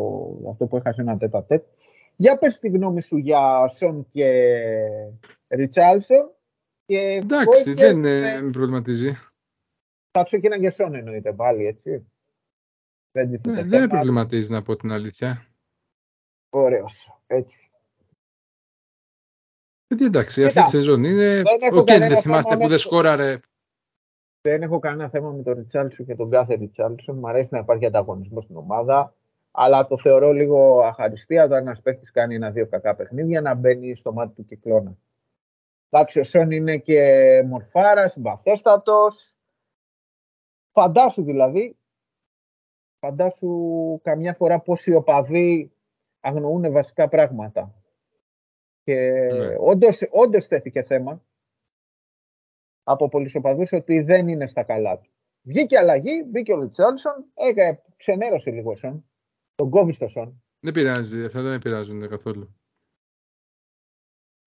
αυτό 0.50 0.66
που 0.66 0.76
έχασε 0.76 1.00
ένα 1.00 1.16
τέτα 1.16 1.44
τέτ. 1.44 1.64
Για 2.16 2.38
πες 2.38 2.58
τη 2.58 2.68
γνώμη 2.68 3.02
σου 3.02 3.16
για 3.16 3.68
Σον 3.68 4.06
και 4.12 4.52
Ριτσάλσον 5.48 6.30
Και 6.86 6.98
Εντάξει, 7.22 7.74
δεν 7.74 7.98
με... 7.98 8.40
με 8.42 8.50
προβληματίζει. 8.50 9.18
Θα 10.10 10.24
και 10.24 10.38
και 10.38 10.70
Σόν 10.70 10.94
εννοείται 10.94 11.32
πάλι, 11.32 11.66
έτσι. 11.66 12.06
Δεν, 13.12 13.40
ναι, 13.46 13.62
δεν 13.62 13.80
με 13.80 13.86
προβληματίζει 13.86 14.52
να 14.52 14.62
πω 14.62 14.76
την 14.76 14.92
αλήθεια. 14.92 15.46
Ωραίος, 16.56 17.20
έτσι. 17.26 17.70
Γιατί 19.86 20.04
εντάξει, 20.04 20.44
αυτή 20.44 20.62
τη 20.62 20.68
σεζόν 20.68 21.04
είναι. 21.04 21.42
Οκ, 21.72 21.86
δεν 21.86 22.16
θυμάστε 22.16 22.56
που 22.56 22.68
δεν 22.68 22.78
σκόραρε. 22.78 23.40
Δεν 24.40 24.62
έχω 24.62 24.78
κανένα 24.78 25.08
θέμα 25.08 25.30
με 25.30 25.42
τον 25.42 25.54
Ριτσάλσον 25.54 26.06
και 26.06 26.14
τον 26.14 26.30
κάθε 26.30 26.54
Ριτσάλσον. 26.54 27.18
Μου 27.18 27.28
αρέσει 27.28 27.48
να 27.50 27.58
υπάρχει 27.58 27.86
ανταγωνισμό 27.86 28.40
στην 28.40 28.56
ομάδα. 28.56 29.14
Αλλά 29.50 29.86
το 29.86 29.98
θεωρώ 29.98 30.32
λίγο 30.32 30.80
αχαριστία 30.80 31.44
όταν 31.44 31.58
ένας 31.58 31.80
παίχτη 31.80 32.10
κάνει 32.12 32.34
ένα-δύο 32.34 32.66
κακά 32.66 32.94
παιχνίδια 32.94 33.40
να 33.40 33.54
μπαίνει 33.54 33.94
στο 33.94 34.12
μάτι 34.12 34.34
του 34.34 34.44
κυκλώνα. 34.44 34.96
Εντάξει, 35.90 36.20
ο 36.20 36.24
Σον 36.24 36.50
είναι 36.50 36.78
και 36.78 37.42
μορφάρας, 37.46 38.12
συμπαθέστατος. 38.12 39.34
Φαντάσου 40.72 41.22
δηλαδή, 41.22 41.76
φαντάσου 42.98 44.00
καμιά 44.02 44.34
φορά 44.34 44.60
πόσοι 44.60 44.94
οπαδοί 44.94 45.73
αγνοούν 46.24 46.72
βασικά 46.72 47.08
πράγματα. 47.08 47.74
Και 48.82 49.10
ναι. 49.32 49.54
όντως, 49.58 49.98
όντως 50.10 50.46
τέθηκε 50.46 50.82
θέμα 50.82 51.22
από 52.82 53.08
πολλούς 53.08 53.34
οπαδούς 53.34 53.72
ότι 53.72 54.00
δεν 54.00 54.28
είναι 54.28 54.46
στα 54.46 54.62
καλά 54.62 54.98
του. 54.98 55.10
Βγήκε 55.42 55.78
αλλαγή, 55.78 56.24
μπήκε 56.26 56.52
ο 56.52 56.60
Ριτσάλσον, 56.60 57.24
έκανε, 57.34 57.82
ξενέρωσε 57.96 58.50
λίγο 58.50 58.76
Σον, 58.76 59.04
τον 59.54 59.70
κόβεις 59.70 59.94
στο 59.94 60.08
Σον. 60.08 60.42
Δεν 60.60 60.72
πειράζει, 60.72 61.24
αυτά 61.24 61.42
δεν 61.42 61.50
με 61.50 61.58
πειράζουν 61.58 62.08
καθόλου. 62.08 62.56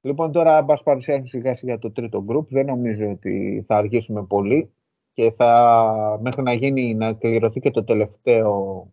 Λοιπόν, 0.01 0.32
τώρα 0.32 0.61
μπας 0.61 0.84
παρουσιάσουμε 0.84 1.28
σιγά 1.28 1.55
σιγά 1.55 1.78
το 1.78 1.91
τρίτο 1.91 2.23
γκρουπ. 2.23 2.51
Δεν 2.51 2.65
νομίζω 2.65 3.09
ότι 3.09 3.63
θα 3.67 3.75
αργήσουμε 3.75 4.25
πολύ 4.25 4.73
και 5.13 5.32
θα, 5.32 6.19
μέχρι 6.21 6.41
να 6.41 6.53
γίνει, 6.53 6.95
να 6.95 7.13
κληρωθεί 7.13 7.59
και 7.59 7.71
το 7.71 7.84
τελευταίο 7.84 8.91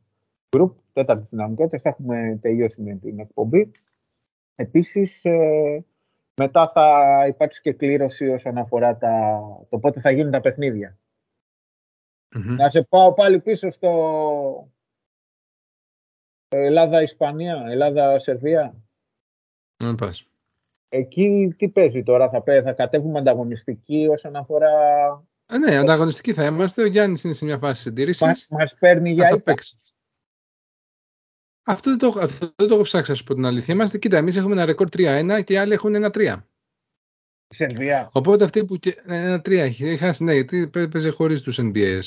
group, 0.57 0.71
τέταρτη 0.95 1.27
δυναμικότητα, 1.31 1.79
θα 1.79 1.89
έχουμε 1.89 2.39
τελειώσει 2.43 2.83
με 2.83 2.95
την 2.95 3.19
εκπομπή. 3.19 3.71
Επίσης, 4.55 5.25
ε, 5.25 5.85
μετά 6.37 6.71
θα 6.75 7.25
υπάρξει 7.29 7.61
και 7.61 7.73
κλήρωση 7.73 8.29
όσον 8.29 8.59
αφορά 8.59 8.97
τα, 8.97 9.41
το 9.69 9.79
πότε 9.79 10.01
θα 10.01 10.11
γίνουν 10.11 10.33
τα 10.33 10.41
παιχνιδια 10.41 10.99
Να 12.35 12.69
σε 12.69 12.83
πάω 12.83 13.13
πάλι 13.13 13.41
πίσω 13.41 13.71
στο 13.71 14.73
Ελλάδα-Ισπανία, 16.49 17.65
Ελλάδα-Σερβία. 17.69 18.75
Να 19.77 19.95
πας. 19.95 20.27
Εκεί 20.89 21.55
τι 21.59 21.69
παίζει 21.69 22.03
τώρα, 22.03 22.31
θα, 22.31 22.43
θα 22.63 22.73
κατέβουμε 22.73 23.19
ανταγωνιστικοί 23.19 24.07
όσον 24.11 24.37
αφορά 24.37 24.73
Α, 25.47 25.59
ναι, 25.59 25.77
ανταγωνιστικοί 25.77 26.33
θα 26.33 26.45
είμαστε. 26.45 26.83
Ο 26.83 26.87
Γιάννης 26.87 27.25
είναι 27.25 27.33
σε 27.35 27.45
μια 27.45 27.59
φάση 27.59 27.83
συντήρησης. 27.83 28.47
Μας 28.51 28.75
παίρνει 28.79 29.11
για 29.11 29.31
ύπα. 29.31 29.55
Αυτό 31.67 31.91
δεν, 31.91 31.99
το, 31.99 32.21
αυτό 32.21 32.47
δεν 32.57 32.69
το 32.69 32.75
έχω 32.75 32.83
ψάξει, 32.83 33.11
να 33.11 33.17
σου 33.17 33.25
πω 33.25 33.35
την 33.35 33.47
αλήθεια. 33.47 33.75
Είμαστε, 33.75 33.99
κοίτα, 33.99 34.17
εμείς 34.17 34.37
έχουμε 34.37 34.53
ένα 34.53 34.65
ρεκόρ 34.65 34.89
3-1 34.97 35.43
και 35.45 35.53
οι 35.53 35.57
άλλοι 35.57 35.73
έχουν 35.73 35.95
ένα 35.95 36.11
3. 36.15 36.37
Σερβία. 37.49 38.11
Οπότε 38.13 38.45
αυτοί 38.45 38.65
που. 38.65 38.79
Ένα 39.07 39.37
3 39.37 39.51
έχει 39.51 39.97
χάσει, 39.97 40.25
ναι, 40.25 40.35
γιατί 40.35 40.69
παίζει 40.69 41.11
χωρίς 41.11 41.41
τους 41.41 41.61
NBA. 41.63 42.01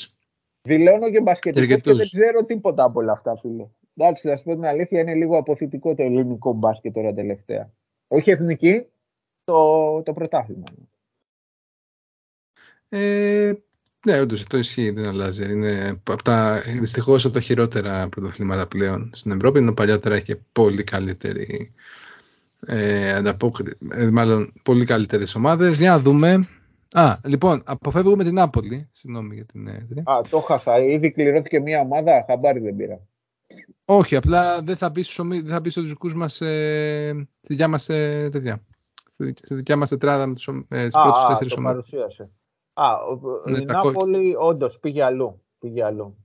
Δηλώνω 0.62 1.10
και 1.10 1.20
μπασκετικό 1.20 1.76
και 1.76 1.92
δεν 1.92 2.06
ξέρω 2.06 2.44
τίποτα 2.44 2.84
από 2.84 3.00
όλα 3.00 3.12
αυτά, 3.12 3.36
φίλε. 3.36 3.68
Εντάξει, 3.94 4.28
θα 4.28 4.36
σου 4.36 4.44
πω 4.44 4.54
την 4.54 4.64
αλήθεια, 4.64 5.00
είναι 5.00 5.14
λίγο 5.14 5.38
αποθητικό 5.38 5.94
το 5.94 6.02
ελληνικό 6.02 6.52
μπάσκετ 6.52 6.94
τώρα 6.94 7.14
τελευταία. 7.14 7.72
Όχι 8.08 8.30
εθνική, 8.30 8.86
το, 9.44 10.02
το 10.02 10.12
πρωτάθλημα. 10.12 10.64
Ε, 12.88 13.52
ναι, 14.04 14.20
όντως 14.20 14.40
αυτό 14.40 14.58
ισχύει, 14.58 14.90
δεν 14.90 15.06
αλλάζει. 15.06 15.52
Είναι 15.52 16.00
από 16.04 16.22
τα, 16.22 16.62
δυστυχώς 16.80 17.24
από 17.24 17.34
τα 17.34 17.40
χειρότερα 17.40 18.08
πρωταθλήματα 18.08 18.66
πλέον 18.66 19.10
στην 19.14 19.32
Ευρώπη, 19.32 19.58
ενώ 19.58 19.72
παλιότερα 19.72 20.16
είχε 20.16 20.40
πολύ 20.52 20.84
καλύτερη 20.84 21.72
ε, 22.66 23.12
ανταπόκριση, 23.12 23.76
ε, 23.90 24.10
μάλλον 24.10 24.52
πολύ 24.62 24.84
καλύτερες 24.84 25.34
ομάδες. 25.34 25.78
Για 25.78 25.90
να 25.90 25.98
δούμε. 25.98 26.48
Α, 26.92 27.16
λοιπόν, 27.24 27.62
αποφεύγουμε 27.64 28.24
την 28.24 28.34
Νάπολη. 28.34 28.88
Συγγνώμη 28.92 29.34
για 29.34 29.44
την 29.44 29.68
έδρια. 29.68 30.02
Α, 30.04 30.20
το 30.30 30.40
χάσα. 30.40 30.78
Ήδη 30.78 31.10
κληρώθηκε 31.10 31.60
μια 31.60 31.80
ομάδα, 31.80 32.24
χαμπάρι 32.26 32.60
δεν 32.60 32.76
πήρα. 32.76 33.00
Όχι, 33.84 34.16
απλά 34.16 34.62
δεν 34.62 34.76
θα 34.76 34.90
μπει 34.90 35.02
στους, 35.02 35.26
στους 35.68 35.88
δικούς 35.88 36.14
μας, 36.14 36.40
ε, 36.40 37.26
στη 37.42 37.52
δικιά 37.52 37.68
μας, 37.68 37.88
ε, 37.88 38.28
τέτοια, 38.32 38.62
στη 39.42 39.54
δικιά 39.54 39.76
μας 39.76 39.88
τετράδα 39.88 40.26
με 40.26 40.34
τους, 40.34 40.46
ε, 40.68 40.84
τις 40.84 40.92
πρώτες 40.92 41.24
τέσσερις 41.28 41.52
ομάδες. 41.52 41.88
παρουσίασε. 41.90 42.30
Α, 42.80 42.98
ναι, 43.44 43.58
η 43.58 43.64
Νάπολη 43.64 44.34
όντως 44.38 44.78
πήγε 44.78 45.02
αλλού. 45.02 45.42
Πήγε 45.58 45.84
αλλού. 45.84 46.16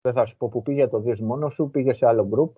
Δεν 0.00 0.12
θα 0.12 0.26
σου 0.26 0.36
πω 0.36 0.48
που 0.48 0.62
πήγε 0.62 0.86
το 0.86 1.00
δεις 1.00 1.20
μόνος 1.20 1.54
σου, 1.54 1.70
πήγε 1.70 1.92
σε 1.92 2.06
άλλο 2.06 2.26
γκρουπ. 2.26 2.54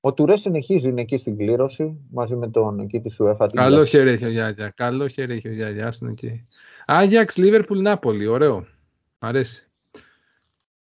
Ο 0.00 0.12
Τουρές 0.12 0.40
συνεχίζει, 0.40 0.88
είναι 0.88 1.00
εκεί 1.00 1.16
στην 1.16 1.36
κλήρωση 1.36 1.96
μαζί 2.10 2.36
με 2.36 2.48
τον 2.48 2.80
εκεί 2.80 3.00
της 3.00 3.16
UEFA. 3.20 3.48
Καλό 3.52 3.84
χέρι 3.84 4.10
έχει 4.10 4.24
ο 4.24 4.28
Γιάννια. 4.28 4.72
Καλό 4.76 5.08
χέρι 5.08 5.34
έχει 5.34 5.48
ο 5.48 5.52
Γιάννια. 5.52 5.92
εκεί. 6.10 6.46
Άγιαξ, 6.86 7.36
Λίβερπουλ, 7.36 7.80
Νάπολη. 7.80 8.26
Ωραίο. 8.26 8.58
Μ' 9.18 9.26
αρέσει. 9.26 9.68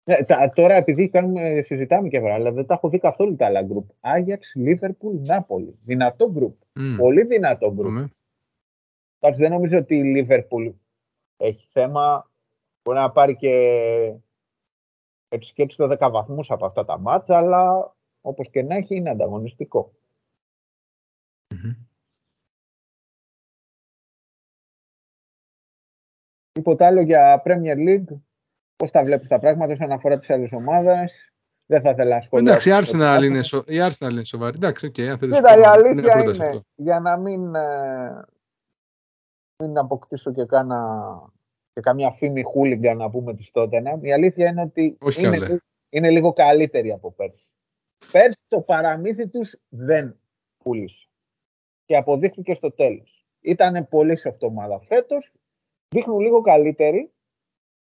Ναι, 0.04 0.24
τα, 0.24 0.52
τώρα 0.56 0.76
επειδή 0.76 1.10
κάνουμε, 1.10 1.62
συζητάμε 1.62 2.08
και 2.08 2.20
βράδυ, 2.20 2.40
αλλά 2.40 2.52
δεν 2.52 2.66
τα 2.66 2.74
έχω 2.74 2.90
δει 2.90 3.00
καθόλου 3.00 3.36
τα 3.36 3.46
άλλα 3.46 3.62
γκρουπ. 3.62 3.90
Άγιαξ, 4.00 4.52
Λίβερπουλ, 4.56 5.16
Νάπολη. 5.26 5.80
Δυνατό 5.84 6.32
γκρουπ. 6.32 6.56
Mm. 6.80 6.96
Πολύ 6.98 7.26
δυνατό 7.26 7.74
γκρουπ. 7.74 7.98
Mm. 8.00 8.10
Εντάξει, 9.20 9.42
δεν 9.42 9.52
νομίζω 9.52 9.78
ότι 9.78 9.96
η 9.96 10.04
Λίβερπουλ 10.04 10.70
έχει 11.40 11.68
θέμα. 11.72 12.32
Μπορεί 12.84 13.00
να 13.00 13.12
πάρει 13.12 13.36
και 13.36 13.54
έτσι 15.28 15.54
και 15.54 15.62
έτσι 15.62 15.78
το 15.78 15.96
10 16.00 16.10
βαθμούς 16.12 16.52
από 16.52 16.66
αυτά 16.66 16.86
τα 16.86 17.00
μάτσα, 17.00 17.38
αλλά 17.38 17.96
όπως 18.22 18.50
και 18.50 18.64
να 18.64 18.76
έχει 18.76 18.96
είναι 18.96 19.10
ανταγωνιστικό. 19.10 19.94
Mm-hmm. 21.54 21.76
Τίποτα 26.52 26.86
άλλο 26.86 27.02
για 27.02 27.42
Premier 27.46 27.78
League; 27.78 28.18
Πώς 28.76 28.92
τα 28.92 29.04
βλέπεις 29.04 29.28
τα 29.28 29.40
πράγματα 29.40 29.74
όσον 29.74 29.92
αφορά 29.92 30.18
τις 30.18 30.30
άλλες 30.30 30.52
ομάδες; 30.52 31.34
Δεν 31.66 31.82
θα 31.82 31.90
ήθελα 31.90 32.16
να 32.16 32.22
σχολιάσω. 32.22 32.70
Εντάξει, 32.70 32.96
η 32.96 33.00
Arsenal, 33.00 33.24
είναι, 33.24 33.42
σο... 33.42 33.64
η 33.66 33.78
Arsenal 33.88 34.12
είναι 34.12 34.24
σοβαρή. 34.24 34.56
Εντάξει, 34.56 34.92
okay, 34.92 35.02
αν 35.02 35.20
Κοίτα, 35.20 35.60
η 35.60 35.64
αλήθεια 35.64 36.20
είναι, 36.20 36.36
είναι 36.36 36.64
για 36.76 37.00
να 37.00 37.18
μην, 37.18 37.56
ε, 37.56 38.26
μην 39.64 39.78
αποκτήσω 39.78 40.34
και, 40.34 40.46
κάνα, 40.46 41.32
και 41.74 41.82
καμιά 41.82 42.12
φήμη 42.12 42.44
χούλιγκα 42.44 42.94
να 42.94 43.10
πούμε 43.10 43.34
της 43.34 43.52
τότε. 43.52 44.00
Η 44.02 44.14
αλήθεια 44.14 44.50
είναι 44.50 44.62
ότι 44.62 44.98
είναι, 45.18 45.60
είναι, 45.90 46.10
λίγο 46.10 46.34
καλύτερη 46.34 46.92
από 46.92 47.12
πέρσι. 47.12 47.50
Πέρσι 48.12 48.46
το 48.48 48.62
παραμύθι 48.62 49.28
τους 49.28 49.56
δεν 49.70 50.20
πούλησε. 50.64 51.08
Και 51.86 51.98
αποδείχθηκε 51.98 52.54
στο 52.54 52.72
τέλος. 52.72 53.28
Ήταν 53.42 53.88
πολύ 53.90 54.16
σε 54.16 54.38
ομάδα. 54.40 54.80
Φέτος 54.80 55.34
δείχνουν 55.96 56.20
λίγο 56.20 56.42
καλύτερη 56.42 57.12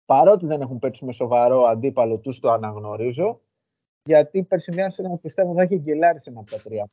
παρότι 0.06 0.46
δεν 0.46 0.62
έχουν 0.62 0.80
παίξει 0.80 1.06
με 1.06 1.12
σοβαρό 1.12 1.64
αντίπαλο, 1.64 2.18
τους 2.18 2.40
το 2.40 2.52
αναγνωρίζω, 2.52 3.42
γιατί 4.04 4.38
η 4.38 4.44
περσινή 4.44 4.84
Arsenal 4.90 5.20
πιστεύω 5.22 5.54
θα 5.54 5.62
έχει 5.62 5.76
γκελάρει 5.76 6.22
σε 6.22 6.30
ένα 6.30 6.40
από 6.40 6.50
τα 6.50 6.58
τρία. 6.58 6.90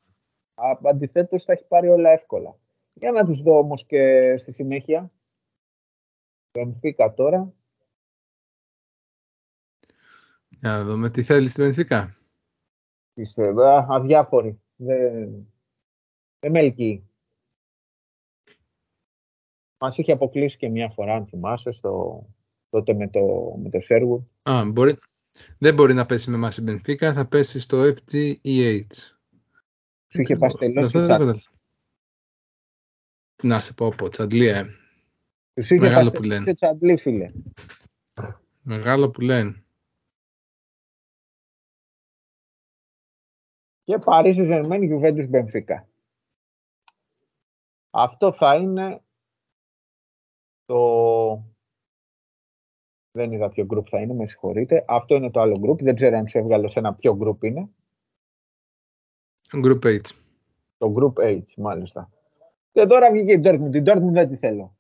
Αντιθέτως 0.83 1.45
θα 1.45 1.53
έχει 1.53 1.65
πάρει 1.65 1.89
όλα 1.89 2.11
εύκολα. 2.11 2.57
Για 2.99 3.11
να 3.13 3.25
τους 3.25 3.43
δω 3.43 3.59
όμως 3.59 3.87
και 3.87 4.35
στη 4.37 4.53
συνέχεια. 4.53 5.13
Μπενφίκα 6.53 7.15
τώρα. 7.15 7.53
Για 10.49 10.71
να 10.71 10.85
δούμε 10.85 11.11
τι 11.11 11.23
θέλει 11.23 11.49
στη 11.49 11.63
Μπενφίκα. 11.63 12.17
Πιστεύω, 13.13 13.63
αδιάφορη. 13.89 14.61
Δεν, 14.77 15.47
δεν 16.39 16.51
με 16.51 16.59
ελκύει. 16.59 17.11
Μας 19.81 19.99
είχε 19.99 20.13
αποκλείσει 20.13 20.57
και 20.57 20.69
μια 20.69 20.91
φορά, 20.91 21.15
αν 21.15 21.27
θυμάσαι, 21.27 21.73
στο, 21.73 22.25
τότε 22.69 22.95
με 22.95 23.09
το, 23.09 23.21
με 23.63 23.71
το 23.71 23.79
Sherwood. 23.89 24.51
Α, 24.51 24.71
μπορεί, 24.71 24.99
δεν 25.59 25.75
μπορεί 25.75 25.95
να 25.95 26.07
πέσει 26.07 26.31
με 26.31 26.37
εμάς 26.37 26.57
η 26.57 26.65
Benfica, 26.67 27.13
θα 27.15 27.27
πέσει 27.27 27.61
στο 27.61 27.83
FGEH. 27.83 28.87
Σου 30.09 30.21
είχε 30.21 30.37
παστελώσει 30.37 30.99
Να 33.43 33.61
σε 33.61 33.75
πω 33.75 33.89
πω, 33.89 34.09
τσαντλία. 34.09 34.57
Ε. 34.57 35.63
Σου 35.63 35.75
είχε 35.75 35.85
Μεγάλο 35.85 36.11
που 36.11 36.23
λένε. 36.23 36.55
τσαντλή, 36.55 36.97
φίλε. 36.97 37.33
Μεγάλο 38.63 39.11
που 39.11 39.21
λένε. 39.21 39.63
Και 43.85 43.99
Παρίσι 43.99 44.45
Ζερμένη 44.45 44.87
Γιουβέντους 44.87 45.27
Μπενφίκα. 45.27 45.89
Αυτό 47.91 48.33
θα 48.33 48.57
είναι 48.57 49.03
το 50.65 51.45
δεν 53.11 53.33
είδα 53.33 53.49
ποιο 53.49 53.67
group 53.71 53.85
θα 53.89 54.01
είναι, 54.01 54.15
με 54.15 54.27
συγχωρείτε. 54.27 54.85
Αυτό 54.89 55.15
είναι 55.15 55.31
το 55.31 55.41
άλλο 55.41 55.61
group. 55.67 55.83
Δεν 55.83 55.95
ξέρω 55.95 56.17
αν 56.17 56.29
σου 56.29 56.39
έβγαλε 56.39 56.69
σε 56.69 56.79
ένα 56.79 56.95
ποιο 56.95 57.19
group 57.21 57.45
είναι. 57.45 57.69
Group 59.51 59.85
8. 59.85 59.99
Το 60.77 60.95
group 60.97 61.25
8, 61.25 61.43
μάλιστα. 61.57 62.11
Και 62.73 62.87
τώρα 62.87 63.13
βγήκε 63.13 63.33
η 63.33 63.41
Dortmund. 63.45 63.71
Την 63.71 63.85
Dortmund 63.87 64.13
δεν 64.13 64.29
τη 64.29 64.37
θέλω. 64.37 64.77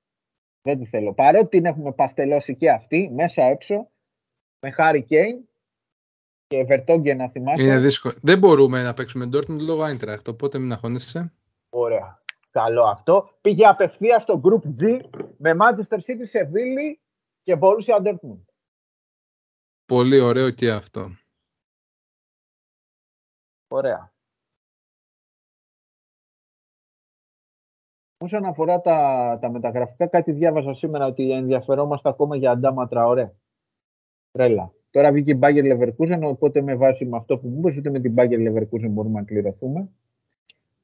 Δεν 0.62 0.78
τη 0.78 0.86
θέλω. 0.86 1.14
Παρότι 1.14 1.48
την 1.48 1.64
έχουμε 1.66 1.92
παστελώσει 1.92 2.56
και 2.56 2.70
αυτή, 2.70 3.10
μέσα 3.14 3.42
έξω, 3.42 3.90
με 4.60 4.70
Χάρη 4.70 5.02
Κέιν 5.02 5.48
και 6.46 6.64
Βερτόγκε 6.64 7.14
να 7.14 7.28
θυμάσαι. 7.28 7.62
Είναι 7.62 7.78
δύσκολο. 7.78 8.14
Δεν 8.22 8.38
μπορούμε 8.38 8.82
να 8.82 8.94
παίξουμε 8.94 9.28
Dortmund 9.32 9.60
λόγω 9.60 9.84
Eintracht, 9.84 10.28
οπότε 10.28 10.58
μην 10.58 10.72
αγχώνεσαι. 10.72 11.32
Ωραία. 11.68 12.22
Καλό 12.50 12.82
αυτό. 12.82 13.38
Πήγε 13.40 13.66
απευθεία 13.66 14.18
στο 14.18 14.40
Group 14.44 14.82
G 14.82 15.00
με 15.36 15.56
Manchester 15.60 15.96
City, 15.96 16.24
Σεβίλη 16.24 17.00
και 17.42 17.58
Borussia 17.60 18.02
Dortmund. 18.02 18.44
Πολύ 19.86 20.20
ωραίο 20.20 20.50
και 20.50 20.70
αυτό. 20.70 21.16
Ωραία. 23.68 24.12
Όσον 28.18 28.44
αφορά 28.44 28.80
τα, 28.80 29.38
τα 29.40 29.50
μεταγραφικά, 29.50 30.06
κάτι 30.06 30.32
διάβασα 30.32 30.74
σήμερα 30.74 31.06
ότι 31.06 31.32
ενδιαφερόμαστε 31.32 32.08
ακόμα 32.08 32.36
για 32.36 32.50
αντάματρα 32.50 33.06
ωραία. 33.06 33.32
Τρέλα. 34.30 34.72
Τώρα 34.90 35.12
βγήκε 35.12 35.30
η 35.30 35.38
Bayer 35.42 35.72
Leverkusen, 35.72 36.20
οπότε 36.22 36.62
με 36.62 36.76
βάση 36.76 37.04
με 37.04 37.16
αυτό 37.16 37.38
που 37.38 37.48
μου 37.48 37.58
είπες, 37.58 37.76
ούτε 37.76 37.90
με 37.90 38.00
την 38.00 38.14
Bayer 38.16 38.48
Leverkusen 38.48 38.88
μπορούμε 38.90 39.18
να 39.20 39.26
κληρωθούμε. 39.26 39.88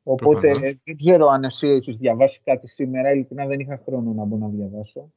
Οπότε 0.02 0.50
δεν 0.84 0.96
ξέρω 0.96 1.26
αν 1.26 1.44
εσύ 1.44 1.66
έχεις 1.66 1.98
διαβάσει 1.98 2.40
κάτι 2.44 2.68
σήμερα, 2.68 3.10
ειλικρινά 3.10 3.46
δεν 3.46 3.60
είχα 3.60 3.82
χρόνο 3.84 4.12
να 4.12 4.24
μπορώ 4.24 4.46
να 4.46 4.48
διαβάσω. 4.48 5.12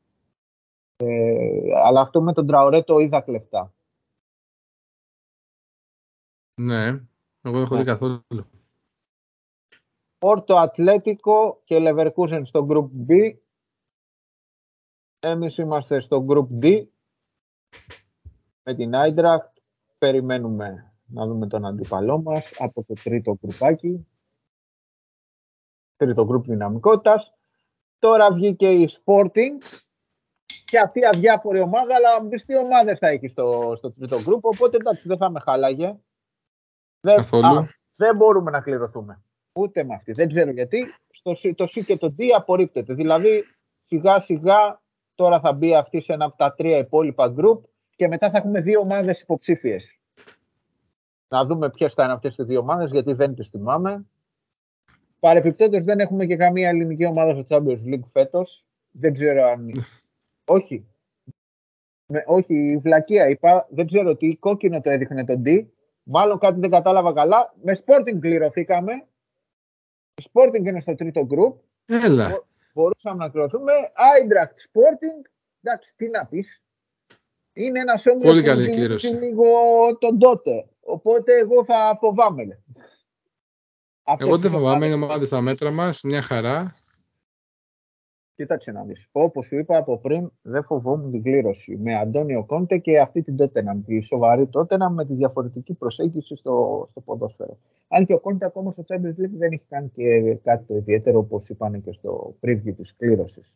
Ε, 0.97 1.59
αλλά 1.85 2.01
αυτό 2.01 2.21
με 2.21 2.33
τον 2.33 2.47
Τραωρέ 2.47 2.81
το 2.81 2.97
είδα 2.97 3.21
κλεφτά. 3.21 3.73
Ναι, 6.61 6.85
εγώ 7.41 7.55
δεν 7.55 7.61
έχω 7.61 7.75
δει 7.75 7.83
ναι. 7.83 7.83
καθόλου. 7.83 8.21
Πόρτο 10.27 10.55
Ατλέτικο 10.57 11.61
και 11.63 11.77
Leverkusen 11.79 12.41
στο 12.43 12.67
Group 12.69 12.89
B. 13.09 13.37
Εμείς 15.19 15.57
είμαστε 15.57 15.99
στο 15.99 16.25
Group 16.29 16.47
D 16.63 16.85
με 18.63 18.75
την 18.75 18.95
Άιντραχτ. 18.95 19.57
Περιμένουμε 19.97 20.93
να 21.05 21.27
δούμε 21.27 21.47
τον 21.47 21.65
αντίπαλό 21.65 22.21
μας 22.21 22.53
από 22.59 22.83
το 22.83 22.93
τρίτο 23.03 23.37
γκρουπάκι. 23.39 24.07
Τρίτο 25.95 26.25
γκρουπ 26.25 26.45
δυναμικότητας. 26.45 27.33
Τώρα 27.99 28.33
βγήκε 28.33 28.71
η 28.71 28.89
Sporting 28.91 29.81
και 30.65 30.79
αυτή 30.79 30.99
η 30.99 31.05
αδιάφορη 31.05 31.59
ομάδα, 31.59 31.95
αλλά 31.95 32.23
μπει 32.23 32.35
τι 32.35 32.57
ομάδες 32.57 32.99
θα 32.99 33.07
έχει 33.07 33.27
στο, 33.27 33.73
στο 33.77 33.91
τρίτο 33.91 34.21
γκρουπ, 34.21 34.45
οπότε 34.45 34.75
εντάξει 34.75 35.07
δεν 35.07 35.17
θα 35.17 35.29
με 35.29 35.39
χάλαγε. 35.39 35.99
Δεν, 36.99 37.25
δεν 37.95 38.15
μπορούμε 38.15 38.51
να 38.51 38.61
κληρωθούμε. 38.61 39.21
Ούτε 39.57 39.83
με 39.83 39.95
αυτή. 39.95 40.11
Δεν 40.11 40.27
ξέρω 40.27 40.51
γιατί. 40.51 40.85
Στο, 41.09 41.33
το 41.55 41.67
C 41.75 41.85
και 41.85 41.97
το 41.97 42.15
D 42.19 42.23
απορρίπτεται. 42.35 42.93
Δηλαδή 42.93 43.43
σιγά 43.85 44.19
σιγά 44.19 44.81
τώρα 45.15 45.39
θα 45.39 45.53
μπει 45.53 45.75
αυτή 45.75 46.01
σε 46.01 46.13
ένα 46.13 46.25
από 46.25 46.37
τα 46.37 46.53
τρία 46.53 46.77
υπόλοιπα 46.77 47.27
γκρουπ 47.27 47.63
και 47.95 48.07
μετά 48.07 48.29
θα 48.29 48.37
έχουμε 48.37 48.61
δύο 48.61 48.79
ομάδες 48.79 49.21
υποψήφιες. 49.21 49.99
Να 51.27 51.45
δούμε 51.45 51.69
ποιες 51.69 51.93
θα 51.93 52.03
είναι 52.03 52.13
αυτές 52.13 52.37
οι 52.37 52.43
δύο 52.43 52.59
ομάδες, 52.59 52.91
γιατί 52.91 53.13
δεν 53.13 53.35
τις 53.35 53.49
θυμάμαι. 53.49 54.05
Παρεπιπτόντως 55.19 55.83
δεν 55.83 55.99
έχουμε 55.99 56.25
και 56.25 56.35
καμία 56.35 56.69
ελληνική 56.69 57.05
ομάδα 57.05 57.43
στο 57.43 57.45
Champions 57.49 57.93
League 57.93 58.07
φέτος. 58.11 58.65
Δεν 58.91 59.13
ξέρω 59.13 59.43
αν. 59.45 59.71
όχι. 60.57 60.87
Με, 62.05 62.23
όχι, 62.27 62.55
η 62.55 62.77
βλακεία 62.77 63.29
είπα. 63.29 63.67
Δεν 63.69 63.85
ξέρω 63.85 64.15
τι 64.15 64.35
κόκκινο 64.35 64.81
το 64.81 64.89
έδειχνε 64.89 65.23
το 65.25 65.41
D. 65.45 65.65
Μάλλον 66.03 66.39
κάτι 66.39 66.59
δεν 66.59 66.69
κατάλαβα 66.69 67.13
καλά. 67.13 67.53
Με 67.61 67.77
Sporting 67.85 68.19
κληρωθήκαμε. 68.19 69.07
Η 70.17 70.23
Sporting 70.33 70.65
είναι 70.65 70.79
στο 70.79 70.95
τρίτο 70.95 71.27
group. 71.29 71.53
Έλα. 71.85 72.43
Μπορούσαμε 72.73 73.23
να 73.23 73.29
κληρωθούμε. 73.29 73.73
Eintracht 73.73 74.55
Sporting. 74.67 75.29
Εντάξει, 75.61 75.93
τι 75.95 76.09
να 76.09 76.25
πεις. 76.25 76.61
Είναι 77.53 77.79
ένας 77.79 78.05
όγκο 78.05 78.33
που 78.33 78.41
καλή 78.43 78.69
λίγο 79.19 79.47
τον 79.99 80.19
τότε. 80.19 80.67
Οπότε 80.79 81.37
εγώ 81.37 81.65
θα 81.65 81.97
φοβάμαι. 81.99 82.59
Εγώ 84.17 84.37
δεν 84.37 84.51
φοβάμαι, 84.51 84.85
είναι 84.85 84.95
ομάδες 84.95 85.27
στα 85.27 85.41
μέτρα 85.41 85.71
μας, 85.71 86.01
μια 86.01 86.21
χαρά. 86.21 86.75
Κοίταξε 88.37 88.71
να 88.71 88.83
δεις. 88.83 89.09
Όπως 89.11 89.45
σου 89.45 89.57
είπα 89.57 89.77
από 89.77 89.97
πριν, 89.97 90.31
δεν 90.41 90.63
φοβόμουν 90.63 91.11
την 91.11 91.23
κλήρωση. 91.23 91.77
Με 91.77 91.95
Αντώνιο 91.95 92.45
Κόντε 92.45 92.77
και 92.77 92.99
αυτή 92.99 93.21
την 93.21 93.35
Τότεναμ. 93.35 93.83
Τη 93.83 93.99
σοβαρή 93.99 94.47
Τότεναμ 94.47 94.93
με 94.93 95.05
τη 95.05 95.13
διαφορετική 95.13 95.73
προσέγγιση 95.73 96.35
στο, 96.35 96.87
στο 96.91 97.01
ποδόσφαιρο. 97.01 97.57
Αν 97.87 98.05
και 98.05 98.13
ο 98.13 98.19
Κόντε 98.19 98.45
ακόμα 98.45 98.71
στο 98.71 98.83
Champions 98.87 99.21
League 99.21 99.37
δεν 99.37 99.51
έχει 99.51 99.65
κάνει 99.69 99.91
και 99.95 100.35
κάτι 100.43 100.65
το 100.65 100.75
ιδιαίτερο, 100.75 101.19
όπως 101.19 101.49
είπαν 101.49 101.81
και 101.81 101.91
στο 101.91 102.35
preview 102.41 102.73
της 102.75 102.95
κλήρωσης. 102.97 103.53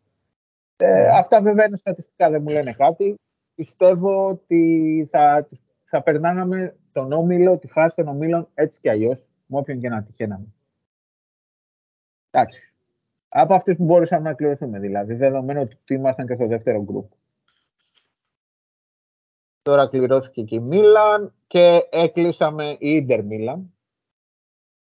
Ε, 0.78 0.86
ναι. 0.86 1.08
αυτά 1.18 1.42
βέβαια 1.42 1.66
είναι 1.66 1.78
στατιστικά, 1.78 2.30
δεν 2.30 2.42
μου 2.42 2.50
λένε 2.50 2.74
κάτι 2.74 3.20
πιστεύω 3.62 4.28
ότι 4.28 5.08
θα, 5.12 5.48
θα 5.86 6.04
περνάγαμε 6.04 6.76
τον 6.92 7.12
όμιλο, 7.12 7.58
τη 7.58 7.68
φάση 7.68 7.96
των 7.96 8.08
ομίλων 8.08 8.48
έτσι 8.54 8.80
κι 8.80 8.90
αλλιώς, 8.90 9.26
με 9.46 9.58
όποιον 9.58 9.80
και 9.80 9.90
να 9.90 10.04
τυχαίναμε. 10.04 10.46
Εντάξει. 12.32 12.71
Από 13.34 13.54
αυτές 13.54 13.76
που 13.76 13.84
μπορούσαμε 13.84 14.30
να 14.30 14.36
κληρωθούμε 14.36 14.80
δηλαδή, 14.80 15.14
δεδομένου 15.14 15.62
ότι 15.62 15.94
ήμασταν 15.94 16.28
και 16.28 16.34
στο 16.34 16.48
δεύτερο 16.48 16.84
γκρουπ. 16.84 17.12
Τώρα 19.62 19.88
κληρώθηκε 19.88 20.44
και 20.44 20.56
η 20.56 20.60
Μίλαν 20.60 21.34
και 21.48 21.88
έκλεισαμε 21.90 22.72
η 22.80 22.96
Ίντερ 22.96 23.24
Μίλαν. 23.24 23.74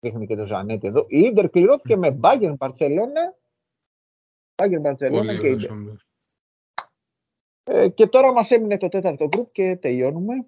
Δείχνει 0.01 0.27
και 0.27 0.37
το 0.37 0.47
Ζανέτη 0.47 0.87
εδώ. 0.87 1.05
Η 1.09 1.19
Ίντερ 1.19 1.51
κληρώθηκε 1.51 1.97
με 1.97 2.19
Bayern 2.23 2.55
Barcelona. 2.59 3.25
Bayern 4.55 4.83
Barcelona 4.83 5.39
και 5.41 5.49
Ίντερ. 5.49 5.71
Ε, 7.65 7.89
και 7.89 8.07
τώρα 8.07 8.33
μας 8.33 8.51
έμεινε 8.51 8.77
το 8.77 8.89
τέταρτο 8.89 9.27
γκρουπ 9.27 9.53
και 9.53 9.77
τελειώνουμε. 9.77 10.47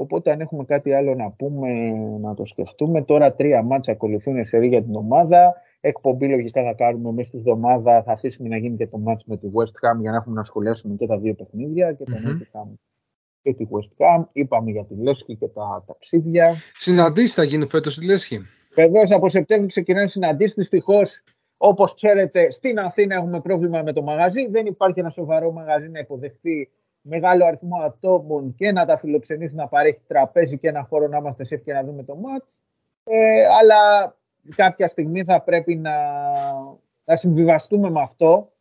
Οπότε 0.00 0.30
αν 0.30 0.40
έχουμε 0.40 0.64
κάτι 0.64 0.92
άλλο 0.92 1.14
να 1.14 1.30
πούμε, 1.30 1.90
να 2.20 2.34
το 2.34 2.44
σκεφτούμε. 2.44 3.02
Τώρα 3.02 3.34
τρία 3.34 3.62
μάτσα 3.62 3.92
ακολουθούν 3.92 4.44
σε 4.44 4.58
για 4.58 4.82
την 4.82 4.94
ομάδα. 4.94 5.54
Εκπομπή 5.80 6.28
λογικά 6.28 6.64
θα 6.64 6.72
κάνουμε 6.72 7.12
μέσα 7.12 7.28
στη 7.28 7.36
εβδομάδα. 7.36 8.02
Θα 8.02 8.12
αφήσουμε 8.12 8.48
να 8.48 8.56
γίνει 8.56 8.76
και 8.76 8.86
το 8.86 8.98
μάτς 8.98 9.24
με 9.24 9.36
τη 9.36 9.46
West 9.54 9.64
Ham 9.88 10.00
για 10.00 10.10
να 10.10 10.16
έχουμε 10.16 10.34
να 10.34 10.44
σχολιάσουμε 10.44 10.94
και 10.98 11.06
τα 11.06 11.18
δύο 11.18 11.34
παιχνίδια. 11.34 11.92
Και 11.92 12.04
τον 12.04 12.14
mm-hmm. 12.24 12.58
Ham 12.58 12.68
και 13.42 13.54
τη 13.54 13.64
West 13.70 14.04
Ham. 14.04 14.24
Είπαμε 14.32 14.70
για 14.70 14.84
τη 14.84 14.94
Λέσχη 14.94 15.36
και 15.36 15.46
τα 15.46 15.84
ταξίδια. 15.86 16.54
Συναντήσεις 16.74 17.34
θα 17.34 17.42
γίνει 17.42 17.66
φέτος 17.66 17.92
στη 17.92 18.06
Λέσχη; 18.06 18.40
Βεβαίως 18.74 19.10
από 19.10 19.28
Σεπτέμβριο 19.28 19.68
ξεκινάνε 19.68 20.08
συναντήσεις. 20.08 20.54
Δυστυχώς 20.54 21.22
Όπως 21.62 21.94
ξέρετε, 21.94 22.50
στην 22.50 22.78
Αθήνα 22.78 23.14
έχουμε 23.14 23.40
πρόβλημα 23.40 23.82
με 23.82 23.92
το 23.92 24.02
μαγαζί. 24.02 24.48
Δεν 24.50 24.66
υπάρχει 24.66 25.00
ένα 25.00 25.10
σοβαρό 25.10 25.52
μαγαζί 25.52 25.88
να 25.88 25.98
υποδεχθεί 25.98 26.70
μεγάλο 27.02 27.44
αριθμό 27.44 27.76
ατόμων 27.76 28.54
και 28.54 28.72
να 28.72 28.86
τα 28.86 28.98
φιλοξενήσει, 28.98 29.54
να 29.54 29.68
παρέχει 29.68 30.00
τραπέζι 30.06 30.58
και 30.58 30.68
ένα 30.68 30.82
χώρο 30.82 31.08
να 31.08 31.16
είμαστε 31.16 31.44
σε 31.44 31.56
και 31.56 31.72
να 31.72 31.84
δούμε 31.84 32.02
το 32.04 32.16
μάτς. 32.16 32.58
Ε, 33.04 33.46
αλλά 33.60 34.14
κάποια 34.56 34.88
στιγμή 34.88 35.24
θα 35.24 35.42
πρέπει 35.42 35.76
να, 35.76 35.92
να 37.04 37.16
συμβιβαστούμε 37.16 37.90
με 37.90 38.00
αυτό, 38.00 38.52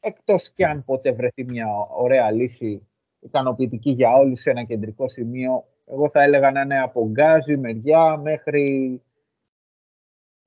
εκτός 0.00 0.50
και 0.50 0.66
αν 0.66 0.84
ποτέ 0.84 1.12
βρεθεί 1.12 1.44
μια 1.44 1.66
ωραία 1.96 2.30
λύση 2.30 2.88
ικανοποιητική 3.20 3.90
για 3.90 4.12
όλους 4.16 4.40
σε 4.40 4.50
ένα 4.50 4.64
κεντρικό 4.64 5.08
σημείο. 5.08 5.64
Εγώ 5.86 6.10
θα 6.10 6.22
έλεγα 6.22 6.50
να 6.50 6.60
είναι 6.60 6.80
από 6.80 7.08
γκάζι, 7.08 7.56
μεριά, 7.56 8.16
μέχρι 8.16 9.02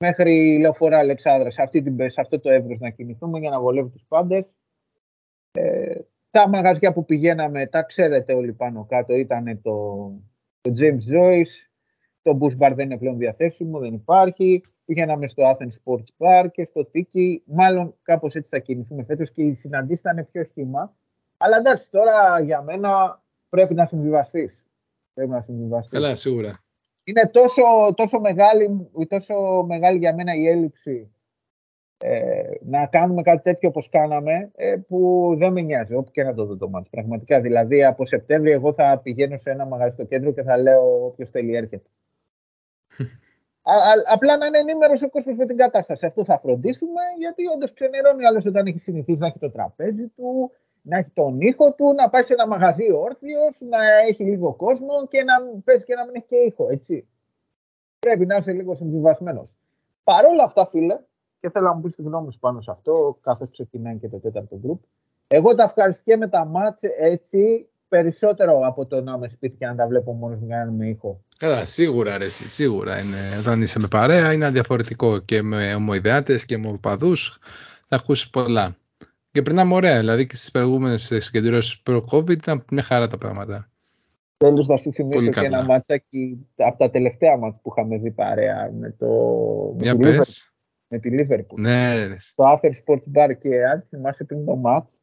μέχρι 0.02 0.58
λεωφορά 0.60 0.98
Αλεξάνδρα, 0.98 1.50
σε, 1.50 1.62
αυτή 1.62 1.82
την, 1.82 2.10
σε 2.10 2.20
αυτό 2.20 2.40
το 2.40 2.50
εύρος 2.50 2.78
να 2.78 2.90
κινηθούμε 2.90 3.38
για 3.38 3.50
να 3.50 3.60
βολεύει 3.60 3.88
τους 3.88 4.04
πάντες. 4.08 4.50
Ε, 5.52 6.00
τα 6.32 6.48
μαγαζιά 6.48 6.92
που 6.92 7.04
πηγαίναμε, 7.04 7.66
τα 7.66 7.82
ξέρετε 7.82 8.34
όλοι 8.34 8.52
πάνω 8.52 8.84
κάτω, 8.84 9.14
ήταν 9.14 9.60
το, 9.62 10.06
το 10.60 10.72
James 10.78 11.14
Joyce, 11.14 11.54
το 12.22 12.38
Bush 12.40 12.66
Bar 12.66 12.72
δεν 12.74 12.86
είναι 12.86 12.98
πλέον 12.98 13.18
διαθέσιμο, 13.18 13.78
δεν 13.78 13.94
υπάρχει. 13.94 14.62
Πηγαίναμε 14.84 15.26
στο 15.26 15.42
Athens 15.50 15.72
Sports 15.84 16.04
Bar 16.18 16.46
και 16.52 16.64
στο 16.64 16.90
Tiki. 16.94 17.36
Μάλλον 17.44 17.94
κάπως 18.02 18.34
έτσι 18.34 18.48
θα 18.48 18.58
κινηθούμε 18.58 19.04
φέτος 19.04 19.30
και 19.30 19.42
οι 19.42 19.54
συναντήσεις 19.54 20.00
θα 20.00 20.10
είναι 20.10 20.24
πιο 20.24 20.42
χήμα. 20.42 20.96
Αλλά 21.36 21.56
εντάξει, 21.56 21.90
τώρα 21.90 22.40
για 22.40 22.62
μένα 22.62 23.22
πρέπει 23.48 23.74
να 23.74 23.86
συμβιβαστείς. 23.86 24.64
Πρέπει 25.14 25.30
να 25.30 25.40
συμβιβαστείς. 25.40 25.92
Καλά, 25.92 26.16
σίγουρα 26.16 26.62
είναι 27.04 27.30
τόσο, 27.32 27.62
τόσο, 27.94 28.20
μεγάλη, 28.20 28.90
τόσο 29.08 29.64
μεγάλη 29.66 29.98
για 29.98 30.14
μένα 30.14 30.34
η 30.34 30.48
έλλειψη 30.48 31.14
ε, 32.04 32.42
να 32.60 32.86
κάνουμε 32.86 33.22
κάτι 33.22 33.42
τέτοιο 33.42 33.68
όπως 33.68 33.88
κάναμε 33.88 34.50
ε, 34.54 34.76
που 34.88 35.28
δεν 35.38 35.52
με 35.52 35.60
νοιάζει 35.60 35.94
όπου 35.94 36.10
και 36.10 36.22
να 36.22 36.34
το 36.34 36.44
δω 36.44 36.56
το 36.56 36.68
μάτς. 36.68 36.88
Πραγματικά 36.88 37.40
δηλαδή 37.40 37.84
από 37.84 38.04
Σεπτέμβριο 38.04 38.52
εγώ 38.52 38.72
θα 38.72 39.00
πηγαίνω 39.02 39.36
σε 39.36 39.50
ένα 39.50 39.66
μαγαζί 39.66 39.94
στο 39.94 40.04
κέντρο 40.04 40.32
και 40.32 40.42
θα 40.42 40.58
λέω 40.58 41.04
όποιος 41.04 41.30
θέλει 41.30 41.56
έρχεται. 41.56 41.88
Α, 43.64 43.74
απλά 44.12 44.36
να 44.36 44.46
είναι 44.46 44.58
ενήμερος 44.58 45.02
ο 45.02 45.08
κόσμος 45.08 45.36
με 45.36 45.46
την 45.46 45.56
κατάσταση. 45.56 46.06
Αυτό 46.06 46.24
θα 46.24 46.38
φροντίσουμε, 46.38 47.00
γιατί 47.18 47.42
όντως 47.54 47.72
ξενερώνει 47.72 48.26
άλλος 48.26 48.46
όταν 48.46 48.66
έχει 48.66 48.78
συνηθίσει 48.78 49.18
να 49.18 49.26
έχει 49.26 49.38
το 49.38 49.50
τραπέζι 49.50 50.08
του, 50.16 50.50
να 50.82 50.98
έχει 50.98 51.10
τον 51.14 51.40
ήχο 51.40 51.74
του, 51.74 51.94
να 51.94 52.10
πάει 52.10 52.22
σε 52.22 52.32
ένα 52.32 52.46
μαγαζί 52.46 52.92
όρθιος, 52.92 53.60
να 53.60 53.78
έχει 54.08 54.24
λίγο 54.24 54.54
κόσμο 54.54 55.06
και 55.08 55.22
να 55.22 55.60
πέσει 55.64 55.84
και 55.84 55.94
να 55.94 56.04
μην 56.04 56.14
έχει 56.14 56.26
και 56.28 56.36
ήχο, 56.36 56.68
έτσι. 56.70 57.08
Πρέπει 57.98 58.26
να 58.26 58.36
είσαι 58.36 58.52
λίγο 58.52 58.74
συμβιβασμένος. 58.74 59.48
Παρ' 60.04 60.24
όλα 60.24 60.44
αυτά, 60.44 60.66
φίλε, 60.66 60.98
και 61.42 61.50
θέλω 61.50 61.66
να 61.66 61.74
μου 61.74 61.80
πεις 61.80 61.94
τη 61.94 62.02
γνώμη 62.02 62.32
σου 62.32 62.38
πάνω 62.38 62.60
σε 62.60 62.70
αυτό, 62.70 63.18
καθώς 63.20 63.50
ξεκινάει 63.50 63.96
και 63.96 64.08
το 64.08 64.18
τέταρτο 64.18 64.58
γκρουπ. 64.62 64.82
Εγώ 65.26 65.54
τα 65.54 65.62
ευχαριστώ 65.62 66.16
με 66.18 66.28
τα 66.28 66.44
μάτς 66.44 66.80
έτσι 66.98 67.66
περισσότερο 67.88 68.60
από 68.64 68.86
το 68.86 69.00
να 69.00 69.12
είμαι 69.12 69.28
σπίτι 69.28 69.56
και 69.56 69.66
να 69.66 69.74
τα 69.74 69.86
βλέπω 69.86 70.12
μόνος 70.12 70.38
μου 70.38 70.46
για 70.46 70.64
να 70.64 70.70
με 70.70 70.86
ήχο. 70.88 71.20
Καλά, 71.38 71.64
σίγουρα 71.64 72.18
ρε, 72.18 72.28
σίγουρα. 72.28 72.98
Είναι, 72.98 73.16
όταν 73.40 73.62
είσαι 73.62 73.78
με 73.78 73.86
παρέα 73.86 74.32
είναι 74.32 74.50
διαφορετικό 74.50 75.18
και 75.18 75.42
με 75.42 75.74
ομοειδεάτες 75.74 76.44
και 76.44 76.58
με 76.58 76.68
οπαδούς 76.68 77.38
θα 77.86 77.96
ακούσεις 77.96 78.30
πολλά. 78.30 78.76
Και 79.30 79.42
περνάμε 79.42 79.74
ωραία, 79.74 79.98
δηλαδή 79.98 80.26
και 80.26 80.36
στις 80.36 80.50
προηγούμενες 80.50 81.12
συγκεντρώσεις 81.16 81.82
προ-COVID 81.82 82.30
ήταν 82.30 82.64
μια 82.70 82.82
χαρά 82.82 83.08
τα 83.08 83.18
πράγματα. 83.18 83.70
Τέλος 84.36 84.66
θα 84.66 84.76
σου 84.76 84.92
θυμίσω 84.92 85.30
και 85.30 85.40
ένα 85.40 85.64
μάτσακι 85.64 86.46
από 86.56 86.78
τα 86.78 86.90
τελευταία 86.90 87.36
μάτς 87.36 87.58
που 87.62 87.74
είχαμε 87.76 87.98
δει 87.98 88.10
παρέα 88.10 88.70
με, 88.78 88.94
το, 88.98 89.08
με, 89.78 89.96
τη, 89.96 90.18
με 90.92 90.98
τη 90.98 91.10
Liverpool. 91.12 91.58
Ναι, 91.58 92.08
Το 92.34 92.44
After 92.46 92.70
Sports 92.70 93.02
Bar 93.14 93.38
και 93.38 93.64
αν 93.64 93.86
θυμάσαι 93.88 94.24
πριν 94.24 94.44
το 94.44 94.56
μάτς 94.56 94.98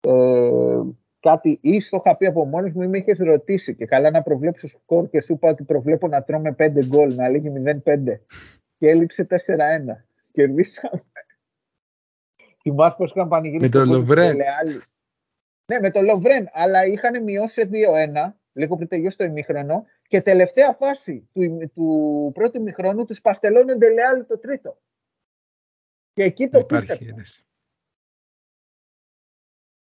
ε, 0.00 0.80
κάτι 1.20 1.58
ή 1.62 1.80
στο 1.80 2.02
είχα 2.04 2.16
πει 2.16 2.26
από 2.26 2.44
μόνος 2.44 2.72
μου 2.72 2.82
ή 2.82 2.86
με 2.86 2.98
είχες 2.98 3.18
ρωτήσει 3.18 3.74
και 3.74 3.86
καλά 3.86 4.10
να 4.10 4.22
προβλέψω 4.22 4.68
σκορ 4.68 5.08
και 5.08 5.20
σου 5.20 5.32
είπα 5.32 5.50
ότι 5.50 5.64
προβλέπω 5.64 6.08
να 6.08 6.22
τρώμε 6.22 6.56
5 6.58 6.86
γκολ, 6.86 7.14
να 7.14 7.28
λύγει 7.28 7.52
0-5 7.66 7.72
και 8.78 8.88
έληξε 8.88 9.26
4-1. 9.30 9.34
Κερδίσαμε. 10.32 11.04
Θυμάσαι 12.62 12.96
πως 12.98 13.10
είχαν 13.10 13.28
πανηγυρίσει 13.28 13.78
με 13.78 13.84
το 13.84 13.92
Λοβρέν. 13.92 14.36
Ναι, 15.66 15.80
με 15.80 15.90
το 15.90 16.02
Λοβρέν, 16.02 16.48
αλλά 16.52 16.86
είχαν 16.86 17.22
μειώσει 17.22 17.68
2-1 17.72 18.32
λίγο 18.52 18.76
πριν 18.76 18.88
τελειώσει 18.88 19.16
το 19.16 19.24
ημίχρονο 19.24 19.84
και 20.08 20.22
τελευταία 20.22 20.72
φάση 20.72 21.28
του, 21.32 21.70
του 21.74 22.30
πρώτου 22.34 22.56
ημίχρονου 22.56 23.04
τους 23.04 23.20
παστελώνουν 23.20 23.78
Ντελεάλ 23.78 24.26
το 24.26 24.38
τρίτο. 24.38 24.78
Και 26.14 26.22
εκεί 26.22 26.48
το 26.48 26.64
πίστευα. 26.64 27.02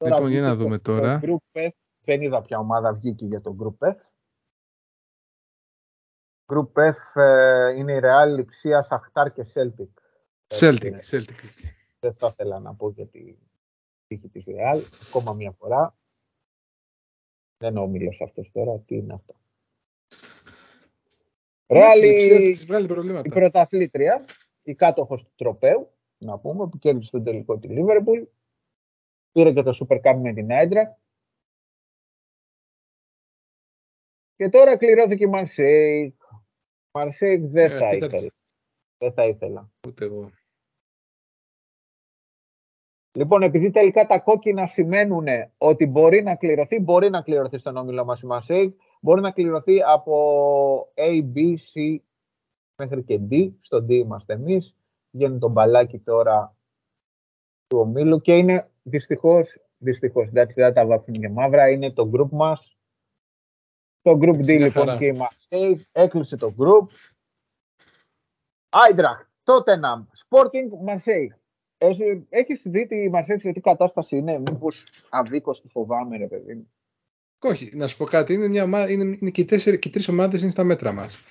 Λοιπόν, 0.04 0.30
για 0.30 0.40
να 0.40 0.56
δούμε 0.56 0.78
τώρα. 0.78 1.20
Το 1.20 1.26
Group 1.26 1.58
F, 1.58 1.70
δεν 2.00 2.20
είδα 2.20 2.42
ποια 2.42 2.58
ομάδα 2.58 2.92
βγήκε 2.92 3.24
για 3.24 3.40
το 3.40 3.56
Group 3.60 3.88
F. 3.88 3.96
Group 6.46 6.92
F 6.92 7.20
ε, 7.20 7.70
είναι 7.76 7.92
η 7.92 8.00
Real, 8.02 8.34
Λιψία, 8.34 8.82
Σαχτάρ 8.82 9.32
και 9.32 9.46
Celtic. 9.54 9.88
Celtic, 10.46 11.00
Celtic. 11.10 11.34
Δεν 12.00 12.14
θα 12.14 12.26
ήθελα 12.26 12.58
να 12.58 12.74
πω 12.74 12.90
για 12.90 13.06
τη 13.06 13.36
τύχη 14.06 14.28
της 14.28 14.44
Real, 14.46 14.82
ακόμα 15.06 15.32
μια 15.32 15.52
φορά. 15.52 15.96
Δεν 17.56 17.70
είναι 17.70 17.80
ο 17.80 17.82
όμιλος 17.82 18.20
αυτός 18.20 18.50
τώρα, 18.52 18.78
τι 18.78 18.96
είναι 18.96 19.14
αυτό. 19.14 19.34
Real 21.66 22.54
η 23.24 23.28
πρωταθλήτρια, 23.28 24.24
η 24.62 24.74
κάτοχος 24.74 25.22
του 25.22 25.32
τροπέου, 25.36 25.95
να 26.18 26.38
πούμε, 26.38 26.68
που 26.68 26.78
κέρδισε 26.78 27.10
τον 27.10 27.24
τελικό 27.24 27.58
τη 27.58 27.68
Liverpool. 27.70 28.26
Πήρε 29.32 29.52
και 29.52 29.62
το 29.62 29.78
Super 29.80 30.00
Cup 30.00 30.18
με 30.22 30.32
την 30.32 30.52
Άιντρα. 30.52 30.98
Και 34.36 34.48
τώρα 34.48 34.76
κληρώθηκε 34.76 35.24
η 35.24 35.28
Μαρσέιγ. 35.28 36.22
Μαρσέιγ 36.90 37.44
δεν 37.44 37.70
ε, 37.70 37.78
θα 37.78 37.94
ήθελα. 37.94 38.32
Δεν 38.98 39.12
θα 39.12 39.26
ήθελα. 39.26 39.70
Ούτε 39.86 40.04
εγώ. 40.04 40.30
Λοιπόν, 43.12 43.42
επειδή 43.42 43.70
τελικά 43.70 44.06
τα 44.06 44.20
κόκκινα 44.20 44.66
σημαίνουν 44.66 45.26
ότι 45.58 45.86
μπορεί 45.86 46.22
να 46.22 46.36
κληρωθεί, 46.36 46.80
μπορεί 46.80 47.10
να 47.10 47.22
κληρωθεί 47.22 47.58
στον 47.58 47.76
όμιλο 47.76 48.04
μας 48.04 48.20
η 48.20 48.26
Μαρσέιγ, 48.26 48.78
μπορεί 49.00 49.20
να 49.20 49.30
κληρωθεί 49.30 49.82
από 49.82 50.92
A, 50.94 51.32
B, 51.34 51.54
C 51.54 51.96
μέχρι 52.76 53.04
και 53.04 53.20
D. 53.30 53.52
Στο 53.60 53.76
D 53.76 53.90
είμαστε 53.90 54.32
εμείς. 54.32 54.76
Βγαίνει 55.16 55.38
το 55.38 55.48
μπαλάκι 55.48 55.98
τώρα 55.98 56.56
του 57.66 57.78
ομίλου 57.78 58.20
και 58.20 58.36
είναι 58.36 58.70
δυστυχώς, 58.82 59.58
δυστυχώς, 59.78 60.28
εντάξει 60.28 60.60
δεν 60.60 60.74
τα 60.74 60.86
βάφουν 60.86 61.14
και 61.14 61.28
μαύρα, 61.28 61.70
είναι 61.70 61.92
το 61.92 62.10
group 62.14 62.28
μας. 62.30 62.76
Το 64.00 64.18
group 64.22 64.38
D 64.38 64.46
λοιπόν 64.46 64.98
και 64.98 65.06
η 65.06 65.18
Marseille 65.18 65.80
έκλεισε 65.92 66.36
το 66.36 66.54
group. 66.58 66.86
Άιντραχτ, 68.68 69.28
Tottenham, 69.44 70.06
Sporting, 70.28 70.68
Marseille. 70.88 71.38
Έχεις 72.28 72.62
δει 72.64 72.86
τη 72.86 73.10
Marseille 73.14 73.40
σε 73.40 73.52
τι 73.52 73.60
κατάσταση 73.60 74.16
είναι, 74.16 74.38
μήπως 74.38 74.86
αδίκως 75.10 75.60
τη 75.60 75.68
φοβάμαι 75.68 76.16
ρε 76.16 76.26
παιδί 76.26 76.54
μου. 76.54 76.70
Όχι, 77.38 77.76
να 77.76 77.86
σου 77.86 77.96
πω 77.96 78.04
κάτι, 78.04 78.32
είναι, 78.32 78.48
μια, 78.48 78.90
είναι, 78.90 79.16
είναι 79.20 79.30
και, 79.30 79.40
οι 79.40 79.44
τέσσερι, 79.44 79.78
και 79.78 79.88
οι 79.88 79.90
τρεις 79.90 80.08
ομάδες 80.08 80.40
είναι 80.40 80.50
στα 80.50 80.64
μέτρα 80.64 80.92
μας. 80.92 81.22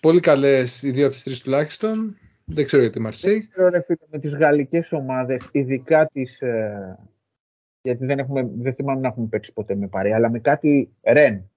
Πολύ 0.00 0.20
καλές 0.20 0.82
οι 0.82 0.90
δύο 0.90 1.04
από 1.04 1.14
τις 1.14 1.22
τρεις 1.22 1.40
τουλάχιστον. 1.40 2.18
Δεν 2.48 2.64
ξέρω 2.64 2.82
για 2.82 2.90
τη 2.90 3.00
Μαρσέη. 3.00 3.38
Δεν 3.38 3.48
ξέρω 3.48 3.68
ρε 3.68 3.82
φίλε, 3.82 4.06
με 4.10 4.18
τις 4.18 4.34
γαλλικές 4.34 4.92
ομάδες, 4.92 5.48
ειδικά 5.52 6.06
τις... 6.06 6.40
Ε, 6.40 6.98
γιατί 7.82 8.06
δεν, 8.06 8.18
έχουμε, 8.18 8.50
δεν 8.54 8.74
θυμάμαι 8.74 9.00
να 9.00 9.08
έχουμε 9.08 9.26
παίξει 9.26 9.52
ποτέ 9.52 9.74
με 9.74 9.88
παρέα, 9.88 10.16
αλλά 10.16 10.30
με 10.30 10.38
κάτι 10.38 10.94
Ρεν, 11.02 11.50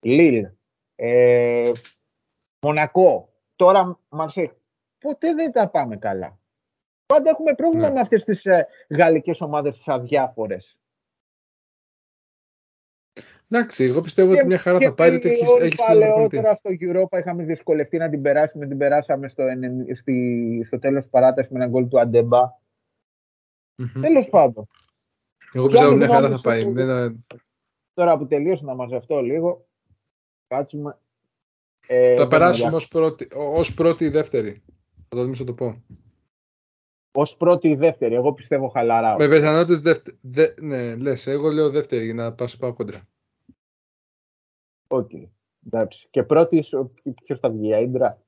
Λίλ, 0.00 0.46
ε, 0.94 1.70
Μονακό, 2.60 3.32
τώρα 3.56 3.98
Μαρσέη. 4.08 4.52
Ποτέ 4.98 5.34
δεν 5.34 5.52
τα 5.52 5.70
πάμε 5.70 5.96
καλά. 5.96 6.38
Πάντα 7.06 7.30
έχουμε 7.30 7.54
πρόβλημα 7.54 7.88
ναι. 7.88 7.94
με 7.94 8.00
αυτές 8.00 8.24
τις 8.24 8.46
ε, 8.46 8.66
γαλλικές 8.88 9.40
ομάδες 9.40 9.76
τις 9.76 9.88
αδιάφορες. 9.88 10.78
Εντάξει, 13.48 13.84
εγώ 13.84 14.00
πιστεύω 14.00 14.32
ότι 14.32 14.46
μια 14.46 14.58
χαρά 14.58 14.80
θα 14.80 14.94
πάρει. 14.94 15.16
Ότι 15.16 15.28
έχεις, 15.28 15.48
έχεις 15.60 15.80
παλαιότερα 15.86 16.54
στο 16.54 16.70
Europa 16.80 17.18
είχαμε 17.18 17.42
δυσκολευτεί 17.42 17.96
να 17.96 18.08
την 18.08 18.22
περάσουμε. 18.22 18.66
Την 18.66 18.78
περάσαμε 18.78 19.28
στο, 19.28 19.44
στη, 19.94 20.62
στο 20.66 20.78
τέλος 20.78 21.02
της 21.02 21.10
παράτασης 21.10 21.50
με 21.50 21.58
έναν 21.58 21.70
γκολ 21.70 21.88
του 21.88 22.00
Αντέμπα. 22.00 22.40
Mm-hmm. 23.82 24.00
Τέλος 24.00 24.28
πάντων. 24.28 24.68
Εγώ 25.52 25.68
πιστεύω 25.68 25.88
ότι 25.88 25.98
μια 25.98 26.08
χαρά 26.08 26.30
θα 26.30 26.40
πάει. 26.40 26.64
Τώρα 27.94 28.18
που 28.18 28.26
τελείωσε 28.26 28.64
να 28.64 28.74
μαζευτώ 28.74 29.22
λίγο, 29.22 29.66
κάτσουμε. 30.46 30.98
Ε, 31.86 32.16
θα 32.16 32.28
περάσουμε 32.28 32.76
ως 32.76 32.88
πρώτη, 32.88 33.28
ως 33.34 33.74
πρώτη 33.74 34.04
ή 34.04 34.08
δεύτερη. 34.08 34.62
Θα 35.08 35.34
το 35.34 35.44
το 35.44 35.54
πω. 35.54 35.82
Ως 37.12 37.36
πρώτη 37.36 37.68
ή 37.68 37.74
δεύτερη. 37.74 38.14
Εγώ 38.14 38.32
πιστεύω 38.32 38.68
χαλαρά. 38.68 39.16
Με 39.16 39.28
πιθανότητες 39.28 39.80
δεύτερη. 39.80 40.18
Δε, 40.20 40.46
ναι, 40.60 40.96
λες. 40.96 41.26
Εγώ 41.26 41.50
λέω 41.50 41.70
δεύτερη 41.70 42.04
για 42.04 42.14
να 42.14 42.32
πάω, 42.32 42.48
πάω 42.58 42.74
κόντρα. 42.74 43.08
OK. 44.88 45.10
Okay. 45.12 45.28
Εντάξει. 45.66 46.06
Και 46.10 46.22
πρώτη, 46.22 46.64
ποιος 47.24 47.38
θα 47.40 47.50
βγει, 47.50 47.68
η 47.68 47.74
Άιντραχτ; 47.74 48.26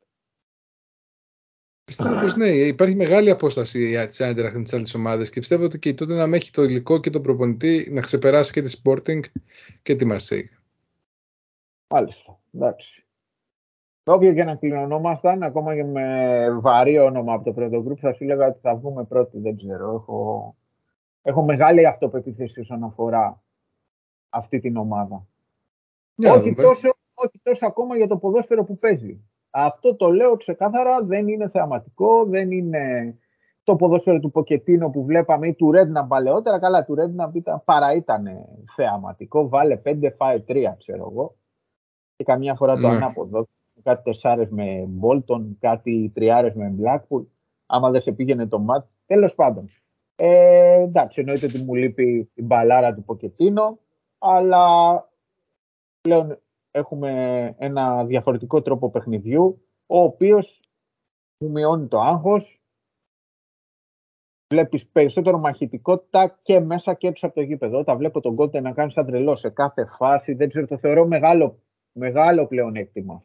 Πιστεύω 1.89 2.21
πως 2.21 2.37
ναι, 2.37 2.49
υπάρχει 2.49 2.95
μεγάλη 2.95 3.31
απόσταση 3.31 3.89
για 3.89 4.09
της 4.09 4.21
Άιντρα 4.21 4.53
με 4.53 4.63
τις 4.63 4.73
άλλες 4.73 4.95
ομάδες 4.95 5.31
και 5.31 5.41
πιστεύω 5.41 5.65
ότι 5.65 5.79
και 5.79 5.95
τότε 5.95 6.27
να 6.27 6.37
έχει 6.37 6.51
το 6.51 6.63
υλικό 6.63 7.01
και 7.01 7.11
τον 7.11 7.23
προπονητή 7.23 7.89
να 7.91 8.01
ξεπεράσει 8.01 8.53
και 8.53 8.63
τη 8.63 8.81
Sporting 8.83 9.21
και 9.83 9.97
τη 9.97 10.07
Marseille. 10.11 10.59
Μάλιστα. 11.95 12.39
Εντάξει. 12.55 13.07
Όποιος 14.05 14.35
και 14.35 14.45
να 14.45 14.55
κληρονόμασταν, 14.55 15.43
ακόμα 15.43 15.75
και 15.75 15.85
με 15.85 16.49
βαρύ 16.61 16.99
όνομα 16.99 17.33
από 17.33 17.45
το 17.45 17.53
πρώτο 17.53 17.83
γκρουπ, 17.83 17.99
θα 18.01 18.13
σου 18.13 18.25
έλεγα 18.25 18.47
ότι 18.47 18.59
θα 18.63 18.77
βγούμε 18.77 19.05
πρώτοι. 19.05 19.39
Δεν 19.39 19.57
ξέρω. 19.57 19.95
Έχω, 19.95 20.57
έχω 21.23 21.43
μεγάλη 21.43 21.87
αυτοπεποίθηση 21.87 22.61
όσον 22.61 22.85
αφορά 22.85 23.43
αυτή 24.29 24.61
την 24.61 24.77
ομάδα. 24.77 25.27
Όχι, 26.27 26.55
τόσο, 26.55 26.97
όχι 27.15 27.41
τόσο 27.43 27.67
ακόμα 27.67 27.97
για 27.97 28.07
το 28.07 28.17
ποδόσφαιρο 28.17 28.65
που 28.65 28.79
παίζει. 28.79 29.21
Αυτό 29.51 29.97
το 29.97 30.11
λέω 30.11 30.37
ξεκάθαρα, 30.37 31.05
δεν 31.05 31.29
είναι 31.29 31.49
θεαματικό, 31.49 32.25
δεν 32.25 32.51
είναι 32.51 33.15
το 33.63 33.77
ποδόσφαιρο 33.77 34.21
του 34.21 34.31
Ποκετίνο 34.31 34.91
που 34.91 35.05
βλέπαμε 35.05 35.47
ή 35.49 35.55
του 35.55 35.71
Ρέντνα 35.71 36.07
παλαιότερα. 36.07 36.59
Καλά, 36.59 36.85
του 36.85 36.95
Ρέντνα 36.95 37.33
παρά 37.65 37.93
ήταν 37.95 38.27
θεαματικό. 38.77 39.49
Βάλε 39.49 39.81
5, 39.85 39.99
φάε 40.17 40.45
3, 40.49 40.65
ξέρω 40.79 41.09
εγώ. 41.11 41.37
Και 42.17 42.25
καμιά 42.25 42.55
φορά 42.55 42.75
το 42.75 42.89
ναι. 42.89 42.95
ανάποδο 42.95 43.47
κάτι 43.83 44.03
τεσσάρες 44.03 44.49
με 44.51 44.85
Μπόλτον, 44.89 45.57
κάτι 45.61 46.11
τριάρες 46.15 46.55
με 46.55 46.75
Blackpool, 46.81 47.25
άμα 47.67 47.91
δεν 47.91 48.01
σε 48.01 48.13
πήγαινε 48.13 48.47
το 48.47 48.59
μάτς. 48.59 48.89
Τέλος 49.07 49.35
πάντων. 49.35 49.69
Ε, 50.17 50.83
εντάξει, 50.83 51.21
εννοείται 51.21 51.47
ότι 51.47 51.63
μου 51.63 51.75
λείπει 51.75 52.31
η 52.35 52.43
μπαλάρα 52.43 52.95
του 52.95 53.05
Ποκετίνο, 53.05 53.79
αλλά 54.19 54.65
πλέον 56.09 56.39
έχουμε 56.71 57.11
ένα 57.59 58.05
διαφορετικό 58.05 58.63
τρόπο 58.63 58.91
παιχνιδιού, 58.91 59.63
ο 59.87 60.03
οποίος 60.03 60.61
μου 61.39 61.51
μειώνει 61.51 61.89
το 61.89 62.01
άγχος, 62.01 62.61
βλέπεις 64.53 64.87
περισσότερο 64.87 65.39
μαχητικότητα 65.39 66.39
και 66.43 66.61
μέσα 66.61 66.95
και 66.95 67.07
έξω 67.07 67.27
από 67.27 67.35
το 67.35 67.41
γήπεδο. 67.41 67.79
Όταν 67.79 67.97
βλέπω 67.97 68.21
τον 68.21 68.35
Κόντε 68.35 68.61
να 68.61 68.73
κάνει 68.73 68.93
σαν 68.93 69.07
τρελό 69.07 69.37
σε 69.37 69.49
κάθε 69.49 69.85
φάση, 69.85 70.33
δεν 70.33 70.49
ξέρω, 70.49 70.67
το 70.67 70.79
θεωρώ 70.79 71.07
μεγάλο, 71.07 71.63
μεγάλο 71.93 72.47
πλεονέκτημα. 72.47 73.25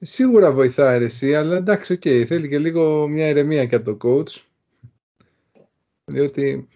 Σίγουρα 0.00 0.52
βοηθάει 0.52 1.02
εσύ, 1.02 1.34
αλλά 1.34 1.56
εντάξει, 1.56 1.94
okay, 1.94 2.24
θέλει 2.24 2.48
και 2.48 2.58
λίγο 2.58 3.08
μια 3.08 3.28
ηρεμία 3.28 3.66
και 3.66 3.76
από 3.76 3.96
το 3.96 4.08
coach. 4.08 4.44
Διότι 6.04 6.68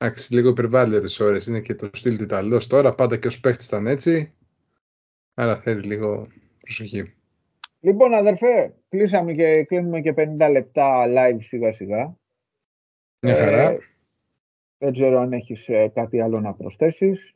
εντάξει, 0.00 0.34
λίγο 0.34 0.48
υπερβάλλει 0.48 0.96
ώρες 0.96 1.20
ώρες. 1.20 1.46
Είναι 1.46 1.60
και 1.60 1.74
το 1.74 1.90
στυλ 1.92 2.16
του 2.16 2.22
Ιταλός 2.22 2.66
τώρα, 2.66 2.94
πάντα 2.94 3.16
και 3.16 3.26
ως 3.26 3.40
παίχτης 3.40 3.66
ήταν 3.66 3.86
έτσι. 3.86 4.32
Άρα 5.34 5.56
θέλει 5.56 5.82
λίγο 5.82 6.28
προσοχή. 6.60 7.14
Λοιπόν, 7.80 8.14
αδερφέ, 8.14 8.74
κλείσαμε 8.88 9.32
και 9.32 9.64
κλείνουμε 9.64 10.00
και 10.00 10.14
50 10.16 10.50
λεπτά 10.50 11.04
live 11.08 11.38
σιγά 11.40 11.72
σιγά. 11.72 12.16
Μια 13.20 13.36
χαρά. 13.36 13.70
Ε, 13.70 13.78
δεν 14.78 14.92
ξέρω 14.92 15.20
αν 15.20 15.32
έχεις 15.32 15.68
ε, 15.68 15.90
κάτι 15.94 16.20
άλλο 16.20 16.40
να 16.40 16.54
προσθέσεις. 16.54 17.34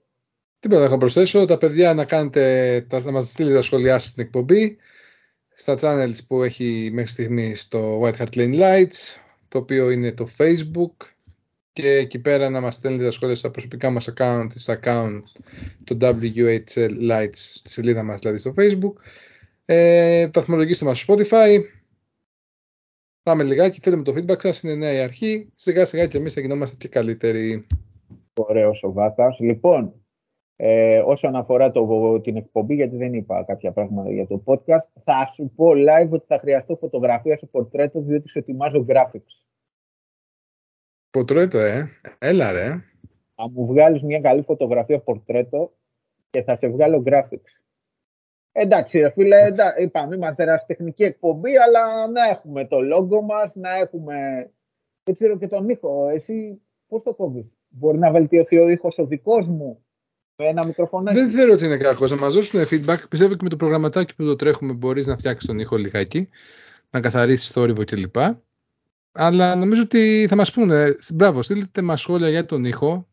Τίποτα 0.60 0.80
να 0.80 0.86
έχω 0.86 0.96
προσθέσω. 0.96 1.44
Τα 1.44 1.58
παιδιά 1.58 1.94
να, 1.94 2.04
κάνετε, 2.04 2.86
να 3.04 3.10
μας 3.10 3.30
στείλετε 3.30 3.54
τα 3.54 3.62
σχόλιά 3.62 3.98
σας 3.98 4.10
στην 4.10 4.24
εκπομπή. 4.24 4.76
Στα 5.54 5.76
channels 5.80 6.18
που 6.28 6.42
έχει 6.42 6.90
μέχρι 6.92 7.10
στιγμή 7.10 7.54
στο 7.54 8.00
White 8.02 8.16
Hart 8.16 8.34
Lane 8.34 8.60
Lights, 8.60 9.16
το 9.48 9.58
οποίο 9.58 9.90
είναι 9.90 10.12
το 10.12 10.28
Facebook. 10.38 11.13
Και 11.74 11.88
εκεί 11.88 12.18
πέρα 12.18 12.50
να 12.50 12.60
μας 12.60 12.74
στέλνετε 12.74 13.04
τα 13.04 13.10
σχόλια 13.10 13.34
στα 13.34 13.50
προσωπικά 13.50 13.90
μας 13.90 14.12
account, 14.12 14.46
στα 14.54 14.80
account 14.82 15.22
το 15.84 15.96
WHL 16.00 17.10
Lights, 17.10 17.34
στη 17.34 17.70
σελίδα 17.70 18.02
μας 18.02 18.20
δηλαδή 18.20 18.38
στο 18.38 18.54
Facebook. 18.56 18.92
Ε, 19.64 20.28
βαθμολογήστε 20.34 20.84
μας 20.84 20.98
στο 20.98 21.14
Spotify. 21.14 21.60
Πάμε 23.22 23.42
λιγάκι, 23.42 23.80
θέλουμε 23.80 24.02
το 24.02 24.14
feedback 24.16 24.40
σας, 24.40 24.62
είναι 24.62 24.74
νέα 24.74 24.92
η 24.92 24.98
αρχή. 24.98 25.52
Σιγά 25.54 25.84
σιγά 25.84 26.06
και 26.06 26.16
εμείς 26.16 26.32
θα 26.34 26.40
γινόμαστε 26.40 26.76
και 26.78 26.88
καλύτεροι. 26.88 27.66
Ωραίος 28.34 28.82
ο 28.82 28.92
Βάτας. 28.92 29.38
Λοιπόν, 29.38 29.94
ε, 30.56 30.98
όσον 30.98 31.36
αφορά 31.36 31.70
το, 31.70 32.20
την 32.20 32.36
εκπομπή, 32.36 32.74
γιατί 32.74 32.96
δεν 32.96 33.14
είπα 33.14 33.44
κάποια 33.44 33.72
πράγματα 33.72 34.12
για 34.12 34.26
το 34.26 34.42
podcast, 34.44 35.02
θα 35.04 35.30
σου 35.34 35.52
πω 35.56 35.66
live 35.70 36.10
ότι 36.10 36.24
θα 36.28 36.38
χρειαστώ 36.38 36.76
φωτογραφία 36.76 37.36
σε 37.36 37.46
πορτρέτο, 37.46 38.00
διότι 38.00 38.28
σε 38.28 38.38
ετοιμάζω 38.38 38.84
graphics. 38.88 39.44
Πορτρέτο, 41.14 41.58
ε. 41.58 41.90
Έλα, 42.18 42.52
ρε. 42.52 42.84
Θα 43.34 43.50
μου 43.50 43.66
βγάλεις 43.66 44.02
μια 44.02 44.20
καλή 44.20 44.42
φωτογραφία 44.42 44.98
πορτρέτο 44.98 45.72
και 46.30 46.42
θα 46.42 46.56
σε 46.56 46.68
βγάλω 46.68 47.02
graphics. 47.06 47.62
Εντάξει, 48.52 48.98
ρε 48.98 49.10
φίλε, 49.10 49.42
εντά, 49.46 49.78
είπαμε, 49.78 50.14
είμαστε 50.14 50.64
τεχνική 50.66 51.02
εκπομπή, 51.02 51.56
αλλά 51.56 52.08
να 52.08 52.24
έχουμε 52.24 52.66
το 52.66 52.80
λόγο 52.80 53.22
μας, 53.22 53.54
να 53.54 53.76
έχουμε, 53.76 54.14
δεν 55.02 55.14
ξέρω 55.14 55.38
και 55.38 55.46
τον 55.46 55.68
ήχο. 55.68 56.08
Εσύ 56.08 56.60
πώς 56.88 57.02
το 57.02 57.14
κόβεις; 57.14 57.46
Μπορεί 57.68 57.98
να 57.98 58.10
βελτιωθεί 58.10 58.58
ο 58.58 58.68
ήχος 58.68 58.98
ο 58.98 59.06
δικός 59.06 59.48
μου 59.48 59.84
με 60.36 60.46
ένα 60.46 60.66
μικροφωνάκι; 60.66 61.18
Δεν 61.18 61.30
θεωρώ 61.30 61.52
ότι 61.52 61.64
είναι 61.64 61.76
κακός. 61.76 62.10
Να 62.10 62.16
μας 62.16 62.34
δώσουν 62.34 62.60
feedback. 62.70 62.98
Πιστεύω 63.08 63.32
και 63.34 63.42
με 63.42 63.48
το 63.48 63.56
προγραμματάκι 63.56 64.14
που 64.14 64.24
το 64.24 64.36
τρέχουμε 64.36 64.72
μπορείς 64.72 65.06
να 65.06 65.16
φτιάξεις 65.16 65.46
τον 65.46 65.58
ήχο 65.58 65.76
λιγάκι, 65.76 66.28
να 66.90 67.00
καθαρίσεις 67.00 67.50
θόρυβο 67.50 67.84
κλπ. 67.84 68.16
Αλλά 69.16 69.54
νομίζω 69.54 69.82
ότι 69.82 70.26
θα 70.28 70.36
μας 70.36 70.52
πούνε, 70.52 70.96
μπράβο, 71.14 71.42
στείλτε 71.42 71.82
μας 71.82 72.00
σχόλια 72.00 72.28
για 72.28 72.44
τον 72.44 72.64
ήχο, 72.64 73.08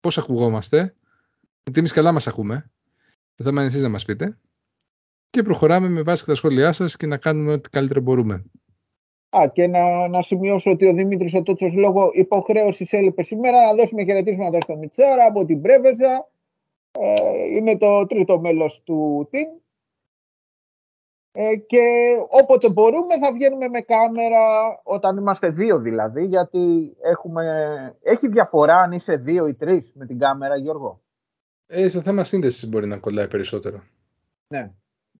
πώς 0.00 0.18
ακουγόμαστε. 0.18 0.94
Γιατί 1.62 1.78
εμείς 1.78 1.92
καλά 1.92 2.12
μας 2.12 2.26
ακούμε. 2.26 2.70
Το 3.34 3.44
θέμα 3.44 3.60
είναι 3.60 3.68
εσείς 3.68 3.82
να 3.82 3.88
μας 3.88 4.04
πείτε 4.04 4.38
και 5.30 5.42
προχωράμε 5.42 5.88
με 5.88 6.02
βάση 6.02 6.26
τα 6.26 6.34
σχόλιά 6.34 6.72
σας 6.72 6.96
και 6.96 7.06
να 7.06 7.16
κάνουμε 7.16 7.52
ό,τι 7.52 7.68
καλύτερο 7.68 8.00
μπορούμε. 8.00 8.44
Α, 9.36 9.48
και 9.52 9.66
να, 9.66 10.08
να 10.08 10.22
σημειώσω 10.22 10.70
ότι 10.70 10.86
ο 10.86 10.92
Δημήτρης 10.92 11.34
ο 11.34 11.42
Τότσος 11.42 11.74
λόγω 11.74 12.10
υποχρέωσης 12.12 12.92
έλειπε 12.92 13.22
σήμερα 13.22 13.66
να 13.66 13.74
δώσουμε 13.74 14.04
χαιρετίσματα 14.04 14.60
στο 14.60 14.76
Μιτσάρα 14.76 15.24
από 15.24 15.44
την 15.44 15.60
Πρέβεζα. 15.60 16.28
Ε, 16.90 17.56
είναι 17.56 17.76
το 17.76 18.06
τρίτο 18.06 18.40
μέλος 18.40 18.82
του 18.84 19.28
team. 19.32 19.60
Ε, 21.32 21.56
και 21.56 21.78
όποτε 22.28 22.70
μπορούμε 22.70 23.18
θα 23.18 23.32
βγαίνουμε 23.32 23.68
με 23.68 23.80
κάμερα 23.80 24.80
όταν 24.82 25.16
είμαστε 25.16 25.50
δύο 25.50 25.78
δηλαδή 25.78 26.24
γιατί 26.26 26.94
έχουμε... 27.02 27.44
έχει 28.02 28.28
διαφορά 28.28 28.80
αν 28.80 28.92
είσαι 28.92 29.12
δύο 29.12 29.46
ή 29.46 29.54
τρεις 29.54 29.92
με 29.94 30.06
την 30.06 30.18
κάμερα 30.18 30.56
Γιώργο; 30.56 31.00
Ε, 31.66 31.88
σε 31.88 32.02
θέμα 32.02 32.24
σύνδεσης 32.24 32.68
μπορεί 32.68 32.86
να 32.86 32.98
κολλάει 32.98 33.28
περισσότερο. 33.28 33.82
Ναι. 34.48 34.70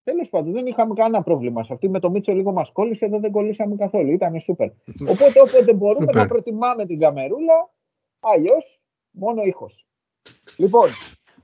Τέλος 0.03 0.29
πάντων, 0.29 0.53
δεν 0.53 0.65
είχαμε 0.65 0.93
κανένα 0.93 1.23
πρόβλημα 1.23 1.63
σε 1.63 1.73
αυτή. 1.73 1.89
Με 1.89 1.99
το 1.99 2.09
Μίτσο 2.09 2.33
λίγο 2.33 2.51
μας 2.51 2.71
κόλλησε, 2.71 3.05
εδώ 3.05 3.19
δεν 3.19 3.31
κολλήσαμε 3.31 3.75
καθόλου. 3.75 4.11
Ήταν 4.11 4.39
σούπερ. 4.39 4.69
Οπότε, 5.07 5.41
όποτε 5.41 5.73
μπορούμε 5.73 6.11
να 6.13 6.25
προτιμάμε 6.25 6.85
την 6.85 6.99
καμερούλα, 6.99 7.69
αλλιώς 8.19 8.81
μόνο 9.11 9.41
ήχος. 9.43 9.87
Λοιπόν, 10.57 10.89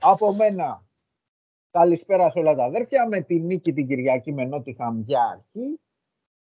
από 0.00 0.34
μένα 0.34 0.87
καλησπέρα 1.78 2.30
σε 2.30 2.38
όλα 2.38 2.54
τα 2.54 2.64
αδέρφια. 2.64 3.08
Με 3.08 3.20
τη 3.20 3.40
νίκη 3.40 3.72
την 3.72 3.86
Κυριακή 3.86 4.32
με 4.32 4.44
Νότιχαμ 4.44 5.02
για 5.06 5.20
αρχή. 5.32 5.80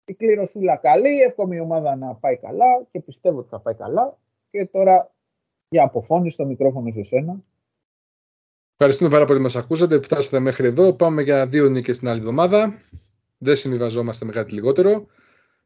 Η 0.05 0.13
κληροσούλα 0.13 0.75
καλή. 0.75 1.21
Εύχομαι 1.21 1.55
η 1.55 1.59
ομάδα 1.59 1.95
να 1.95 2.15
πάει 2.15 2.37
καλά 2.37 2.83
και 2.91 2.99
πιστεύω 2.99 3.39
ότι 3.39 3.49
θα 3.49 3.59
πάει 3.59 3.73
καλά. 3.73 4.17
Και 4.51 4.65
τώρα 4.65 5.11
για 5.69 5.83
αποφώνηση 5.83 6.37
το 6.37 6.45
μικρόφωνο 6.45 6.91
σε 6.91 7.03
σένα. 7.03 7.43
Ευχαριστούμε 8.73 9.09
πάρα 9.09 9.25
πολύ 9.25 9.37
που 9.37 9.43
μας 9.43 9.55
ακούσατε. 9.55 10.01
Φτάσατε 10.01 10.39
μέχρι 10.39 10.67
εδώ. 10.67 10.93
Πάμε 10.93 11.21
για 11.21 11.47
δύο 11.47 11.69
νίκες 11.69 11.99
την 11.99 12.07
άλλη 12.07 12.19
εβδομάδα. 12.19 12.73
Δεν 13.37 13.55
συμβιβαζόμαστε 13.55 14.25
με 14.25 14.31
κάτι 14.31 14.53
λιγότερο. 14.53 15.05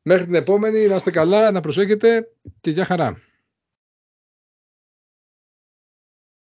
Μέχρι 0.01 0.25
την 0.25 0.35
επόμενη, 0.35 0.87
να 0.87 0.95
είστε 0.95 1.11
καλά, 1.11 1.51
να 1.51 1.59
προσέχετε 1.61 2.31
και 2.61 2.71
για 2.71 2.85
χαρά. 2.85 3.17